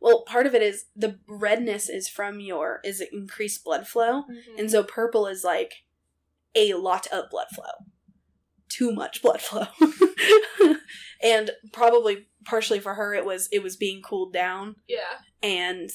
Well, 0.01 0.23
part 0.25 0.47
of 0.47 0.55
it 0.55 0.63
is 0.63 0.87
the 0.97 1.19
redness 1.29 1.91
is 1.91 2.09
from 2.09 2.41
your 2.41 2.81
is 2.83 3.01
it 3.01 3.11
increased 3.13 3.63
blood 3.63 3.87
flow. 3.87 4.23
Mm-hmm. 4.23 4.59
And 4.59 4.71
so 4.71 4.83
purple 4.83 5.27
is 5.27 5.45
like 5.45 5.85
a 6.55 6.73
lot 6.75 7.07
of 7.09 7.29
blood 7.31 7.49
flow. 7.55 7.87
Too 8.71 8.93
much 8.93 9.21
blood 9.21 9.43
flow. 9.43 9.67
and 11.23 11.51
probably 11.73 12.27
partially 12.45 12.79
for 12.79 12.95
her 12.95 13.15
it 13.15 13.25
was 13.25 13.49
it 13.53 13.63
was 13.63 13.77
being 13.77 14.03
cooled 14.03 14.33
down 14.33 14.77
yeah, 14.89 15.19
and 15.43 15.91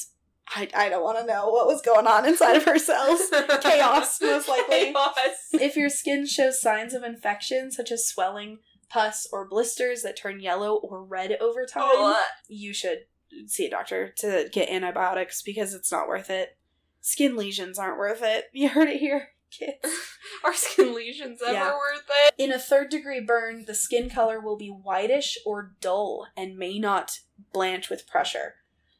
I, 0.53 0.67
I 0.75 0.89
don't 0.89 1.03
want 1.03 1.19
to 1.19 1.25
know 1.25 1.49
what 1.49 1.67
was 1.67 1.81
going 1.81 2.07
on 2.07 2.27
inside 2.27 2.57
of 2.57 2.65
her 2.65 2.77
cells. 2.77 3.21
Chaos, 3.61 4.21
most 4.21 4.49
likely. 4.49 4.91
Chaos. 4.91 5.15
if 5.53 5.77
your 5.77 5.89
skin 5.89 6.25
shows 6.25 6.61
signs 6.61 6.93
of 6.93 7.03
infection 7.03 7.71
such 7.71 7.89
as 7.89 8.05
swelling, 8.05 8.59
pus, 8.89 9.27
or 9.31 9.47
blisters 9.47 10.01
that 10.01 10.17
turn 10.17 10.41
yellow 10.41 10.75
or 10.75 11.05
red 11.05 11.37
over 11.39 11.65
time, 11.65 11.83
Oh, 11.85 12.21
you 12.49 12.73
should 12.73 13.05
see 13.47 13.67
a 13.67 13.69
doctor 13.69 14.13
to 14.17 14.49
get 14.51 14.69
antibiotics 14.69 15.41
because 15.41 15.73
it's 15.73 15.91
not 15.91 16.07
worth 16.07 16.29
it. 16.29 16.57
Skin 16.99 17.37
lesions 17.37 17.79
aren't 17.79 17.97
worth 17.97 18.21
it. 18.21 18.45
You 18.53 18.69
heard 18.69 18.89
it 18.89 18.99
here, 18.99 19.29
kids. 19.51 19.77
Are 20.43 20.53
skin 20.53 20.95
lesions 20.95 21.41
ever 21.41 21.53
Yeah. 21.53 21.71
worth 21.73 22.09
it? 22.27 22.33
In 22.37 22.51
a 22.51 22.59
third 22.59 22.89
degree 22.89 23.19
burn, 23.21 23.65
the 23.65 23.75
skin 23.75 24.09
color 24.09 24.39
will 24.39 24.57
be 24.57 24.69
whitish 24.69 25.37
or 25.45 25.73
dull 25.81 26.27
and 26.35 26.57
may 26.57 26.79
not 26.79 27.19
blanch 27.53 27.89
with 27.89 28.07
pressure. 28.07 28.55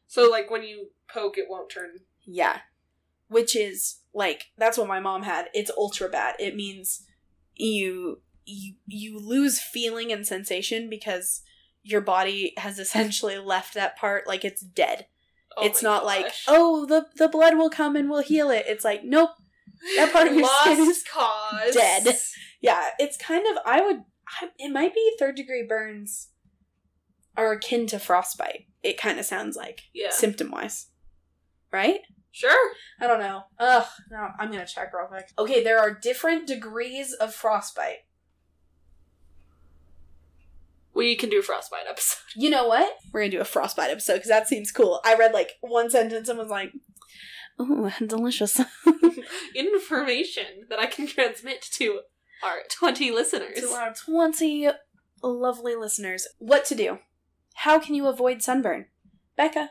So 0.06 0.30
like 0.30 0.50
when 0.50 0.62
you 0.62 0.88
poke, 1.08 1.38
it 1.38 1.46
won't 1.48 1.70
turn. 1.70 2.00
Yeah. 2.26 2.60
Which 3.28 3.56
is 3.56 4.00
like 4.14 4.46
that's 4.58 4.76
what 4.78 4.88
my 4.88 5.00
mom 5.00 5.22
had. 5.22 5.46
It's 5.54 5.70
ultra 5.76 6.08
bad. 6.08 6.36
It 6.38 6.54
means 6.54 7.04
you 7.54 8.20
you 8.44 8.74
you 8.86 9.18
lose 9.18 9.58
feeling 9.60 10.12
and 10.12 10.26
sensation 10.26 10.90
because 10.90 11.42
your 11.82 12.00
body 12.00 12.52
has 12.58 12.78
essentially 12.78 13.38
left 13.38 13.74
that 13.74 13.96
part 13.96 14.26
like 14.26 14.44
it's 14.44 14.60
dead. 14.60 15.06
Oh 15.56 15.66
it's 15.66 15.82
not 15.82 16.04
like, 16.06 16.26
oh, 16.48 16.86
the 16.86 17.06
the 17.16 17.28
blood 17.28 17.56
will 17.56 17.70
come 17.70 17.94
and 17.96 18.08
we'll 18.08 18.22
heal 18.22 18.50
it. 18.50 18.64
It's 18.66 18.84
like, 18.84 19.04
nope. 19.04 19.30
That 19.96 20.12
part 20.12 20.28
of 20.28 20.34
your 20.34 20.42
Lost 20.42 20.62
skin 20.62 20.78
is 20.88 21.02
cause. 21.10 21.74
dead. 21.74 22.16
Yeah, 22.60 22.90
it's 22.98 23.16
kind 23.16 23.44
of 23.50 23.58
I 23.66 23.80
would 23.80 24.02
I, 24.40 24.48
it 24.58 24.70
might 24.70 24.94
be 24.94 25.14
third 25.18 25.34
degree 25.36 25.64
burns 25.68 26.28
are 27.36 27.52
akin 27.52 27.86
to 27.88 27.98
frostbite. 27.98 28.66
It 28.82 28.98
kind 28.98 29.18
of 29.18 29.24
sounds 29.24 29.56
like 29.56 29.80
Yeah. 29.92 30.10
symptom 30.10 30.50
wise. 30.50 30.86
Right? 31.72 32.00
Sure. 32.30 32.72
I 33.00 33.06
don't 33.06 33.20
know. 33.20 33.42
Ugh, 33.58 33.86
no, 34.10 34.28
I'm 34.38 34.50
gonna 34.50 34.66
check 34.66 34.92
real 34.94 35.06
quick. 35.06 35.28
Okay, 35.38 35.62
there 35.62 35.78
are 35.78 35.92
different 35.92 36.46
degrees 36.46 37.12
of 37.14 37.34
frostbite. 37.34 38.04
We 40.94 41.16
can 41.16 41.30
do 41.30 41.40
a 41.40 41.42
frostbite 41.42 41.86
episode. 41.88 42.18
You 42.36 42.50
know 42.50 42.66
what? 42.68 42.90
We're 43.12 43.20
gonna 43.20 43.30
do 43.30 43.40
a 43.40 43.44
frostbite 43.44 43.90
episode 43.90 44.14
because 44.14 44.28
that 44.28 44.48
seems 44.48 44.70
cool. 44.70 45.00
I 45.04 45.14
read 45.14 45.32
like 45.32 45.52
one 45.60 45.90
sentence 45.90 46.28
and 46.28 46.38
was 46.38 46.48
like, 46.48 46.72
"Oh, 47.58 47.90
delicious." 48.06 48.60
information 49.54 50.66
that 50.68 50.78
I 50.78 50.86
can 50.86 51.06
transmit 51.06 51.62
to 51.72 52.00
our 52.42 52.58
20 52.70 53.10
listeners. 53.10 53.58
to 53.60 53.68
our 53.68 53.92
20 53.94 54.68
lovely 55.22 55.74
listeners 55.76 56.26
what 56.38 56.64
to 56.66 56.74
do. 56.74 56.98
How 57.54 57.78
can 57.78 57.94
you 57.94 58.06
avoid 58.08 58.42
sunburn? 58.42 58.86
Becca, 59.36 59.70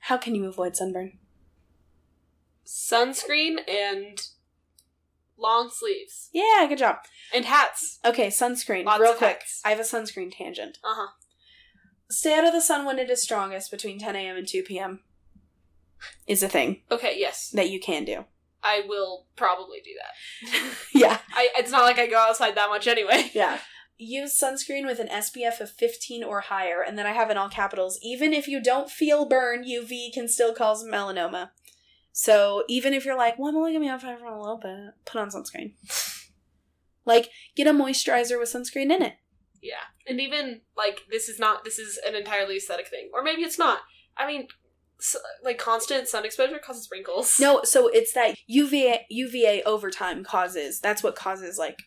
how 0.00 0.16
can 0.16 0.34
you 0.34 0.46
avoid 0.46 0.76
sunburn? 0.76 1.18
Sunscreen 2.64 3.58
and 3.68 4.20
long 5.36 5.70
sleeves. 5.72 6.28
Yeah, 6.32 6.66
good 6.68 6.78
job. 6.78 6.96
And 7.34 7.44
hats. 7.44 7.98
Okay, 8.04 8.28
sunscreen. 8.28 8.84
Lots 8.84 9.00
real 9.00 9.14
quick. 9.14 9.38
hats. 9.40 9.60
I 9.64 9.70
have 9.70 9.80
a 9.80 9.82
sunscreen 9.82 10.30
tangent. 10.36 10.78
Uh 10.84 10.94
huh. 10.94 11.08
Stay 12.10 12.34
out 12.36 12.44
of 12.46 12.52
the 12.52 12.60
sun 12.60 12.84
when 12.84 12.98
it 12.98 13.10
is 13.10 13.22
strongest 13.22 13.70
between 13.70 13.98
10 13.98 14.16
a.m. 14.16 14.36
and 14.36 14.46
2 14.46 14.62
p.m. 14.64 15.00
is 16.26 16.42
a 16.42 16.48
thing 16.48 16.82
Okay, 16.90 17.14
yes. 17.16 17.50
that 17.50 17.70
you 17.70 17.78
can 17.80 18.04
do. 18.04 18.24
I 18.62 18.82
will 18.86 19.26
probably 19.36 19.78
do 19.84 19.90
that. 19.98 20.74
Yeah. 20.94 21.18
I, 21.34 21.48
it's 21.56 21.70
not 21.70 21.84
like 21.84 21.98
I 21.98 22.06
go 22.06 22.18
outside 22.18 22.56
that 22.56 22.68
much 22.68 22.86
anyway. 22.86 23.30
Yeah. 23.34 23.58
Use 24.02 24.38
sunscreen 24.38 24.86
with 24.86 24.98
an 24.98 25.08
SPF 25.08 25.60
of 25.60 25.70
15 25.70 26.24
or 26.24 26.40
higher, 26.40 26.80
and 26.80 26.96
then 26.96 27.04
I 27.06 27.12
have 27.12 27.30
in 27.30 27.36
all 27.36 27.50
capitals. 27.50 27.98
Even 28.02 28.32
if 28.32 28.48
you 28.48 28.62
don't 28.62 28.90
feel 28.90 29.26
burn, 29.26 29.62
UV 29.62 30.10
can 30.14 30.26
still 30.26 30.54
cause 30.54 30.82
melanoma. 30.82 31.50
So 32.10 32.64
even 32.66 32.94
if 32.94 33.04
you're 33.04 33.16
like, 33.16 33.38
well, 33.38 33.50
I'm 33.50 33.56
only 33.56 33.72
gonna 33.72 33.84
be 33.84 33.90
outside 33.90 34.18
for 34.18 34.24
a 34.24 34.40
little 34.40 34.56
bit, 34.56 34.94
put 35.04 35.20
on 35.20 35.28
sunscreen. 35.28 35.74
like, 37.04 37.28
get 37.54 37.66
a 37.66 37.72
moisturizer 37.72 38.38
with 38.38 38.50
sunscreen 38.50 38.90
in 38.90 39.02
it. 39.02 39.16
Yeah. 39.62 39.84
And 40.06 40.18
even, 40.18 40.62
like, 40.78 41.02
this 41.10 41.28
is 41.28 41.38
not, 41.38 41.64
this 41.64 41.78
is 41.78 41.98
an 42.06 42.14
entirely 42.14 42.56
aesthetic 42.56 42.88
thing. 42.88 43.10
Or 43.12 43.22
maybe 43.22 43.42
it's 43.42 43.58
not. 43.58 43.80
I 44.16 44.26
mean, 44.26 44.48
like, 45.42 45.58
constant 45.58 46.08
sun 46.08 46.24
exposure 46.24 46.58
causes 46.58 46.88
wrinkles. 46.90 47.38
No, 47.40 47.62
so 47.64 47.88
it's 47.88 48.12
that 48.14 48.36
UVA 48.46 49.06
UVA 49.10 49.62
over 49.64 49.90
time 49.90 50.24
causes. 50.24 50.80
That's 50.80 51.02
what 51.02 51.16
causes 51.16 51.58
like 51.58 51.82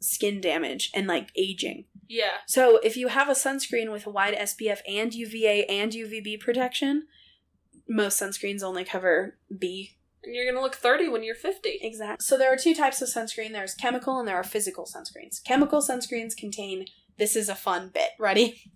skin 0.00 0.40
damage 0.40 0.90
and 0.94 1.06
like 1.06 1.30
aging. 1.36 1.84
Yeah. 2.08 2.38
So 2.46 2.78
if 2.78 2.96
you 2.96 3.08
have 3.08 3.28
a 3.28 3.32
sunscreen 3.32 3.92
with 3.92 4.06
a 4.06 4.10
wide 4.10 4.34
SPF 4.34 4.78
and 4.88 5.12
UVA 5.14 5.64
and 5.66 5.92
UVB 5.92 6.40
protection, 6.40 7.06
most 7.88 8.20
sunscreens 8.20 8.62
only 8.62 8.84
cover 8.84 9.38
B. 9.56 9.96
And 10.24 10.34
you're 10.34 10.50
gonna 10.50 10.62
look 10.62 10.76
30 10.76 11.08
when 11.08 11.22
you're 11.22 11.34
50. 11.34 11.78
Exactly. 11.82 12.24
So 12.24 12.36
there 12.36 12.52
are 12.52 12.56
two 12.56 12.74
types 12.74 13.00
of 13.02 13.08
sunscreen. 13.08 13.52
There's 13.52 13.74
chemical 13.74 14.18
and 14.18 14.26
there 14.26 14.36
are 14.36 14.44
physical 14.44 14.84
sunscreens. 14.84 15.42
Chemical 15.44 15.80
sunscreens 15.80 16.36
contain 16.36 16.86
this 17.18 17.36
is 17.36 17.48
a 17.48 17.54
fun 17.54 17.90
bit. 17.92 18.10
Ready? 18.18 18.72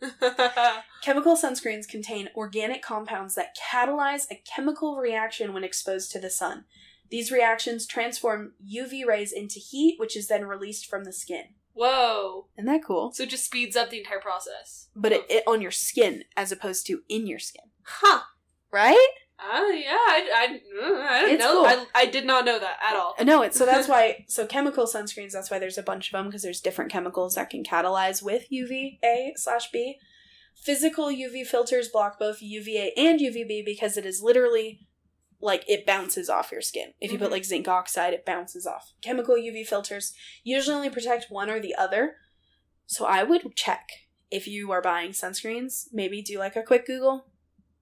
Chemical 1.02 1.36
sunscreens 1.36 1.88
contain 1.88 2.28
organic 2.34 2.82
compounds 2.82 3.34
that 3.34 3.56
catalyze 3.56 4.26
a 4.30 4.42
chemical 4.44 4.96
reaction 4.98 5.52
when 5.52 5.64
exposed 5.64 6.12
to 6.12 6.20
the 6.20 6.30
sun. 6.30 6.64
These 7.10 7.32
reactions 7.32 7.86
transform 7.86 8.52
UV 8.64 9.06
rays 9.06 9.32
into 9.32 9.58
heat, 9.58 9.96
which 9.98 10.16
is 10.16 10.28
then 10.28 10.44
released 10.44 10.86
from 10.86 11.04
the 11.04 11.12
skin. 11.12 11.44
Whoa. 11.72 12.46
Isn't 12.56 12.66
that 12.66 12.84
cool? 12.84 13.12
So 13.12 13.22
it 13.22 13.30
just 13.30 13.44
speeds 13.44 13.76
up 13.76 13.90
the 13.90 13.98
entire 13.98 14.20
process. 14.20 14.88
But 14.96 15.12
it, 15.12 15.24
it 15.30 15.44
on 15.46 15.62
your 15.62 15.70
skin 15.70 16.24
as 16.36 16.50
opposed 16.52 16.86
to 16.88 17.02
in 17.08 17.26
your 17.26 17.38
skin, 17.38 17.66
Huh. 17.82 18.22
right? 18.72 19.08
Uh, 19.40 19.66
yeah, 19.72 19.92
I, 19.92 20.28
I, 20.34 20.44
uh, 20.82 20.94
I 21.08 21.20
didn't 21.20 21.34
It's 21.36 21.44
know. 21.44 21.54
cool. 21.54 21.66
I, 21.66 21.86
I 21.94 22.06
did 22.06 22.26
not 22.26 22.44
know 22.44 22.58
that 22.58 22.78
at 22.84 22.96
all. 22.96 23.14
No, 23.22 23.42
it's 23.42 23.56
so 23.56 23.64
that's 23.64 23.86
why 23.92 24.24
so 24.28 24.46
chemical 24.46 24.86
sunscreens. 24.86 25.32
That's 25.32 25.50
why 25.50 25.58
there's 25.58 25.78
a 25.78 25.82
bunch 25.82 26.08
of 26.08 26.12
them 26.12 26.26
because 26.26 26.42
there's 26.42 26.60
different 26.60 26.90
chemicals 26.90 27.36
that 27.36 27.48
can 27.50 27.62
catalyze 27.62 28.22
with 28.22 28.50
UVA 28.50 29.34
slash 29.36 29.70
B. 29.70 29.98
Physical 30.56 31.06
UV 31.06 31.46
filters 31.46 31.88
block 31.88 32.18
both 32.18 32.42
UVA 32.42 32.92
and 32.96 33.20
UVB 33.20 33.64
because 33.64 33.96
it 33.96 34.04
is 34.04 34.20
literally 34.20 34.80
like 35.40 35.64
it 35.68 35.86
bounces 35.86 36.28
off 36.28 36.50
your 36.50 36.60
skin. 36.60 36.94
If 37.00 37.12
you 37.12 37.18
put 37.18 37.28
Mhm. 37.28 37.32
like 37.32 37.44
zinc 37.44 37.68
oxide, 37.68 38.12
it 38.14 38.26
bounces 38.26 38.66
off. 38.66 38.92
Chemical 39.02 39.36
UV 39.36 39.64
filters 39.64 40.12
usually 40.42 40.74
only 40.74 40.90
protect 40.90 41.26
one 41.30 41.48
or 41.48 41.60
the 41.60 41.76
other. 41.76 42.16
So 42.86 43.04
I 43.06 43.22
would 43.22 43.54
check 43.54 43.88
if 44.32 44.48
you 44.48 44.72
are 44.72 44.82
buying 44.82 45.12
sunscreens. 45.12 45.84
Maybe 45.92 46.22
do 46.22 46.40
like 46.40 46.56
a 46.56 46.62
quick 46.64 46.86
Google. 46.86 47.26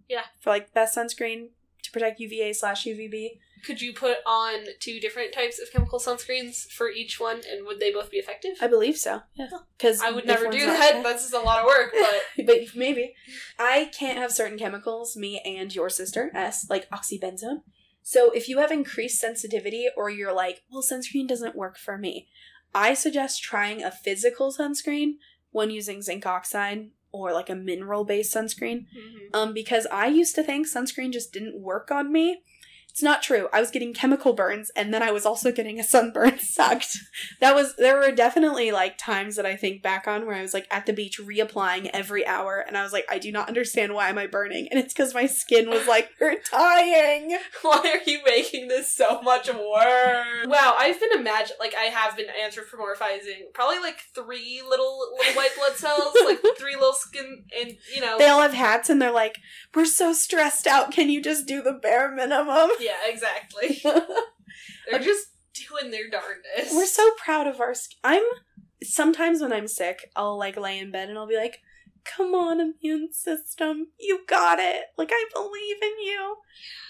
Yeah. 0.08 0.22
For 0.40 0.50
like 0.50 0.72
best 0.72 0.96
sunscreen 0.96 1.48
to 1.82 1.92
protect 1.92 2.20
UVA 2.20 2.52
slash 2.52 2.84
UVB. 2.84 3.38
Could 3.64 3.80
you 3.80 3.92
put 3.92 4.18
on 4.26 4.64
two 4.80 5.00
different 5.00 5.32
types 5.32 5.58
of 5.60 5.72
chemical 5.72 5.98
sunscreens 5.98 6.70
for 6.70 6.88
each 6.88 7.18
one, 7.18 7.40
and 7.50 7.66
would 7.66 7.80
they 7.80 7.90
both 7.90 8.10
be 8.10 8.18
effective? 8.18 8.52
I 8.60 8.68
believe 8.68 8.96
so. 8.96 9.22
Yeah. 9.34 9.48
Because 9.76 10.00
I 10.02 10.10
would 10.10 10.26
never 10.26 10.48
do 10.48 10.66
that. 10.66 11.00
That's 11.04 11.22
just 11.22 11.34
a 11.34 11.40
lot 11.40 11.60
of 11.60 11.66
work, 11.66 11.92
but 11.92 12.46
but 12.46 12.56
maybe 12.76 13.14
I 13.58 13.90
can't 13.96 14.18
have 14.18 14.30
certain 14.30 14.58
chemicals. 14.58 15.16
Me 15.16 15.40
and 15.44 15.74
your 15.74 15.88
sister 15.88 16.30
S 16.34 16.66
like 16.68 16.88
oxybenzone. 16.90 17.62
So 18.02 18.30
if 18.30 18.48
you 18.48 18.58
have 18.58 18.70
increased 18.70 19.20
sensitivity, 19.20 19.88
or 19.96 20.10
you're 20.10 20.34
like, 20.34 20.62
well, 20.70 20.82
sunscreen 20.82 21.26
doesn't 21.26 21.56
work 21.56 21.76
for 21.76 21.98
me, 21.98 22.28
I 22.72 22.94
suggest 22.94 23.42
trying 23.42 23.82
a 23.82 23.90
physical 23.90 24.52
sunscreen 24.52 25.14
when 25.50 25.70
using 25.70 26.02
zinc 26.02 26.24
oxide 26.24 26.90
or 27.20 27.32
like 27.32 27.50
a 27.50 27.54
mineral 27.54 28.04
based 28.04 28.34
sunscreen. 28.34 28.86
Um, 29.34 29.52
because 29.54 29.86
I 29.92 30.06
used 30.06 30.34
to 30.36 30.42
think 30.42 30.66
sunscreen 30.66 31.12
just 31.12 31.32
didn't 31.32 31.60
work 31.60 31.90
on 31.90 32.12
me. 32.12 32.42
It's 32.96 33.02
not 33.02 33.22
true. 33.22 33.50
I 33.52 33.60
was 33.60 33.70
getting 33.70 33.92
chemical 33.92 34.32
burns 34.32 34.70
and 34.74 34.94
then 34.94 35.02
I 35.02 35.10
was 35.10 35.26
also 35.26 35.52
getting 35.52 35.78
a 35.78 35.84
sunburn 35.84 36.38
sucked. 36.40 36.96
That 37.40 37.54
was 37.54 37.76
there 37.76 37.98
were 37.98 38.10
definitely 38.10 38.72
like 38.72 38.96
times 38.96 39.36
that 39.36 39.44
I 39.44 39.54
think 39.54 39.82
back 39.82 40.08
on 40.08 40.24
where 40.24 40.34
I 40.34 40.40
was 40.40 40.54
like 40.54 40.66
at 40.70 40.86
the 40.86 40.94
beach 40.94 41.20
reapplying 41.20 41.90
every 41.92 42.26
hour 42.26 42.64
and 42.66 42.74
I 42.74 42.82
was 42.82 42.94
like 42.94 43.04
I 43.10 43.18
do 43.18 43.30
not 43.30 43.48
understand 43.48 43.92
why 43.92 44.08
am 44.08 44.16
I 44.16 44.26
burning 44.26 44.68
and 44.70 44.80
it's 44.80 44.94
cuz 44.94 45.12
my 45.12 45.26
skin 45.26 45.68
was 45.68 45.86
like 45.86 46.08
you're 46.18 46.36
dying. 46.50 47.36
Why 47.60 48.00
are 48.00 48.10
you 48.10 48.20
making 48.24 48.68
this 48.68 48.94
so 48.94 49.20
much 49.20 49.48
worse? 49.52 50.46
Wow, 50.46 50.74
I've 50.78 50.98
been 50.98 51.12
imagine 51.18 51.56
like 51.60 51.74
I 51.74 51.90
have 51.90 52.16
been 52.16 52.28
anthropomorphizing 52.28 53.52
probably 53.52 53.78
like 53.78 53.98
three 54.14 54.62
little 54.66 54.98
little 55.18 55.34
white 55.34 55.54
blood 55.54 55.76
cells, 55.76 56.14
like 56.24 56.38
three 56.58 56.76
little 56.76 56.94
skin, 56.94 57.44
and 57.60 57.76
you 57.94 58.00
know, 58.00 58.16
They 58.16 58.28
all 58.28 58.40
have 58.40 58.54
hats 58.54 58.88
and 58.88 59.02
they're 59.02 59.10
like 59.10 59.38
we're 59.74 59.84
so 59.84 60.14
stressed 60.14 60.66
out. 60.66 60.92
Can 60.92 61.10
you 61.10 61.22
just 61.22 61.46
do 61.46 61.60
the 61.60 61.74
bare 61.74 62.10
minimum? 62.10 62.70
yeah, 62.85 62.85
exactly. 63.06 63.80
They're 64.90 65.00
just 65.00 65.28
doing 65.68 65.90
their 65.90 66.08
darndest. 66.10 66.74
We're 66.74 66.86
so 66.86 67.10
proud 67.18 67.46
of 67.46 67.60
our. 67.60 67.74
Sk- 67.74 67.92
I'm 68.04 68.22
sometimes 68.82 69.40
when 69.40 69.52
I'm 69.52 69.68
sick, 69.68 70.10
I'll 70.14 70.38
like 70.38 70.56
lay 70.56 70.78
in 70.78 70.90
bed 70.92 71.08
and 71.08 71.18
I'll 71.18 71.26
be 71.26 71.36
like, 71.36 71.58
"Come 72.04 72.34
on, 72.34 72.60
immune 72.60 73.12
system, 73.12 73.88
you 73.98 74.20
got 74.28 74.58
it! 74.58 74.84
Like 74.96 75.10
I 75.12 75.24
believe 75.32 75.76
in 75.82 75.98
you. 76.04 76.36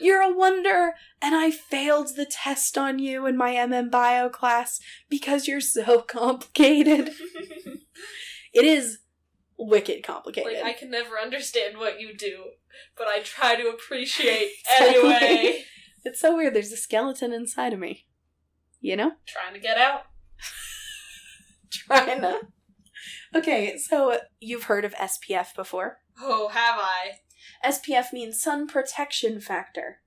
You're 0.01 0.23
a 0.23 0.37
wonder." 0.37 0.95
And 1.23 1.35
I 1.35 1.51
failed 1.51 2.17
the 2.17 2.27
test 2.27 2.77
on 2.77 2.99
you 2.99 3.27
in 3.27 3.37
my 3.37 3.55
MM 3.55 3.91
Bio 3.91 4.29
class 4.29 4.79
because 5.09 5.47
you're 5.49 5.61
so 5.61 6.01
complicated. 6.09 7.11
It 8.53 8.65
is 8.65 9.01
wicked 9.59 10.03
complicated. 10.03 10.55
like 10.55 10.65
I 10.65 10.73
can 10.73 10.91
never 10.91 11.19
understand 11.19 11.77
what 11.77 12.01
you 12.01 12.17
do, 12.17 12.45
but 12.97 13.07
I 13.07 13.21
try 13.21 13.55
to 13.55 13.69
appreciate 13.69 14.51
anyway. 14.81 15.63
It's 16.07 16.21
so 16.21 16.37
weird. 16.37 16.55
There's 16.55 16.73
a 16.73 16.77
skeleton 16.77 17.33
inside 17.33 17.73
of 17.73 17.79
me. 17.79 18.07
You 18.81 18.97
know. 18.97 19.13
Trying 19.27 19.55
to 19.55 19.61
get 19.61 19.77
out. 19.77 20.03
Trying 21.71 22.21
to. 22.23 22.41
Okay, 23.35 23.77
so 23.77 24.19
you've 24.41 24.65
heard 24.65 24.85
of 24.85 24.95
SPF 24.95 25.55
before. 25.55 25.99
Oh, 26.21 26.49
have 26.49 26.79
I? 26.79 27.17
SPF 27.65 28.13
means 28.13 28.41
sun 28.41 28.67
protection 28.67 29.41
factor. 29.41 29.99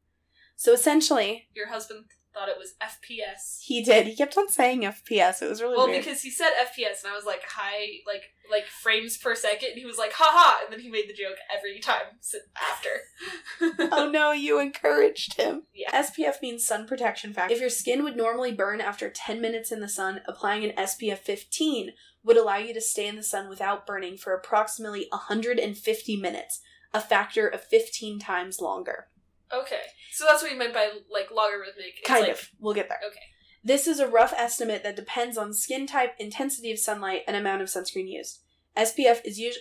So 0.56 0.74
essentially, 0.74 1.48
Your 1.54 1.70
husband 1.70 2.06
thought 2.40 2.50
it 2.50 2.58
was 2.58 2.76
FPS. 2.82 3.60
he 3.62 3.84
did. 3.84 4.08
He 4.08 4.16
kept 4.16 4.38
on 4.38 4.48
saying 4.50 4.82
FPS. 4.82 5.42
It 5.42 5.50
was 5.50 5.62
really 5.62 5.76
Well, 5.76 5.88
weird. 5.88 6.04
because 6.04 6.22
he 6.22 6.32
said 6.32 6.52
FPS, 6.60 7.04
and 7.04 7.12
I 7.12 7.16
was 7.16 7.26
like, 7.26 7.42
high, 7.44 8.00
like, 8.08 8.24
like 8.50 8.66
frames 8.66 9.18
per 9.18 9.36
second. 9.36 9.72
And 9.72 9.78
he 9.78 9.86
was 9.86 9.98
like, 9.98 10.14
haha, 10.14 10.64
and 10.64 10.72
then 10.74 10.80
he 10.80 10.90
made 10.90 11.10
the 11.10 11.14
joke 11.14 11.38
every 11.54 11.80
time 11.80 12.18
after. 12.56 13.90
oh 13.92 14.10
no, 14.10 14.32
you 14.32 14.60
encouraged 14.60 15.34
him. 15.36 15.64
Yeah. 15.74 15.92
SPF 15.92 16.42
means 16.42 16.66
sun 16.66 16.88
protection 16.88 17.34
factor. 17.34 17.54
If 17.54 17.60
your 17.60 17.70
skin 17.70 18.04
would 18.04 18.16
normally 18.16 18.54
burn 18.54 18.80
after 18.80 19.10
10 19.10 19.42
minutes 19.42 19.72
in 19.72 19.82
the 19.82 19.90
sun, 19.90 20.22
applying 20.28 20.64
an 20.64 20.76
SPF 20.78 21.20
15 21.20 21.92
would 22.24 22.38
allow 22.38 22.58
you 22.58 22.74
to 22.74 22.82
stay 22.82 23.08
in 23.08 23.16
the 23.16 23.24
sun 23.24 23.50
without 23.50 23.86
burning 23.86 24.18
for 24.18 24.34
approximately 24.34 25.08
150 25.12 26.18
minutes, 26.18 26.62
a 26.94 27.02
factor 27.02 27.48
of 27.48 27.64
15 27.64 28.20
times 28.20 28.60
longer. 28.62 29.08
Okay, 29.52 29.82
so 30.12 30.26
that's 30.26 30.44
what 30.44 30.52
you 30.52 30.58
meant 30.58 30.74
by 30.74 30.90
like 31.12 31.32
logarithmic. 31.32 31.98
It's 31.98 32.08
Kind 32.08 32.24
like, 32.24 32.34
of. 32.34 32.50
We'll 32.60 32.74
get 32.74 32.90
there. 32.90 33.00
Okay. 33.06 33.20
This 33.64 33.88
is 33.88 34.00
a 34.00 34.08
rough 34.08 34.34
estimate 34.38 34.84
that 34.84 34.96
depends 34.96 35.38
on 35.38 35.54
skin 35.54 35.86
type, 35.86 36.14
intensity 36.20 36.72
of 36.72 36.80
sunlight, 36.80 37.24
and 37.28 37.36
amount 37.36 37.62
of 37.62 37.68
sunscreen 37.68 38.10
used. 38.10 38.40
SPF 38.78 39.20
is 39.26 39.38
us- 39.40 39.58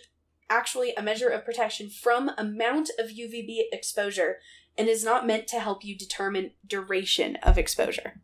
actually 0.49 0.93
a 0.97 1.03
measure 1.03 1.29
of 1.29 1.45
protection 1.45 1.91
from 1.91 2.31
amount 2.39 2.91
of 2.99 3.11
UVB 3.11 3.65
exposure 3.73 4.39
and 4.77 4.89
is 4.89 5.05
not 5.05 5.27
meant 5.27 5.49
to 5.49 5.59
help 5.59 5.85
you 5.85 5.97
determine 5.97 6.53
duration 6.67 7.37
of 7.43 7.59
exposure. 7.59 8.21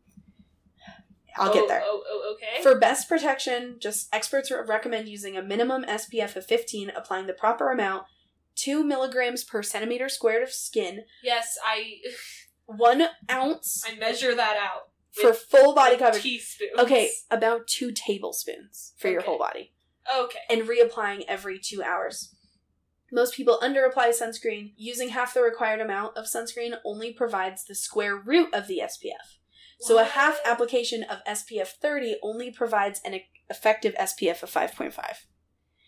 I'll 1.37 1.51
oh, 1.51 1.55
get 1.55 1.69
there. 1.69 1.83
Oh, 1.85 2.03
oh, 2.09 2.35
okay. 2.35 2.63
For 2.63 2.79
best 2.79 3.09
protection, 3.09 3.77
just 3.81 4.09
experts 4.15 4.53
recommend 4.53 5.09
using 5.09 5.37
a 5.37 5.43
minimum 5.43 5.85
SPF 5.85 6.37
of 6.37 6.47
15, 6.47 6.91
applying 6.91 7.27
the 7.27 7.33
proper 7.33 7.73
amount, 7.73 8.05
2 8.57 8.85
milligrams 8.85 9.45
per 9.45 9.63
centimeter 9.63 10.09
squared 10.09 10.43
of 10.43 10.53
skin. 10.53 11.05
yes, 11.23 11.57
I. 11.65 11.97
one 12.67 13.07
ounce 13.31 13.83
I 13.87 13.95
measure 13.97 14.35
that 14.35 14.57
out. 14.57 14.89
for 15.13 15.31
with- 15.31 15.39
full 15.41 15.75
body 15.75 15.97
coverage. 15.99 16.23
Teaspoons. 16.23 16.71
Okay, 16.79 17.11
about 17.31 17.67
two 17.67 17.93
tablespoons 17.93 18.95
for 18.97 19.09
your 19.09 19.21
Okay. 19.21 19.27
whole 19.27 19.39
body. 19.39 19.73
Okay. 20.15 20.39
and 20.51 20.63
reapplying 20.69 21.25
every 21.29 21.59
two 21.59 21.83
hours. 21.83 22.35
Most 23.13 23.35
people 23.35 23.59
underapply 23.63 24.09
sunscreen. 24.11 24.73
Using 24.77 25.11
half 25.11 25.33
the 25.35 25.41
required 25.43 25.81
amount 25.81 26.17
of 26.17 26.27
sunscreen 26.27 26.79
only 26.85 27.13
provides 27.13 27.65
the 27.65 27.75
square 27.75 28.17
root 28.17 28.53
of 28.53 28.67
the 28.67 28.81
SPF. 28.81 29.39
So 29.81 29.95
a 29.95 30.03
What? 30.03 30.11
half 30.13 30.41
application 30.45 31.03
of 31.05 31.21
SPF 31.27 31.69
30 31.81 32.17
only 32.23 32.51
provides 32.51 33.01
an 33.05 33.15
e- 33.15 33.27
effective 33.49 33.95
SPF 33.99 34.43
of 34.43 34.51
5.5. 34.51 35.27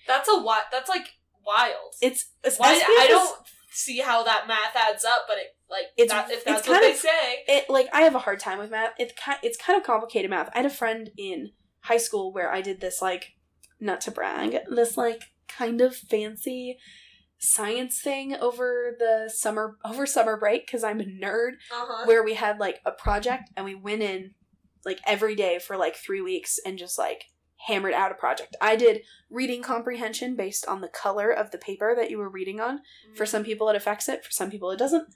That's 0.06 0.28
a 0.28 0.34
lot. 0.34 0.70
That's 0.70 0.88
like 0.88 1.18
wild. 1.46 1.94
It's 2.00 2.26
Why? 2.58 2.82
I 2.98 3.06
don't 3.08 3.38
see 3.70 3.98
how 4.00 4.22
that 4.24 4.46
math 4.48 4.74
adds 4.74 5.04
up, 5.04 5.24
but 5.28 5.36
it 5.38 5.56
like 5.68 5.86
It's- 5.96 6.10
that, 6.10 6.32
if 6.34 6.44
that's 6.44 6.66
what 6.68 6.80
they 6.80 6.92
of- 6.92 6.96
say. 6.96 7.44
it 7.48 7.68
like 7.70 7.88
I 7.92 8.02
have 8.02 8.14
a 8.14 8.20
hard 8.20 8.40
time 8.40 8.58
with 8.58 8.70
math. 8.70 8.92
It's 8.98 9.12
kind 9.18 9.38
it's 9.42 9.56
kind 9.56 9.78
of 9.78 9.84
complicated 9.86 10.30
math. 10.30 10.50
I 10.54 10.58
had 10.58 10.66
a 10.66 10.70
friend 10.70 11.10
in 11.16 11.52
high 11.80 11.96
school 11.98 12.32
where 12.32 12.50
I 12.52 12.60
did 12.62 12.80
this 12.80 13.00
like 13.02 13.34
not 13.80 14.00
to 14.02 14.10
brag, 14.10 14.58
this 14.70 14.96
like 14.96 15.22
kind 15.48 15.80
of 15.80 15.94
fancy 15.94 16.78
science 17.38 18.00
thing 18.00 18.34
over 18.34 18.96
the 18.98 19.30
summer 19.32 19.76
over 19.84 20.06
summer 20.06 20.36
break 20.38 20.66
cuz 20.70 20.82
I'm 20.82 21.00
a 21.00 21.04
nerd 21.04 21.52
Uh 21.70 21.84
huh. 21.86 22.06
where 22.06 22.22
we 22.22 22.34
had 22.34 22.58
like 22.58 22.80
a 22.86 22.92
project 22.92 23.50
and 23.56 23.64
we 23.64 23.74
went 23.74 24.02
in 24.02 24.34
like 24.86 25.00
every 25.06 25.34
day 25.34 25.58
for 25.58 25.76
like 25.76 25.96
3 25.96 26.22
weeks 26.22 26.58
and 26.64 26.78
just 26.78 26.96
like 26.96 27.24
hammered 27.66 27.92
out 27.92 28.12
a 28.12 28.14
project. 28.14 28.54
I 28.60 28.76
did 28.76 29.02
reading 29.28 29.60
comprehension 29.62 30.36
based 30.36 30.66
on 30.66 30.80
the 30.80 30.88
color 30.88 31.30
of 31.30 31.50
the 31.50 31.58
paper 31.58 31.94
that 31.96 32.10
you 32.10 32.18
were 32.18 32.28
reading 32.28 32.60
on. 32.60 32.80
For 33.16 33.24
mm. 33.24 33.28
some 33.28 33.44
people 33.44 33.68
it 33.68 33.76
affects 33.76 34.08
it, 34.08 34.24
for 34.24 34.30
some 34.30 34.50
people 34.50 34.70
it 34.70 34.78
doesn't. 34.78 35.08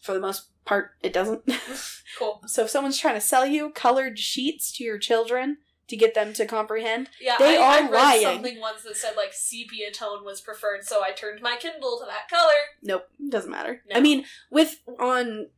For 0.00 0.14
the 0.14 0.20
most 0.20 0.50
part 0.64 0.92
it 1.02 1.12
doesn't. 1.12 1.42
cool. 2.18 2.40
So 2.46 2.64
if 2.64 2.70
someone's 2.70 2.98
trying 2.98 3.14
to 3.16 3.20
sell 3.20 3.46
you 3.46 3.70
colored 3.70 4.18
sheets 4.18 4.72
to 4.78 4.84
your 4.84 4.98
children 4.98 5.58
to 5.88 5.96
get 5.96 6.14
them 6.14 6.32
to 6.34 6.46
comprehend, 6.46 7.10
Yeah, 7.20 7.36
They 7.38 7.58
I, 7.58 7.60
I 7.60 7.78
are 7.80 7.82
read 7.82 7.92
lying. 7.92 8.22
something 8.22 8.60
once 8.60 8.82
that 8.84 8.96
said 8.96 9.14
like 9.16 9.32
sepia 9.32 9.90
tone 9.90 10.24
was 10.24 10.40
preferred, 10.40 10.84
so 10.84 11.02
I 11.02 11.12
turned 11.12 11.42
my 11.42 11.56
Kindle 11.56 11.98
to 11.98 12.06
that 12.06 12.28
color. 12.30 12.52
nope, 12.82 13.04
doesn't 13.28 13.50
matter. 13.50 13.82
No. 13.88 13.96
I 13.96 14.00
mean, 14.00 14.24
with 14.50 14.80
on 14.98 15.48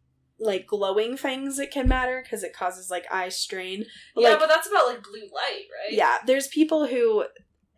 like 0.41 0.67
glowing 0.67 1.17
things, 1.17 1.59
it 1.59 1.71
can 1.71 1.87
matter 1.87 2.21
because 2.23 2.43
it 2.43 2.55
causes 2.55 2.91
like 2.91 3.05
eye 3.11 3.29
strain. 3.29 3.85
But, 4.15 4.23
yeah, 4.23 4.31
like, 4.31 4.41
but 4.41 4.49
that's 4.49 4.67
about 4.67 4.87
like 4.87 5.03
blue 5.03 5.21
light, 5.21 5.67
right? 5.71 5.93
yeah, 5.93 6.19
there's 6.27 6.49
people 6.49 6.87
who 6.87 7.25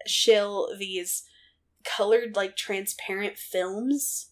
shill 0.06 0.68
these 0.78 1.24
colored 1.84 2.36
like 2.36 2.56
transparent 2.56 3.36
films 3.36 4.30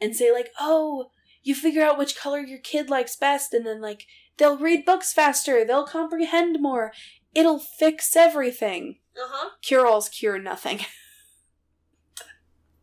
and 0.00 0.14
say 0.14 0.32
like, 0.32 0.50
oh, 0.60 1.10
you 1.42 1.54
figure 1.54 1.82
out 1.82 1.98
which 1.98 2.18
color 2.18 2.40
your 2.40 2.58
kid 2.58 2.90
likes 2.90 3.16
best, 3.16 3.54
and 3.54 3.66
then 3.66 3.80
like 3.80 4.06
they'll 4.36 4.58
read 4.58 4.84
books 4.84 5.12
faster, 5.12 5.64
they'll 5.64 5.86
comprehend 5.86 6.60
more. 6.60 6.92
It'll 7.34 7.60
fix 7.60 8.14
everything. 8.14 8.98
Uh 9.16 9.26
huh. 9.28 9.50
Cure 9.62 9.86
alls 9.86 10.08
cure 10.08 10.38
nothing. 10.38 10.80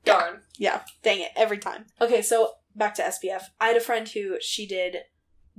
Darn. 0.06 0.42
Yeah, 0.58 0.82
dang 1.04 1.20
it, 1.20 1.32
every 1.36 1.58
time. 1.58 1.86
Okay, 2.00 2.22
so 2.22 2.52
back 2.78 2.94
to 2.96 3.04
SPF. 3.04 3.44
I 3.60 3.68
had 3.68 3.78
a 3.78 3.82
friend 3.82 4.08
who 4.08 4.38
she 4.40 4.68
did 4.68 4.98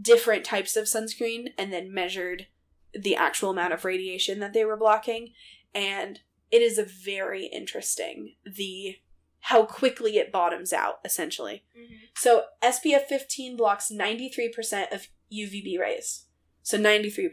different 0.00 0.44
types 0.44 0.76
of 0.76 0.84
sunscreen 0.84 1.48
and 1.58 1.72
then 1.72 1.92
measured 1.92 2.46
the 2.94 3.16
actual 3.16 3.50
amount 3.50 3.72
of 3.72 3.84
radiation 3.84 4.40
that 4.40 4.52
they 4.52 4.64
were 4.64 4.76
blocking, 4.76 5.32
and 5.74 6.20
it 6.50 6.62
is 6.62 6.78
a 6.78 6.84
very 6.84 7.46
interesting 7.46 8.34
the 8.44 8.96
how 9.40 9.64
quickly 9.64 10.16
it 10.16 10.32
bottoms 10.32 10.72
out 10.72 11.00
essentially. 11.04 11.64
Mm-hmm. 11.78 11.94
So 12.16 12.44
SPF 12.62 13.02
15 13.02 13.56
blocks 13.56 13.90
93% 13.90 14.92
of 14.92 15.08
UVB 15.32 15.78
rays. 15.78 16.24
So 16.62 16.78
93%. 16.78 17.30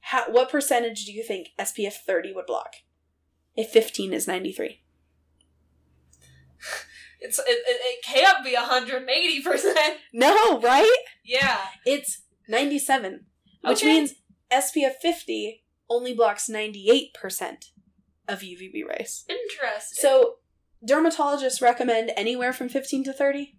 How 0.00 0.30
what 0.30 0.50
percentage 0.50 1.04
do 1.04 1.12
you 1.12 1.22
think 1.22 1.50
SPF 1.58 1.94
30 1.94 2.32
would 2.32 2.46
block? 2.46 2.76
If 3.54 3.70
15 3.70 4.12
is 4.12 4.26
93. 4.26 4.82
It's 7.20 7.38
it, 7.38 7.44
it, 7.48 7.80
it 7.80 8.04
can't 8.04 8.44
be 8.44 8.54
hundred 8.54 9.08
eighty 9.08 9.42
percent. 9.42 9.98
No, 10.12 10.60
right? 10.60 10.96
Yeah. 11.24 11.58
It's 11.84 12.22
97, 12.48 13.26
which 13.62 13.78
Okay. 13.82 13.86
means 13.86 14.14
SPF 14.52 14.94
50 15.02 15.64
only 15.90 16.14
blocks 16.14 16.48
98% 16.48 17.10
of 18.28 18.40
UVB 18.40 18.88
rays. 18.88 19.24
Interesting. 19.28 19.98
So, 20.00 20.34
dermatologists 20.86 21.60
recommend 21.60 22.12
anywhere 22.16 22.52
from 22.52 22.68
15 22.68 23.04
to 23.04 23.12
30. 23.12 23.55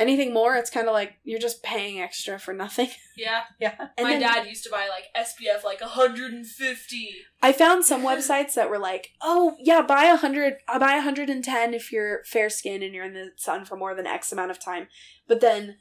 Anything 0.00 0.32
more, 0.32 0.56
it's 0.56 0.70
kind 0.70 0.88
of 0.88 0.94
like 0.94 1.14
you're 1.24 1.38
just 1.38 1.62
paying 1.62 2.00
extra 2.00 2.38
for 2.38 2.54
nothing. 2.54 2.88
yeah, 3.16 3.42
Yeah. 3.60 3.74
And 3.98 4.04
my 4.04 4.10
then 4.12 4.22
dad 4.22 4.46
used 4.46 4.64
to 4.64 4.70
buy 4.70 4.88
like 4.88 5.04
SPF 5.14 5.62
like 5.62 5.82
hundred 5.82 6.32
and 6.32 6.46
fifty. 6.46 7.16
I 7.42 7.52
found 7.52 7.84
some 7.84 8.02
websites 8.02 8.54
that 8.54 8.70
were 8.70 8.78
like, 8.78 9.10
"Oh, 9.20 9.56
yeah, 9.60 9.82
buy 9.82 10.04
a 10.04 10.12
100, 10.12 10.54
I 10.66 10.76
uh, 10.76 10.78
buy 10.78 10.94
110 10.94 11.74
if 11.74 11.92
you're 11.92 12.24
fair 12.24 12.48
skinned 12.48 12.82
and 12.82 12.94
you're 12.94 13.04
in 13.04 13.12
the 13.12 13.32
sun 13.36 13.66
for 13.66 13.76
more 13.76 13.94
than 13.94 14.06
X 14.06 14.32
amount 14.32 14.50
of 14.50 14.58
time." 14.58 14.88
But 15.28 15.40
then 15.40 15.76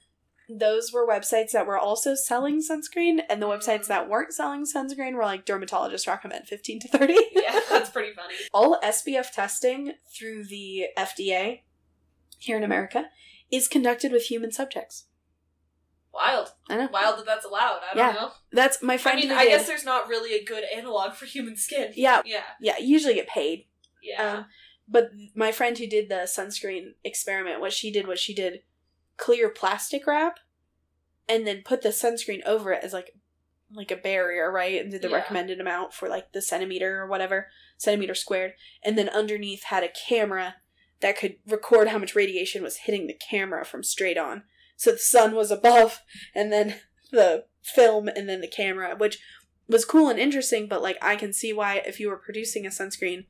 those 0.49 0.91
were 0.91 1.07
websites 1.07 1.51
that 1.51 1.67
were 1.67 1.77
also 1.77 2.15
selling 2.15 2.59
sunscreen 2.59 3.19
and 3.29 3.41
the 3.41 3.47
websites 3.47 3.83
mm. 3.83 3.87
that 3.87 4.09
weren't 4.09 4.33
selling 4.33 4.65
sunscreen 4.65 5.13
were 5.13 5.23
like 5.23 5.45
dermatologists 5.45 6.07
recommend 6.07 6.47
15 6.47 6.79
to 6.81 6.87
30. 6.87 7.15
Yeah, 7.33 7.59
that's 7.69 7.91
pretty 7.91 8.13
funny. 8.13 8.33
All 8.53 8.79
SPF 8.83 9.31
testing 9.31 9.93
through 10.13 10.45
the 10.45 10.87
FDA 10.97 11.61
here 12.39 12.57
in 12.57 12.63
America 12.63 13.05
is 13.51 13.67
conducted 13.67 14.11
with 14.11 14.23
human 14.23 14.51
subjects. 14.51 15.05
Wild. 16.13 16.49
I 16.69 16.77
know. 16.77 16.89
Wild 16.91 17.19
that 17.19 17.25
that's 17.25 17.45
allowed. 17.45 17.81
I 17.91 17.93
don't 17.95 17.97
Yeah. 18.15 18.19
know. 18.21 18.31
That's 18.51 18.81
my 18.81 18.97
friend. 18.97 19.19
I 19.19 19.21
mean, 19.21 19.31
I 19.31 19.43
did- 19.43 19.49
guess 19.49 19.67
there's 19.67 19.85
not 19.85 20.07
really 20.07 20.33
a 20.33 20.43
good 20.43 20.63
analog 20.63 21.13
for 21.13 21.25
human 21.25 21.55
skin. 21.55 21.93
Yeah. 21.95 22.21
Yeah. 22.25 22.43
yeah, 22.59 22.77
you 22.79 22.87
usually 22.87 23.13
get 23.13 23.27
paid. 23.27 23.67
Yeah. 24.01 24.33
Um, 24.33 24.45
but 24.87 25.11
my 25.35 25.51
friend 25.51 25.77
who 25.77 25.85
did 25.87 26.09
the 26.09 26.25
sunscreen 26.25 26.93
experiment, 27.03 27.61
what 27.61 27.73
she 27.73 27.91
did 27.91 28.07
was 28.07 28.19
she 28.19 28.33
did 28.33 28.63
clear 29.17 29.49
plastic 29.49 30.07
wrap 30.07 30.39
and 31.27 31.45
then 31.45 31.61
put 31.63 31.83
the 31.83 31.89
sunscreen 31.89 32.41
over 32.45 32.71
it 32.73 32.83
as 32.83 32.91
like 32.93 33.13
like 33.71 33.91
a 33.91 33.95
barrier, 33.95 34.51
right? 34.51 34.81
And 34.81 34.89
did 34.89 35.03
the 35.03 35.09
Yeah. 35.09 35.17
recommended 35.17 35.61
amount 35.61 35.93
for 35.93 36.09
like 36.09 36.31
the 36.31 36.41
centimeter 36.41 36.99
or 37.01 37.05
whatever, 37.07 37.51
centimeter 37.77 38.15
squared. 38.15 38.55
And 38.83 38.97
then 38.97 39.09
underneath 39.09 39.65
had 39.65 39.83
a 39.83 39.89
camera 39.89 40.55
that 41.01 41.17
could 41.17 41.35
record 41.47 41.87
how 41.89 41.97
much 41.97 42.15
radiation 42.15 42.63
was 42.63 42.77
hitting 42.77 43.07
the 43.07 43.13
camera 43.29 43.65
from 43.65 43.83
straight 43.83 44.17
on. 44.17 44.43
So 44.75 44.91
the 44.91 44.97
sun 44.97 45.35
was 45.35 45.51
above 45.51 46.01
and 46.35 46.51
then 46.51 46.75
the 47.11 47.45
film 47.61 48.07
and 48.07 48.27
then 48.29 48.41
the 48.41 48.47
camera, 48.47 48.95
which 48.95 49.19
was 49.67 49.85
cool 49.85 50.09
and 50.09 50.19
interesting, 50.19 50.67
but 50.67 50.81
like 50.81 50.97
I 51.01 51.15
can 51.15 51.33
see 51.33 51.53
why 51.53 51.75
if 51.85 51.99
you 51.99 52.09
were 52.09 52.17
producing 52.17 52.65
a 52.65 52.69
sunscreen 52.69 53.25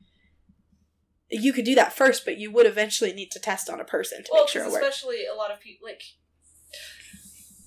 you 1.30 1.52
could 1.52 1.64
do 1.64 1.74
that 1.76 1.92
first, 1.92 2.24
but 2.24 2.38
you 2.38 2.50
would 2.50 2.66
eventually 2.66 3.12
need 3.12 3.30
to 3.30 3.38
test 3.38 3.70
on 3.70 3.80
a 3.80 3.84
person 3.84 4.24
to 4.24 4.30
well, 4.32 4.42
make 4.42 4.50
sure 4.50 4.62
it 4.62 4.72
works. 4.72 4.76
especially 4.76 5.26
a 5.32 5.36
lot 5.36 5.50
of 5.50 5.60
people 5.60 5.86
like 5.86 6.02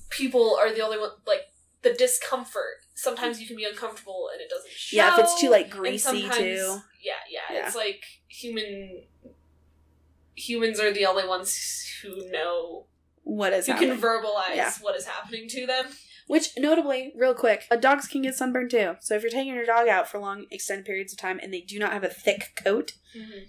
people 0.09 0.57
are 0.59 0.71
the 0.73 0.81
only 0.81 0.99
one 0.99 1.11
like 1.25 1.41
the 1.81 1.93
discomfort. 1.93 2.83
Sometimes 2.95 3.41
you 3.41 3.47
can 3.47 3.55
be 3.55 3.65
uncomfortable 3.65 4.29
and 4.31 4.41
it 4.41 4.49
doesn't 4.49 4.71
show. 4.71 4.97
Yeah, 4.97 5.13
if 5.13 5.19
it's 5.19 5.39
too 5.39 5.49
like 5.49 5.69
greasy 5.69 6.29
too. 6.29 6.79
Yeah, 7.01 7.13
yeah, 7.29 7.55
Yeah. 7.55 7.67
It's 7.67 7.75
like 7.75 8.03
human 8.27 9.03
humans 10.35 10.79
are 10.79 10.91
the 10.91 11.05
only 11.05 11.27
ones 11.27 11.85
who 12.01 12.29
know 12.31 12.85
What 13.23 13.53
is 13.53 13.65
who 13.67 13.73
happening? 13.73 13.91
can 13.99 14.01
verbalize 14.01 14.55
Yeah. 14.55 14.71
what 14.81 14.95
is 14.95 15.05
happening 15.05 15.47
to 15.49 15.65
them. 15.65 15.85
Which, 16.27 16.57
notably, 16.57 17.11
real 17.17 17.33
quick, 17.33 17.65
uh, 17.69 17.75
dogs 17.75 18.07
can 18.07 18.21
get 18.21 18.33
sunburned 18.35 18.71
too. 18.71 18.95
So 19.01 19.13
if 19.15 19.21
you're 19.23 19.29
taking 19.31 19.53
your 19.55 19.65
dog 19.65 19.89
out 19.89 20.07
for 20.09 20.19
long, 20.19 20.45
extended 20.51 20.85
periods 20.85 21.11
of 21.11 21.19
time, 21.19 21.37
and 21.43 21.53
they 21.53 21.59
do 21.59 21.77
not 21.77 21.91
have 21.91 22.03
a 22.05 22.09
thick 22.09 22.53
coat, 22.55 22.93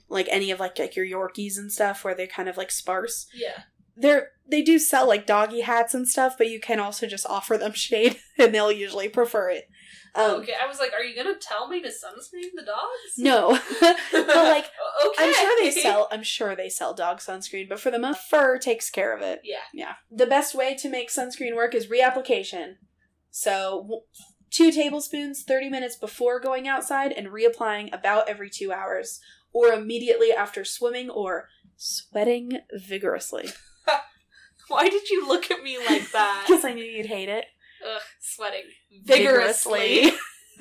like 0.09 0.27
any 0.31 0.51
of 0.51 0.59
like 0.59 0.77
like 0.79 0.97
your 0.97 1.07
Yorkies 1.07 1.57
and 1.57 1.71
stuff, 1.73 2.03
where 2.05 2.15
they're 2.17 2.27
kind 2.27 2.49
of 2.49 2.57
like 2.57 2.73
sparse, 2.73 3.27
Yeah. 3.33 3.63
They're 3.97 4.29
they 4.47 4.63
do 4.63 4.79
sell 4.79 5.07
like 5.07 5.27
doggy 5.27 5.63
hats 5.63 5.95
and 5.95 6.09
stuff, 6.09 6.37
but 6.37 6.51
you 6.51 6.61
can 6.61 6.81
also 6.81 7.07
just 7.07 7.27
offer 7.27 7.57
them 7.57 7.73
shade, 7.75 8.19
and 8.39 8.55
they'll 8.55 8.73
usually 8.73 9.09
prefer 9.09 9.51
it. 9.51 9.69
Um, 10.17 10.43
okay, 10.43 10.53
I 10.63 10.69
was 10.69 10.79
like, 10.79 10.93
are 10.93 11.03
you 11.03 11.17
gonna 11.17 11.37
tell 11.41 11.67
me 11.69 11.83
to 11.83 11.89
sunscreen 11.89 12.51
the 12.55 12.63
dogs? 12.63 13.19
No, 13.19 13.59
but 13.81 13.97
like 14.13 14.67
okay. 15.07 15.15
I'm 15.19 15.35
sure 15.35 15.57
they 15.61 15.71
sell. 15.73 16.09
I'm 16.13 16.23
sure 16.23 16.55
they 16.55 16.69
sell 16.69 16.95
dog 16.95 17.19
sunscreen, 17.19 17.69
but 17.69 17.81
for 17.81 17.91
the 17.91 17.99
most, 17.99 18.21
fur 18.31 18.59
takes 18.59 18.91
care 18.91 19.15
of 19.17 19.23
it. 19.23 19.41
Yeah. 19.43 19.57
Yeah. 19.73 19.95
The 20.11 20.27
best 20.27 20.55
way 20.55 20.77
to 20.77 20.89
make 20.89 21.11
sunscreen 21.11 21.57
work 21.57 21.75
is 21.75 21.89
reapplication. 21.89 22.75
So, 23.31 24.05
two 24.51 24.71
tablespoons 24.71 25.43
30 25.43 25.69
minutes 25.69 25.97
before 25.97 26.39
going 26.39 26.69
outside 26.69 27.11
and 27.11 27.27
reapplying 27.29 27.93
about 27.93 28.29
every 28.29 28.49
two 28.49 28.73
hours 28.73 29.19
or 29.53 29.73
immediately 29.73 30.33
after 30.33 30.65
swimming 30.65 31.11
or 31.11 31.49
sweating 31.77 32.61
vigorously. 32.73 33.49
Why 34.69 34.89
did 34.89 35.09
you 35.11 35.27
look 35.27 35.51
at 35.51 35.63
me 35.63 35.79
like 35.79 36.11
that? 36.13 36.45
Because 36.49 36.65
I 36.65 36.73
knew 36.75 36.85
you'd 36.85 37.07
hate 37.07 37.29
it. 37.29 37.45
Ugh, 37.87 38.01
sweating 38.21 38.65
vigorously. 39.05 40.13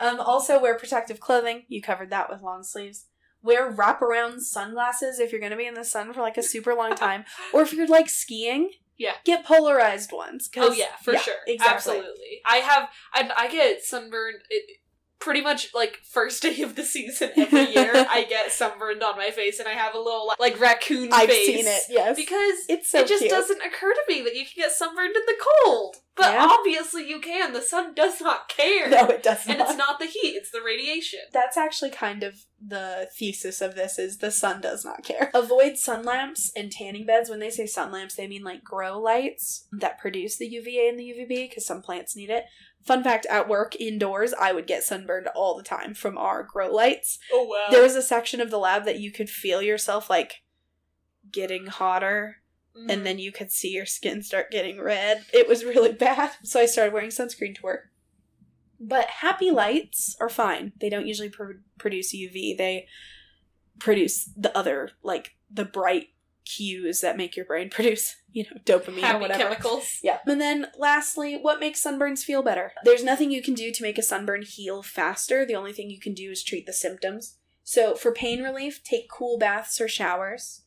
um, 0.00 0.20
also, 0.20 0.60
wear 0.60 0.76
protective 0.76 1.20
clothing. 1.20 1.64
You 1.68 1.82
covered 1.82 2.10
that 2.10 2.30
with 2.30 2.42
long 2.42 2.62
sleeves. 2.62 3.06
Wear 3.42 3.72
wraparound 3.72 4.40
sunglasses 4.40 5.18
if 5.20 5.30
you're 5.32 5.40
going 5.40 5.52
to 5.52 5.56
be 5.56 5.66
in 5.66 5.74
the 5.74 5.84
sun 5.84 6.12
for 6.12 6.20
like 6.20 6.36
a 6.36 6.42
super 6.42 6.74
long 6.74 6.94
time. 7.06 7.24
or 7.52 7.62
if 7.62 7.72
you're 7.72 7.86
like 7.86 8.08
skiing, 8.08 8.70
Yeah. 8.96 9.12
Get 9.24 9.44
polarized 9.44 10.10
ones. 10.12 10.50
Oh 10.56 10.72
yeah, 10.72 10.96
for 11.02 11.16
sure, 11.16 11.34
Exactly. 11.46 11.74
absolutely. 11.98 12.40
I 12.44 12.56
have, 12.56 12.88
I, 13.14 13.30
I 13.36 13.48
get 13.48 13.82
sunburned. 13.84 14.40
It, 14.50 14.78
pretty 15.20 15.40
much 15.40 15.68
like 15.74 15.98
first 16.10 16.42
day 16.46 16.62
of 16.62 16.74
the 16.76 16.84
season 16.84 17.30
every 17.36 17.70
year. 17.72 17.92
I 18.08 18.24
get 18.28 18.52
sunburned 18.52 19.02
on 19.02 19.16
my 19.16 19.30
face, 19.30 19.58
and 19.58 19.68
I 19.68 19.72
have 19.72 19.94
a 19.94 19.98
little 19.98 20.32
like 20.38 20.60
raccoon 20.60 21.10
I've 21.12 21.28
face. 21.28 21.46
seen 21.46 21.66
it. 21.66 21.82
Yes, 21.88 22.16
because 22.16 22.58
it's 22.68 22.90
so 22.90 23.00
it 23.00 23.08
just 23.08 23.20
cute. 23.22 23.30
doesn't 23.30 23.60
occur 23.62 23.92
to 23.92 24.02
me 24.08 24.22
that 24.22 24.34
you 24.34 24.44
can 24.44 24.52
get 24.56 24.72
sunburned 24.72 25.14
in 25.16 25.22
the 25.26 25.44
cold. 25.64 25.96
But 26.16 26.32
Yeah. 26.32 26.48
obviously 26.50 27.08
you 27.08 27.20
can. 27.20 27.52
The 27.52 27.62
sun 27.62 27.94
does 27.94 28.20
not 28.20 28.48
care. 28.48 28.88
No, 28.90 29.06
it 29.06 29.22
does 29.22 29.46
and 29.46 29.58
not. 29.58 29.68
And 29.68 29.70
it's 29.70 29.78
not 29.78 29.98
the 30.00 30.06
heat; 30.06 30.34
it's 30.34 30.50
the 30.50 30.60
radiation. 30.60 31.20
That's 31.32 31.56
actually 31.56 31.90
kind 31.90 32.24
of 32.24 32.44
the 32.60 33.08
thesis 33.16 33.60
of 33.60 33.76
this 33.76 34.00
is 34.00 34.18
the 34.18 34.32
sun 34.32 34.60
does 34.60 34.84
not 34.84 35.04
care. 35.04 35.30
Avoid 35.34 35.78
sun 35.78 36.04
lamps 36.04 36.50
and 36.56 36.72
tanning 36.72 37.06
beds. 37.06 37.30
When 37.30 37.38
they 37.38 37.50
say 37.50 37.66
sun 37.66 37.92
lamps, 37.92 38.16
they 38.16 38.26
mean 38.26 38.42
like 38.42 38.64
grow 38.64 38.98
lights 39.00 39.68
that 39.72 39.98
produce 39.98 40.36
the 40.38 40.48
UVA 40.48 40.88
and 40.88 40.98
the 40.98 41.04
UVB 41.04 41.48
because 41.48 41.64
some 41.66 41.82
plants 41.82 42.16
need 42.16 42.30
it. 42.30 42.44
Fun 42.88 43.04
fact 43.04 43.26
at 43.26 43.48
work 43.48 43.76
indoors, 43.78 44.32
I 44.32 44.52
would 44.52 44.66
get 44.66 44.82
sunburned 44.82 45.28
all 45.34 45.56
the 45.56 45.62
time 45.62 45.92
from 45.92 46.16
our 46.16 46.42
grow 46.42 46.72
lights. 46.74 47.18
Oh 47.32 47.44
wow! 47.44 47.66
There 47.70 47.82
was 47.82 47.94
a 47.94 48.02
section 48.02 48.40
of 48.40 48.50
the 48.50 48.58
lab 48.58 48.84
that 48.86 48.98
you 48.98 49.12
could 49.12 49.28
feel 49.28 49.60
yourself 49.60 50.08
like 50.08 50.36
getting 51.30 51.66
hotter 51.66 52.36
Mm. 52.76 52.92
and 52.92 53.06
then 53.06 53.18
you 53.18 53.32
could 53.32 53.50
see 53.50 53.70
your 53.70 53.86
skin 53.86 54.22
start 54.22 54.50
getting 54.52 54.80
red. 54.80 55.24
It 55.32 55.48
was 55.48 55.64
really 55.64 55.92
bad. 56.06 56.30
So 56.44 56.60
I 56.60 56.66
started 56.66 56.92
wearing 56.94 57.10
sunscreen 57.10 57.54
to 57.56 57.62
work. 57.62 57.90
But 58.78 59.06
happy 59.06 59.50
lights 59.50 60.14
are 60.20 60.28
fine. 60.28 60.72
They 60.80 60.88
don't 60.88 61.06
usually 61.06 61.30
pr- 61.30 61.62
produce 61.78 62.14
UV. 62.14 62.56
They 62.56 62.86
produce 63.80 64.30
the 64.36 64.56
other, 64.56 64.90
like 65.02 65.32
the 65.50 65.64
bright 65.64 66.08
cues 66.48 67.00
that 67.00 67.16
make 67.16 67.36
your 67.36 67.44
brain 67.44 67.70
produce, 67.70 68.16
you 68.32 68.44
know, 68.44 68.60
dopamine 68.64 69.14
or 69.14 69.18
whatever. 69.18 69.42
chemicals. 69.42 69.98
Yeah. 70.02 70.18
And 70.26 70.40
then 70.40 70.68
lastly, 70.78 71.38
what 71.40 71.60
makes 71.60 71.84
sunburns 71.84 72.24
feel 72.24 72.42
better? 72.42 72.72
There's 72.84 73.04
nothing 73.04 73.30
you 73.30 73.42
can 73.42 73.54
do 73.54 73.70
to 73.70 73.82
make 73.82 73.98
a 73.98 74.02
sunburn 74.02 74.42
heal 74.42 74.82
faster. 74.82 75.44
The 75.44 75.54
only 75.54 75.72
thing 75.72 75.90
you 75.90 76.00
can 76.00 76.14
do 76.14 76.30
is 76.30 76.42
treat 76.42 76.66
the 76.66 76.72
symptoms. 76.72 77.36
So 77.64 77.94
for 77.94 78.12
pain 78.12 78.42
relief, 78.42 78.82
take 78.82 79.10
cool 79.10 79.38
baths 79.38 79.80
or 79.80 79.88
showers. 79.88 80.62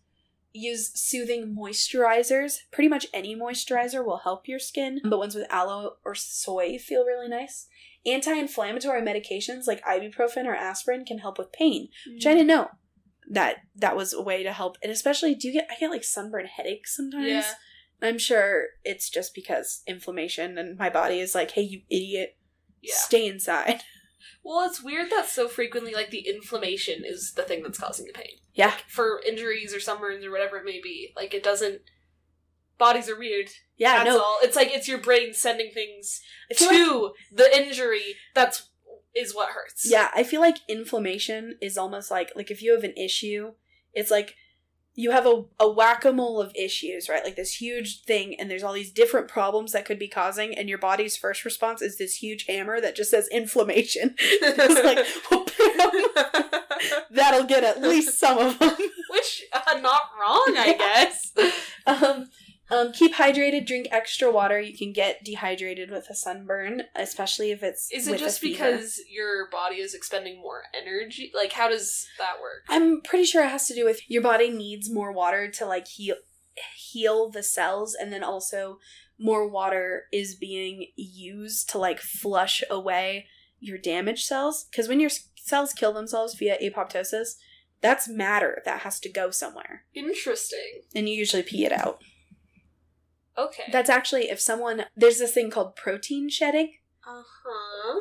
Use 0.54 0.92
soothing 0.94 1.56
moisturizers. 1.58 2.60
Pretty 2.72 2.90
much 2.90 3.08
any 3.14 3.36
moisturizer 3.36 4.06
will 4.06 4.18
help 4.18 4.48
your 4.48 4.60
skin, 4.60 5.00
but 5.06 5.18
ones 5.18 5.34
with 5.34 5.50
aloe 5.50 5.94
or 6.04 6.14
soy 6.14 6.78
feel 6.78 7.06
really 7.06 7.30
nice. 7.30 7.68
Anti-inflammatory 8.06 9.02
medications 9.02 9.66
like 9.66 9.84
ibuprofen 9.86 10.46
or 10.46 10.56
aspirin 10.56 11.06
can 11.06 11.20
help 11.20 11.38
with 11.38 11.54
pain, 11.54 11.88
which 12.14 12.26
I 12.26 12.32
mm. 12.32 12.36
didn't 12.36 12.48
know 12.48 12.72
that 13.32 13.58
that 13.76 13.96
was 13.96 14.14
a 14.14 14.22
way 14.22 14.44
to 14.44 14.54
help. 14.54 14.78
And 14.84 14.92
especially, 14.92 15.36
do 15.36 15.48
you 15.48 15.54
get 15.54 15.68
I 15.72 15.80
get 15.80 15.90
like 15.92 16.04
sunburn 16.04 16.46
headaches 16.46 16.96
sometimes? 16.96 17.28
Yeah. 17.28 17.54
I'm 18.02 18.18
sure 18.18 18.66
it's 18.84 19.10
just 19.10 19.36
because 19.36 19.84
inflammation 19.88 20.58
and 20.58 20.78
my 20.78 20.90
body 20.90 21.20
is 21.20 21.36
like, 21.36 21.52
hey, 21.52 21.62
you 21.62 21.82
idiot, 21.90 22.36
Yeah. 22.82 22.94
stay 22.96 23.28
inside. 23.28 23.82
Well, 24.44 24.68
it's 24.68 24.84
weird 24.84 25.12
that 25.12 25.28
so 25.28 25.48
frequently, 25.48 25.94
like, 25.94 26.10
the 26.10 26.28
inflammation 26.28 27.04
is 27.06 27.34
the 27.36 27.44
thing 27.44 27.62
that's 27.62 27.78
causing 27.78 28.08
the 28.08 28.12
pain. 28.14 28.40
Yeah. 28.54 28.74
For 28.88 29.22
injuries 29.28 29.74
or 29.74 29.78
sunburns 29.78 30.26
or 30.26 30.32
whatever 30.32 30.58
it 30.58 30.66
may 30.66 30.80
be. 30.82 31.14
Like, 31.16 31.34
it 31.34 31.44
doesn't. 31.44 31.82
Bodies 32.80 33.08
are 33.08 33.18
weird. 33.18 33.50
Yeah, 33.78 33.98
that's 33.98 34.08
no. 34.08 34.20
all. 34.20 34.40
It's 34.42 34.56
like 34.56 34.70
it's 34.72 34.88
your 34.88 34.98
brain 34.98 35.34
sending 35.36 35.70
things 35.72 36.22
to 36.58 36.66
like, 36.66 37.12
the 37.32 37.56
injury 37.56 38.16
that's 38.34 38.71
is 39.16 39.36
what 39.36 39.50
hurts. 39.50 39.90
yeah, 39.90 40.10
I 40.16 40.24
feel 40.24 40.42
like 40.42 40.58
inflammation 40.70 41.58
is 41.62 41.78
almost 41.78 42.10
like 42.12 42.32
like 42.36 42.50
if 42.52 42.62
you 42.62 42.74
have 42.74 42.84
an 42.84 42.94
issue, 42.98 43.54
it's 43.94 44.12
like 44.12 44.36
you 44.94 45.12
have 45.12 45.26
a, 45.26 45.46
a 45.58 45.70
whack-a-mole 45.72 46.42
of 46.42 46.52
issues, 46.54 47.08
right? 47.08 47.24
Like 47.24 47.38
this 47.38 47.56
huge 47.62 48.04
thing, 48.04 48.36
and 48.38 48.52
there's 48.52 48.62
all 48.62 48.74
these 48.74 48.92
different 48.92 49.30
problems 49.30 49.72
that 49.72 49.86
could 49.86 49.98
be 49.98 50.10
causing, 50.10 50.54
and 50.58 50.68
your 50.68 50.78
body's 50.78 51.16
first 51.16 51.46
response 51.46 51.82
is 51.82 51.98
this 51.98 52.16
huge 52.16 52.46
hammer 52.46 52.82
that 52.82 52.96
just 52.98 53.10
says 53.10 53.30
inflammation. 53.32 54.16
it's 54.20 54.84
like, 54.84 55.06
well, 55.32 55.46
that'll 57.12 57.46
get 57.46 57.64
at 57.64 57.82
least 57.82 58.20
some 58.20 58.38
of 58.38 58.60
them. 58.60 58.76
Which, 59.10 59.44
uh, 59.54 59.80
not 59.80 60.04
wrong, 60.20 60.56
I 60.58 60.66
Yeah. 60.68 60.78
guess. 60.78 61.32
Um, 61.86 62.30
um, 62.72 62.92
keep 62.94 63.16
hydrated. 63.16 63.68
Drink 63.68 63.88
extra 63.92 64.32
water. 64.32 64.60
You 64.60 64.78
can 64.78 64.94
get 64.94 65.24
dehydrated 65.24 65.92
with 65.92 66.10
a 66.10 66.16
sunburn, 66.16 66.84
especially 66.96 67.52
if 67.52 67.62
it's. 67.64 67.92
Is 67.92 68.08
it 68.08 68.20
just 68.20 68.42
because 68.42 69.00
your 69.10 69.50
body 69.50 69.76
is 69.78 69.94
expending 69.94 70.42
more 70.42 70.64
energy? 70.80 71.32
Like, 71.36 71.54
how 71.54 71.70
does 71.70 72.08
that 72.18 72.42
work? 72.42 72.64
I'm 72.70 73.02
pretty 73.02 73.26
sure 73.26 73.44
it 73.44 73.50
has 73.50 73.68
to 73.68 73.76
do 73.76 73.86
with 73.86 74.00
your 74.10 74.22
body 74.22 74.50
needs 74.50 74.90
more 74.90 75.12
water 75.12 75.50
to 75.52 75.66
like 75.66 75.88
heal 75.88 76.16
heal 76.76 77.30
the 77.30 77.44
cells, 77.44 77.96
and 78.00 78.12
then 78.12 78.24
also 78.24 78.80
more 79.20 79.48
water 79.48 80.06
is 80.12 80.36
being 80.36 80.88
used 80.96 81.70
to 81.70 81.78
like 81.78 82.00
flush 82.00 82.64
away 82.70 83.28
your 83.60 83.78
damaged 83.78 84.26
cells. 84.26 84.66
Because 84.72 84.88
when 84.88 85.00
your 85.00 85.12
cells 85.36 85.74
kill 85.74 85.94
themselves 85.94 86.36
via 86.36 86.58
apoptosis, 86.58 87.36
that's 87.82 88.08
matter 88.08 88.62
that 88.66 88.82
has 88.82 89.00
to 89.00 89.10
go 89.10 89.32
somewhere, 89.32 89.86
Interesting. 89.94 90.82
and 90.96 91.10
you 91.10 91.16
usually 91.16 91.44
pee 91.44 91.66
it 91.66 91.72
out. 91.72 92.00
Okay. 93.38 93.64
That's 93.72 93.90
actually 93.90 94.30
if 94.30 94.40
someone 94.40 94.86
there's 94.96 95.20
this 95.20 95.34
thing 95.34 95.50
called 95.50 95.76
protein 95.76 96.30
shedding. 96.30 96.74
Uh 97.08 97.24
huh. 97.44 98.00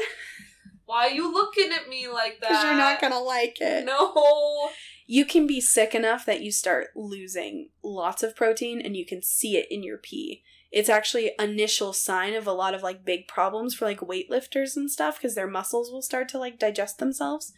Why 0.85 1.07
are 1.07 1.11
you 1.11 1.33
looking 1.33 1.71
at 1.73 1.89
me 1.89 2.09
like 2.09 2.39
that? 2.41 2.49
Because 2.49 2.65
you're 2.65 2.75
not 2.75 3.01
gonna 3.01 3.21
like 3.21 3.59
it. 3.61 3.85
No. 3.85 4.71
You 5.07 5.25
can 5.25 5.47
be 5.47 5.61
sick 5.61 5.95
enough 5.95 6.25
that 6.27 6.41
you 6.41 6.53
start 6.53 6.89
losing 6.95 7.71
lots 7.83 8.23
of 8.23 8.37
protein 8.37 8.81
and 8.81 8.97
you 8.97 9.05
can 9.05 9.23
see 9.23 9.57
it 9.57 9.67
in 9.71 9.83
your 9.83 9.99
pee. 9.99 10.43
It's 10.71 10.89
actually 10.89 11.33
initial 11.39 11.93
sign 11.93 12.35
of 12.35 12.47
a 12.47 12.53
lot 12.53 12.75
of 12.75 12.83
like 12.83 13.05
big 13.05 13.27
problems 13.27 13.75
for 13.75 13.87
like 13.87 13.99
weightlifters 14.01 14.77
and 14.77 14.89
stuff 14.89 15.17
because 15.17 15.35
their 15.35 15.49
muscles 15.49 15.91
will 15.91 16.03
start 16.03 16.29
to 16.29 16.39
like 16.39 16.61
digest 16.61 16.99
themselves 16.99 17.53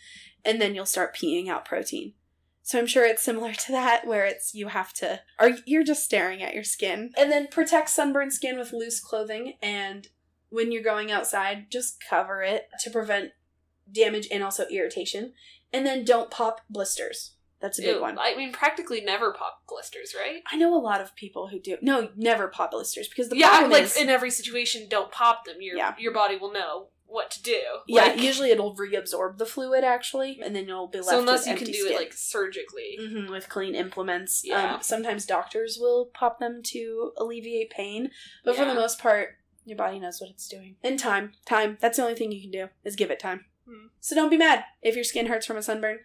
and 0.45 0.61
then 0.61 0.75
you'll 0.75 0.87
start 0.87 1.15
peeing 1.15 1.49
out 1.49 1.67
protein. 1.67 2.15
So 2.63 2.79
I'm 2.79 2.87
sure 2.87 3.05
it's 3.05 3.23
similar 3.23 3.53
to 3.53 3.73
that 3.73 4.07
where 4.07 4.25
it's 4.25 4.55
you 4.55 4.69
have 4.69 4.93
to 4.95 5.21
or 5.41 5.51
you're 5.67 5.83
just 5.83 6.05
staring 6.05 6.43
at 6.43 6.55
your 6.55 6.65
skin. 6.65 7.13
And 7.17 7.31
then 7.31 7.49
protect 7.49 7.91
sunburned 7.91 8.33
skin 8.33 8.59
with 8.59 8.73
loose 8.73 9.01
clothing 9.01 9.55
and 9.63 10.09
when 10.51 10.71
you're 10.71 10.83
going 10.83 11.11
outside, 11.11 11.71
just 11.71 12.03
cover 12.09 12.43
it 12.43 12.69
to 12.81 12.91
prevent 12.91 13.31
damage 13.91 14.29
and 14.31 14.45
also 14.45 14.67
irritation. 14.71 15.33
And 15.73 15.87
then 15.87 16.05
don't 16.05 16.31
pop 16.31 16.61
blisters. 16.69 17.33
That's 17.61 17.79
a 17.79 17.83
big 17.83 17.95
Ew, 17.97 18.03
one. 18.03 18.19
I 18.19 18.37
mean, 18.37 18.53
practically 18.53 19.01
never 19.01 19.33
pop 19.33 19.63
blisters, 19.69 20.15
right? 20.19 20.43
I 20.51 20.57
know 20.57 20.75
a 20.77 20.83
lot 20.83 21.01
of 21.01 21.15
people 21.15 21.49
who 21.49 21.61
do. 21.61 21.77
No, 21.81 22.11
never 22.17 22.49
pop 22.49 22.73
blisters 22.73 23.09
because 23.09 23.29
the 23.29 23.37
yeah, 23.39 23.49
problem 23.51 23.71
like 23.71 23.85
is, 23.85 23.97
in 23.97 24.09
every 24.09 24.31
situation, 24.31 24.89
don't 24.91 25.13
pop 25.13 25.45
them. 25.45 25.57
Your 25.61 25.77
Yeah. 25.77 25.95
your 25.99 26.13
body 26.13 26.37
will 26.37 26.53
know 26.53 26.89
what 27.13 27.31
to 27.33 27.43
do. 27.43 27.61
yeah, 27.87 28.03
Like, 28.07 28.21
usually 28.21 28.51
it'll 28.51 28.75
reabsorb 28.77 29.39
the 29.39 29.47
fluid 29.47 29.85
actually, 29.85 30.41
and 30.43 30.55
then 30.57 30.67
you'll 30.67 30.89
be 30.89 30.99
left 30.99 31.17
with 31.17 31.27
the 31.27 31.27
sun. 31.27 31.27
so 31.27 31.31
unless 31.33 31.47
you 31.47 31.57
can 31.57 31.67
do 31.67 31.73
skin. 31.73 31.93
it 31.93 31.97
like 31.97 32.13
surgically. 32.13 32.99
Mhm, 33.01 33.31
with 33.31 33.49
clean 33.49 33.75
implements. 33.75 34.43
Yeah. 34.45 34.75
Um, 34.77 34.83
sometimes 34.83 35.27
doctors 35.27 35.79
will 35.81 36.07
pop 36.07 36.39
them 36.41 36.63
to 36.65 37.13
alleviate 37.17 37.71
pain, 37.71 38.11
but 38.45 38.57
for 38.57 38.65
the 38.65 38.75
most 38.75 38.99
part, 38.99 39.37
your 39.65 39.77
body 39.77 40.01
knows 40.01 40.21
what 40.21 40.31
it's 40.31 40.49
doing. 40.49 40.77
And 40.83 40.99
time, 40.99 41.33
time. 41.45 41.79
That's 41.81 41.97
the 41.99 42.03
only 42.03 42.17
thing 42.17 42.33
you 42.33 42.41
can 42.41 42.51
do 42.51 42.69
is 42.85 42.97
give 42.97 43.11
it 43.11 43.21
time. 43.21 43.45
Hmm. 43.69 43.87
So 44.01 44.17
don't 44.17 44.31
be 44.31 44.37
mad 44.37 44.65
if 44.83 44.97
your 44.97 45.05
skin 45.05 45.27
hurts 45.27 45.47
from 45.47 45.57
a 45.57 45.63
sunburn. 45.63 46.01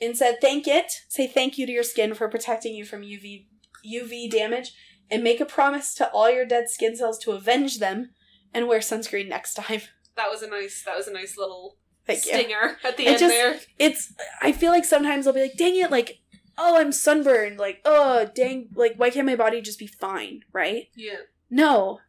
Instead, 0.00 0.40
thank 0.40 0.68
it. 0.68 0.92
Say 1.08 1.26
thank 1.26 1.56
you 1.58 1.66
to 1.66 1.72
your 1.72 1.82
skin 1.82 2.14
for 2.14 2.28
protecting 2.28 2.74
you 2.74 2.84
from 2.84 3.02
UV 3.02 3.46
UV 3.86 4.30
damage, 4.30 4.72
and 5.10 5.24
make 5.24 5.40
a 5.40 5.46
promise 5.46 5.94
to 5.94 6.10
all 6.10 6.30
your 6.30 6.44
dead 6.44 6.68
skin 6.68 6.94
cells 6.96 7.18
to 7.20 7.32
avenge 7.32 7.78
them, 7.78 8.10
and 8.52 8.68
wear 8.68 8.80
sunscreen 8.80 9.28
next 9.28 9.54
time. 9.54 9.82
That 10.18 10.30
was 10.30 10.42
a 10.42 10.48
nice. 10.50 10.82
That 10.84 10.96
was 10.98 11.08
a 11.08 11.12
nice 11.12 11.38
little 11.38 11.76
Thank 12.06 12.26
you. 12.26 12.32
stinger 12.32 12.76
at 12.84 12.96
the 12.98 13.04
It 13.06 13.08
end 13.12 13.18
just- 13.20 13.32
there. 13.34 13.60
It's. 13.78 14.12
I 14.42 14.52
feel 14.52 14.70
like 14.72 14.84
sometimes 14.84 15.26
I'll 15.26 15.32
be 15.32 15.40
like, 15.40 15.56
dang 15.56 15.76
it, 15.76 15.90
like, 15.90 16.18
oh, 16.58 16.76
I'm 16.76 16.92
sunburned. 16.92 17.58
Like, 17.58 17.80
oh, 17.86 18.28
dang, 18.34 18.68
like, 18.74 18.96
why 18.96 19.08
can't 19.10 19.26
my 19.26 19.36
body 19.36 19.60
just 19.62 19.78
be 19.78 19.86
fine, 19.86 20.42
right? 20.52 20.88
Yeah. 20.94 21.20
No, 21.48 22.00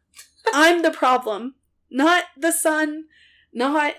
I'm 0.52 0.82
the 0.82 0.90
problem, 0.90 1.54
not 1.90 2.24
the 2.36 2.52
sun, 2.52 3.04
not 3.54 3.94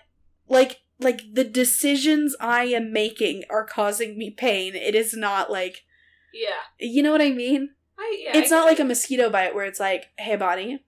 like 0.47 0.81
like 0.99 1.21
the 1.33 1.43
decisions 1.43 2.35
I 2.39 2.65
am 2.65 2.93
making 2.93 3.43
are 3.49 3.65
causing 3.65 4.17
me 4.19 4.29
pain. 4.29 4.75
It 4.75 4.93
is 4.93 5.15
not 5.15 5.49
like 5.49 5.83
Yeah. 6.31 6.61
you 6.79 7.01
know 7.01 7.11
what 7.11 7.21
I 7.23 7.31
mean. 7.31 7.69
I, 7.97 8.21
yeah, 8.23 8.37
it's 8.37 8.51
I 8.51 8.55
not 8.57 8.65
like 8.67 8.79
a 8.79 8.83
mosquito 8.83 9.29
bite 9.31 9.55
where 9.55 9.65
it's 9.65 9.79
like, 9.79 10.09
hey, 10.19 10.35
body, 10.35 10.83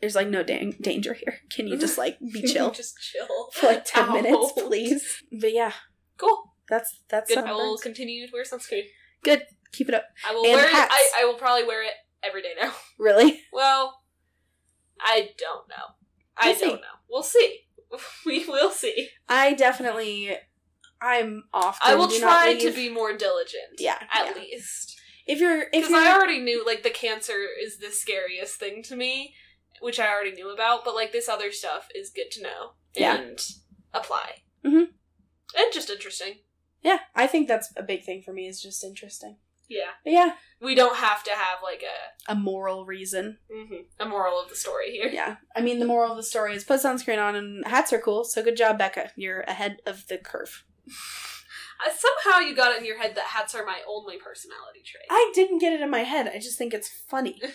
there's 0.00 0.14
like 0.14 0.28
no 0.28 0.42
dang- 0.42 0.76
danger 0.80 1.14
here. 1.14 1.38
Can 1.50 1.66
you 1.66 1.76
just 1.78 1.96
like 1.98 2.18
be 2.20 2.42
chill 2.52 2.70
Just 2.70 2.96
chill 2.98 3.48
for 3.52 3.66
like 3.66 3.84
ten 3.86 4.12
minutes, 4.12 4.52
please? 4.52 5.22
But 5.32 5.52
yeah, 5.52 5.72
Cool. 6.18 6.54
that's 6.68 7.00
that's 7.08 7.28
Good. 7.34 7.44
I 7.44 7.52
will 7.52 7.78
continue 7.78 8.26
to 8.26 8.32
wear 8.32 8.44
sunscreen. 8.44 8.84
good. 9.22 9.42
Keep 9.72 9.88
it 9.90 9.94
up. 9.94 10.04
I 10.26 10.32
will 10.32 10.44
And 10.44 10.54
wear 10.54 10.68
hats. 10.68 10.94
it. 10.94 11.12
I, 11.18 11.22
I 11.22 11.24
will 11.26 11.34
probably 11.34 11.64
wear 11.66 11.82
it 11.82 11.92
every 12.22 12.40
day 12.42 12.52
now. 12.60 12.72
Really? 12.98 13.40
Well, 13.52 14.00
I 15.00 15.30
don't 15.38 15.68
know. 15.68 15.94
I 16.36 16.48
We'll 16.48 16.54
see. 16.56 16.64
don't 16.66 16.80
know. 16.80 16.96
We'll 17.10 17.22
see. 17.22 17.60
We 18.26 18.44
will 18.46 18.70
see. 18.70 19.08
I 19.28 19.52
definitely. 19.54 20.36
I'm 21.00 21.44
off. 21.52 21.78
I 21.82 21.94
will 21.94 22.08
try 22.08 22.54
to 22.58 22.70
be 22.72 22.88
more 22.88 23.14
diligent. 23.16 23.78
Yeah, 23.78 23.98
At 24.12 24.26
yeah. 24.34 24.42
least. 24.42 24.98
If 25.26 25.40
you're 25.40 25.66
Because 25.72 25.92
I 25.92 26.12
already 26.14 26.38
knew 26.40 26.64
like 26.64 26.82
the 26.82 26.90
cancer 26.90 27.36
is 27.62 27.78
the 27.78 27.90
scariest 27.90 28.58
thing 28.58 28.82
to 28.84 28.96
me, 28.96 29.34
which 29.80 29.98
I 30.00 30.08
already 30.08 30.32
knew 30.32 30.50
about. 30.52 30.84
But 30.84 30.94
like 30.94 31.12
this 31.12 31.28
other 31.28 31.52
stuff 31.52 31.88
is 31.94 32.10
good 32.10 32.30
to 32.32 32.42
know 32.42 32.72
Yeah. 32.94 33.16
and 33.16 33.40
apply. 33.92 34.42
Mhm. 34.64 34.88
And 35.56 35.72
just 35.72 35.90
interesting. 35.90 36.40
yeah, 36.82 37.00
I 37.14 37.26
think 37.26 37.48
that's 37.48 37.72
a 37.76 37.82
big 37.82 38.04
thing 38.04 38.22
for 38.22 38.32
me. 38.32 38.46
Is 38.46 38.60
just 38.62 38.84
interesting. 38.84 39.38
Yeah. 39.68 39.92
But 40.04 40.12
yeah, 40.12 40.36
We 40.60 40.74
don't 40.76 40.96
have 40.96 41.24
to 41.24 41.30
have 41.32 41.58
like 41.62 41.82
a 41.82 42.32
a 42.32 42.34
moral 42.36 42.84
reason. 42.84 43.38
a 43.98 44.04
moral 44.06 44.40
of 44.40 44.48
the 44.48 44.54
story 44.56 44.90
here. 44.92 45.08
Yeah, 45.08 45.36
I 45.56 45.60
mean 45.60 45.80
the 45.80 45.86
moral 45.86 46.12
of 46.12 46.16
the 46.16 46.22
story 46.22 46.54
is 46.54 46.62
put 46.64 46.80
sunscreen 46.80 47.20
on 47.22 47.34
and 47.34 47.66
hats 47.66 47.92
are 47.92 48.00
cool. 48.00 48.22
So 48.24 48.42
good 48.42 48.56
job, 48.56 48.78
Becca. 48.78 49.12
You're 49.16 49.40
ahead 49.42 49.80
of 49.86 50.06
the 50.08 50.18
curve. 50.18 50.64
Uh, 51.84 51.90
somehow 51.94 52.40
you 52.40 52.54
got 52.56 52.72
it 52.72 52.78
in 52.78 52.84
your 52.86 52.98
head 52.98 53.14
that 53.16 53.24
hats 53.24 53.54
are 53.54 53.64
my 53.64 53.78
only 53.88 54.16
personality 54.18 54.80
trait. 54.84 55.04
I 55.10 55.30
didn't 55.34 55.58
get 55.58 55.72
it 55.72 55.80
in 55.80 55.90
my 55.90 56.00
head. 56.04 56.26
I 56.34 56.38
just 56.38 56.56
think 56.58 56.72
it's 56.72 56.88
funny, 56.88 57.38
oh, 57.44 57.48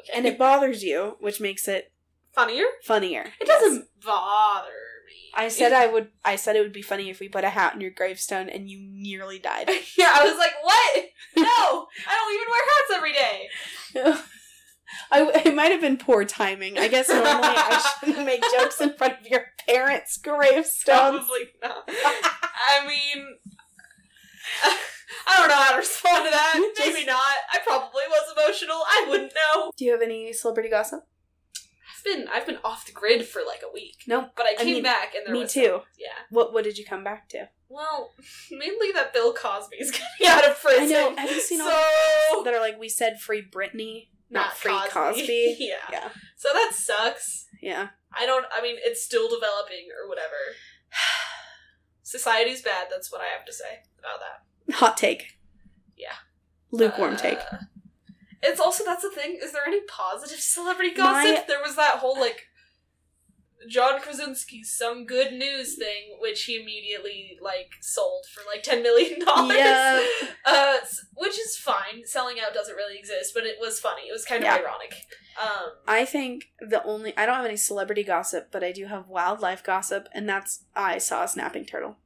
okay. 0.00 0.12
and 0.16 0.26
it 0.26 0.38
bothers 0.38 0.82
you, 0.84 1.16
which 1.20 1.40
makes 1.40 1.66
it 1.68 1.92
funnier. 2.34 2.64
funnier. 2.84 3.22
It 3.40 3.46
Yes. 3.48 3.60
doesn't 3.62 3.88
bother 4.04 4.68
me. 5.06 5.30
I 5.34 5.48
said 5.48 5.72
I 5.72 5.86
would. 5.86 6.08
I 6.24 6.36
said 6.36 6.56
it 6.56 6.60
would 6.60 6.72
be 6.72 6.82
funny 6.82 7.10
if 7.10 7.18
we 7.20 7.28
put 7.28 7.44
a 7.44 7.50
hat 7.50 7.74
on 7.74 7.80
your 7.80 7.90
gravestone, 7.90 8.48
and 8.48 8.70
you 8.70 8.78
nearly 8.80 9.38
died. 9.38 9.68
yeah, 9.98 10.12
I 10.14 10.24
was 10.24 10.38
like, 10.38 10.52
what? 10.62 11.04
No, 11.36 11.86
I 12.08 12.14
don't 12.14 12.34
even 12.34 12.48
wear 12.50 12.62
hats 12.72 12.92
every 12.94 13.12
day. 13.12 14.22
I, 15.10 15.42
it 15.46 15.54
might 15.54 15.72
have 15.72 15.80
been 15.80 15.96
poor 15.96 16.24
timing. 16.24 16.78
I 16.78 16.88
guess 16.88 17.08
normally 17.08 17.32
I 17.42 17.92
shouldn't 18.00 18.24
make 18.24 18.42
jokes 18.56 18.80
in 18.80 18.94
front 18.94 19.14
of 19.20 19.26
your 19.26 19.46
parents' 19.68 20.16
gravestones. 20.16 20.74
Probably 21.26 21.48
not. 21.62 21.88
I 21.88 22.86
mean, 22.86 23.36
I 25.28 25.38
don't 25.38 25.48
know 25.48 25.54
how 25.56 25.72
to 25.72 25.78
respond 25.78 26.24
to 26.24 26.30
that. 26.30 26.72
Maybe 26.78 27.04
not. 27.04 27.20
I 27.52 27.58
probably 27.66 28.02
was 28.08 28.32
emotional. 28.36 28.76
I 28.76 29.06
wouldn't 29.08 29.32
know. 29.34 29.72
Do 29.76 29.84
you 29.84 29.92
have 29.92 30.02
any 30.02 30.32
celebrity 30.32 30.68
gossip? 30.70 31.00
I've 31.98 32.04
been 32.04 32.28
I've 32.28 32.46
been 32.46 32.58
off 32.64 32.86
the 32.86 32.92
grid 32.92 33.26
for 33.26 33.42
like 33.46 33.62
a 33.68 33.72
week, 33.72 33.96
No, 34.06 34.28
but 34.36 34.46
I 34.46 34.50
I 34.52 34.62
came 34.64 34.74
mean, 34.74 34.82
back 34.84 35.14
and 35.16 35.26
there 35.26 35.34
me 35.34 35.40
was 35.40 35.52
too. 35.52 35.62
some- 35.64 35.82
yeah. 35.98 36.08
What 36.30 36.52
What 36.52 36.64
did 36.64 36.78
you 36.78 36.84
come 36.84 37.02
back 37.02 37.28
to? 37.30 37.48
Well, 37.68 38.12
mainly 38.50 38.92
that 38.92 39.12
Bill 39.12 39.32
Cosby's 39.32 39.90
getting 40.20 40.26
out 40.28 40.48
of 40.48 40.60
prison. 40.62 40.84
I 40.84 40.86
know. 40.86 41.16
Have 41.16 41.30
you 41.30 41.40
seen 41.40 41.60
all 41.60 42.42
that 42.44 42.54
are 42.54 42.60
like 42.60 42.78
we 42.78 42.88
said 42.88 43.18
free 43.20 43.42
Britney, 43.42 44.08
not, 44.30 44.46
Not 44.46 44.56
free 44.56 44.72
Cosby. 44.88 45.20
Cosby? 45.22 45.56
Yeah. 45.58 45.74
yeah, 45.90 46.08
So 46.36 46.50
that 46.52 46.72
sucks. 46.74 47.46
yeah. 47.60 47.88
I 48.18 48.24
don't. 48.26 48.46
I 48.56 48.62
mean, 48.62 48.76
it's 48.78 49.02
still 49.04 49.28
developing 49.28 49.88
or 50.00 50.08
whatever. 50.08 50.34
Society's 52.18 52.62
bad. 52.62 52.86
That's 52.90 53.10
what 53.12 53.20
I 53.20 53.26
have 53.36 53.44
to 53.46 53.52
say 53.52 53.80
about 53.98 54.20
that. 54.20 54.74
Hot 54.76 54.96
take. 54.96 55.38
Yeah. 55.96 56.14
Lukewarm 56.70 57.14
Uh, 57.14 57.18
take. 57.18 57.38
It's 58.42 58.60
also 58.60 58.84
that's 58.84 59.02
the 59.02 59.10
thing. 59.10 59.38
Is 59.42 59.52
there 59.52 59.66
any 59.66 59.80
positive 59.88 60.38
celebrity 60.54 60.90
My- 60.90 61.24
gossip? 61.24 61.46
There 61.46 61.60
was 61.62 61.76
that 61.76 61.96
whole 61.98 62.18
like 62.18 62.46
John 63.68 64.00
Krasinski's 64.00 64.70
some 64.70 65.06
good 65.06 65.32
news 65.32 65.76
thing, 65.76 66.18
which 66.20 66.44
he 66.44 66.60
immediately 66.60 67.36
like 67.42 67.70
sold 67.80 68.24
for 68.32 68.42
like 68.52 68.62
ten 68.62 68.82
million 68.82 69.18
dollars. 69.24 69.56
Yeah. 69.56 70.06
Uh, 70.44 70.76
which 71.14 71.36
is 71.38 71.56
fine. 71.56 72.04
Selling 72.04 72.36
out 72.38 72.54
doesn't 72.54 72.76
really 72.76 72.98
exist, 72.98 73.32
but 73.34 73.44
it 73.44 73.56
was 73.58 73.80
funny. 73.80 74.02
It 74.02 74.12
was 74.12 74.24
kind 74.24 74.44
of 74.44 74.46
Yeah. 74.46 74.56
ironic. 74.56 74.94
Um, 75.42 75.70
I 75.88 76.04
think 76.04 76.44
the 76.60 76.82
only 76.84 77.16
I 77.16 77.26
don't 77.26 77.36
have 77.36 77.44
any 77.44 77.56
celebrity 77.56 78.04
gossip, 78.04 78.48
but 78.52 78.62
I 78.62 78.70
do 78.72 78.86
have 78.86 79.08
wildlife 79.08 79.64
gossip, 79.64 80.06
and 80.12 80.28
that's 80.28 80.64
I 80.76 80.98
saw 80.98 81.24
a 81.24 81.28
snapping 81.28 81.64
turtle. 81.64 81.96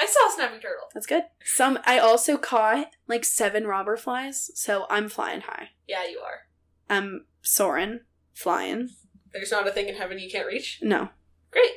I 0.00 0.06
saw 0.06 0.28
a 0.28 0.32
snapping 0.32 0.60
turtle. 0.60 0.86
That's 0.94 1.06
good. 1.06 1.24
Some 1.44 1.78
I 1.84 1.98
also 1.98 2.38
caught 2.38 2.86
like 3.06 3.24
seven 3.24 3.66
robber 3.66 3.96
flies, 3.98 4.50
so 4.54 4.86
I'm 4.88 5.08
flying 5.10 5.42
high. 5.42 5.70
Yeah, 5.86 6.06
you 6.10 6.18
are. 6.20 6.46
I'm 6.88 7.26
soaring, 7.42 8.00
flying. 8.32 8.88
There's 9.32 9.50
not 9.50 9.68
a 9.68 9.70
thing 9.70 9.88
in 9.88 9.96
heaven 9.96 10.18
you 10.18 10.30
can't 10.30 10.46
reach. 10.46 10.78
No, 10.82 11.10
Great. 11.50 11.70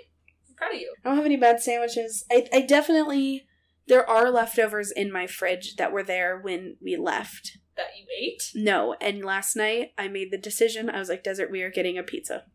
I'm 0.50 0.56
proud 0.56 0.74
of 0.74 0.80
you. 0.80 0.94
I 1.04 1.10
don't 1.10 1.18
have 1.18 1.26
any 1.26 1.36
bad 1.36 1.62
sandwiches. 1.62 2.24
I 2.32 2.48
I 2.54 2.62
definitely 2.62 3.46
there 3.88 4.10
are 4.10 4.32
leftovers 4.32 4.92
in 4.92 5.12
my 5.12 5.28
fridge 5.28 5.76
that 5.76 5.92
were 5.92 6.04
there 6.04 6.40
when 6.40 6.78
we 6.82 6.96
left. 6.96 7.58
That 7.76 7.88
you 8.00 8.06
ate. 8.18 8.52
No, 8.56 8.96
and 9.02 9.26
last 9.26 9.56
night 9.58 9.92
I 9.98 10.08
made 10.08 10.32
the 10.32 10.38
decision. 10.38 10.90
I 10.90 11.00
was 11.00 11.10
like, 11.10 11.24
Desert, 11.24 11.52
we 11.52 11.62
are 11.64 11.72
getting 11.72 11.98
a 11.98 12.04
pizza. 12.04 12.46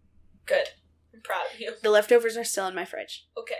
Good. 0.47 0.69
I'm 1.13 1.21
proud 1.23 1.45
of 1.53 1.61
you. 1.61 1.73
The 1.83 1.91
leftovers 1.91 2.37
are 2.39 2.45
still 2.45 2.67
in 2.69 2.75
my 2.75 2.85
fridge, 2.87 3.27
Okay. 3.37 3.57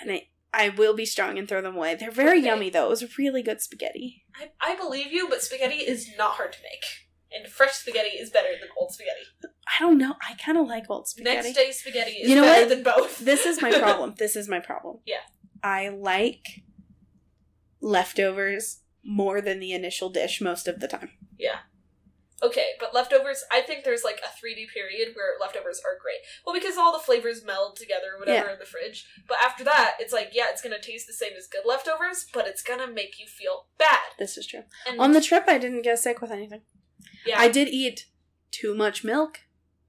and 0.00 0.10
I 0.10 0.28
I 0.52 0.70
will 0.70 0.94
be 0.94 1.04
strong 1.04 1.38
and 1.38 1.46
throw 1.48 1.60
them 1.60 1.76
away. 1.76 1.94
They're 1.94 2.10
very 2.10 2.38
Okay. 2.38 2.46
yummy 2.46 2.70
though. 2.70 2.86
It 2.86 2.90
was 2.90 3.18
really 3.18 3.42
good 3.42 3.60
spaghetti. 3.60 4.24
I, 4.34 4.72
I 4.72 4.76
believe 4.76 5.12
you, 5.12 5.28
but 5.28 5.42
spaghetti 5.42 5.76
is 5.76 6.08
not 6.16 6.32
hard 6.32 6.52
to 6.54 6.58
make. 6.62 6.84
And 7.30 7.46
fresh 7.52 7.72
spaghetti 7.72 8.16
is 8.16 8.30
better 8.30 8.48
than 8.58 8.70
old 8.78 8.92
spaghetti. 8.92 9.20
I 9.44 9.80
don't 9.80 9.98
know. 9.98 10.14
I 10.26 10.34
kind 10.42 10.56
of 10.56 10.66
like 10.66 10.84
old 10.88 11.06
spaghetti. 11.08 11.48
Next 11.48 11.56
day 11.56 11.70
spaghetti 11.72 12.12
is 12.12 12.28
You 12.30 12.36
know 12.36 12.42
better 12.42 12.62
what? 12.62 12.68
than 12.70 12.82
both. 12.82 13.18
this 13.18 13.44
is 13.44 13.60
my 13.60 13.70
problem. 13.78 14.14
This 14.18 14.34
is 14.36 14.48
my 14.48 14.60
problem. 14.60 15.00
Yeah. 15.04 15.16
I 15.62 15.90
like 15.90 16.62
leftovers 17.80 18.80
more 19.04 19.40
than 19.40 19.60
the 19.60 19.72
initial 19.72 20.08
dish 20.10 20.40
most 20.40 20.66
of 20.68 20.80
the 20.80 20.88
time. 20.88 21.10
Okay, 22.40 22.66
but 22.78 22.94
leftovers, 22.94 23.42
I 23.50 23.62
think 23.62 23.82
there's 23.84 24.04
like 24.04 24.20
a 24.24 24.28
3D 24.28 24.68
period 24.72 25.14
where 25.16 25.34
leftovers 25.40 25.80
are 25.84 25.98
great. 26.00 26.18
Well, 26.46 26.54
because 26.54 26.76
all 26.76 26.92
the 26.92 27.00
flavors 27.02 27.44
meld 27.44 27.74
together 27.76 28.14
or 28.14 28.20
whatever 28.20 28.46
Yeah. 28.46 28.52
in 28.52 28.58
the 28.60 28.64
fridge. 28.64 29.06
But 29.26 29.38
after 29.44 29.64
that, 29.64 29.96
it's 29.98 30.12
like, 30.12 30.30
yeah, 30.32 30.44
it's 30.50 30.62
gonna 30.62 30.80
taste 30.80 31.08
the 31.08 31.12
same 31.12 31.32
as 31.36 31.48
good 31.48 31.62
leftovers, 31.66 32.26
but 32.32 32.46
it's 32.46 32.62
gonna 32.62 32.86
make 32.86 33.18
you 33.18 33.26
feel 33.26 33.66
bad. 33.76 33.98
This 34.20 34.38
is 34.38 34.46
true. 34.46 34.62
And 34.86 35.00
On 35.00 35.10
the 35.12 35.20
trip, 35.20 35.44
I 35.48 35.58
didn't 35.58 35.82
get 35.82 35.98
sick 35.98 36.20
with 36.20 36.30
anything. 36.30 36.62
yeah, 37.26 37.40
I 37.40 37.48
did 37.48 37.68
eat 37.68 38.06
too 38.52 38.72
much 38.74 39.02
milk, 39.02 39.40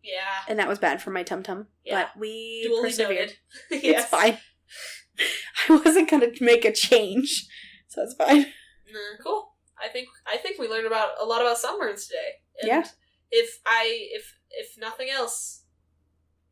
yeah, 0.03 0.41
and 0.47 0.57
that 0.57 0.67
was 0.67 0.79
bad 0.79 1.01
for 1.03 1.11
my 1.11 1.21
tum 1.23 1.43
tum. 1.43 1.67
Yeah. 1.85 2.01
But 2.01 2.19
we 2.19 2.63
duly 2.63 2.81
persevered. 2.89 3.09
noted. 3.15 3.37
It's 3.85 4.05
fine. 4.05 4.39
I 5.69 5.75
wasn't 5.85 6.09
gonna 6.09 6.31
make 6.41 6.65
a 6.65 6.71
change, 6.73 7.45
so 7.89 8.01
it's 8.01 8.15
fine. 8.15 8.47
Nah, 8.91 9.23
cool. 9.23 9.48
I 9.83 9.87
think 9.89 10.07
I 10.27 10.37
think 10.37 10.59
we 10.59 10.67
learned 10.67 10.87
about 10.87 11.11
a 11.19 11.25
lot 11.25 11.41
about 11.41 11.57
sunburns 11.57 12.07
today. 12.07 12.31
And 12.61 12.67
Yeah. 12.67 12.83
If 13.31 13.59
I 13.65 14.07
if 14.11 14.33
if 14.51 14.77
nothing 14.77 15.09
else, 15.09 15.63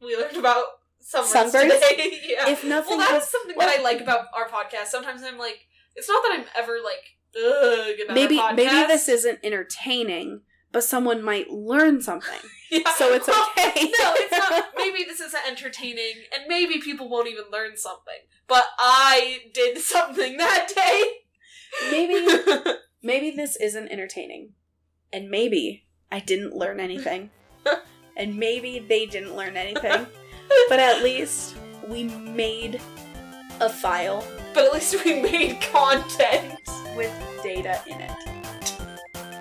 we 0.02 0.16
learned 0.16 0.38
about 0.38 0.66
sunburns, 1.02 1.52
Sunburns? 1.52 1.74
today. 1.90 2.20
yeah. 2.26 2.50
If 2.50 2.64
nothing 2.64 2.98
well, 2.98 3.08
that's 3.12 3.24
else- 3.26 3.32
something 3.32 3.56
well- 3.58 3.68
that 3.68 3.80
I 3.80 3.84
like 3.84 4.02
about 4.02 4.26
our 4.36 4.48
podcast. 4.48 4.88
Sometimes 4.88 5.24
I'm 5.24 5.38
like, 5.38 5.60
it's 5.96 6.08
not 6.08 6.22
that 6.24 6.40
I'm 6.40 6.46
ever 6.56 6.78
like, 6.84 7.04
ugh, 7.36 7.96
about 8.06 8.14
Maybe 8.16 8.38
maybe 8.56 8.88
this 8.88 9.10
isn't 9.10 9.40
entertaining, 9.44 10.42
but 10.72 10.84
someone 10.84 11.24
might 11.24 11.50
learn 11.50 12.02
something. 12.02 12.40
Yeah. 12.70 12.82
So 12.98 13.14
it's 13.14 13.26
Well, 13.30 13.48
okay. 13.58 13.72
no, 13.98 14.14
it's 14.18 14.32
not. 14.50 14.66
Maybe 14.76 15.06
this 15.06 15.22
isn't 15.22 15.48
entertaining, 15.48 16.16
and 16.34 16.44
maybe 16.50 16.82
people 16.82 17.08
won't 17.08 17.30
even 17.30 17.46
learn 17.50 17.78
something. 17.78 18.20
But 18.46 18.66
I 18.78 19.40
did 19.54 19.78
something 19.78 20.36
that 20.36 20.68
day. 20.76 21.04
Maybe 21.92 22.28
maybe 23.02 23.32
this 23.32 23.56
isn't 23.58 23.92
entertaining. 23.92 24.54
And 25.12 25.30
maybe 25.30 25.86
I 26.12 26.20
didn't 26.20 26.56
learn 26.56 26.80
anything. 26.80 27.30
and 28.18 28.38
maybe 28.38 28.80
they 28.80 29.06
didn't 29.06 29.36
learn 29.36 29.58
anything. 29.58 30.08
But 30.70 30.80
at 30.80 31.04
least 31.04 31.58
we 31.90 32.06
made 32.06 32.80
a 33.60 33.68
file 33.68 34.24
but 34.58 34.66
at 34.66 34.74
least 34.74 35.06
we 35.06 35.22
made 35.22 35.62
content. 35.62 36.58
with 36.96 37.14
data 37.44 37.80
in 37.86 38.02
it. 38.02 38.12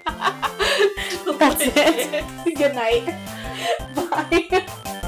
That's 1.39 1.63
it. 1.63 2.55
Good 2.55 2.75
night. 2.75 3.07
Bye. 3.95 5.03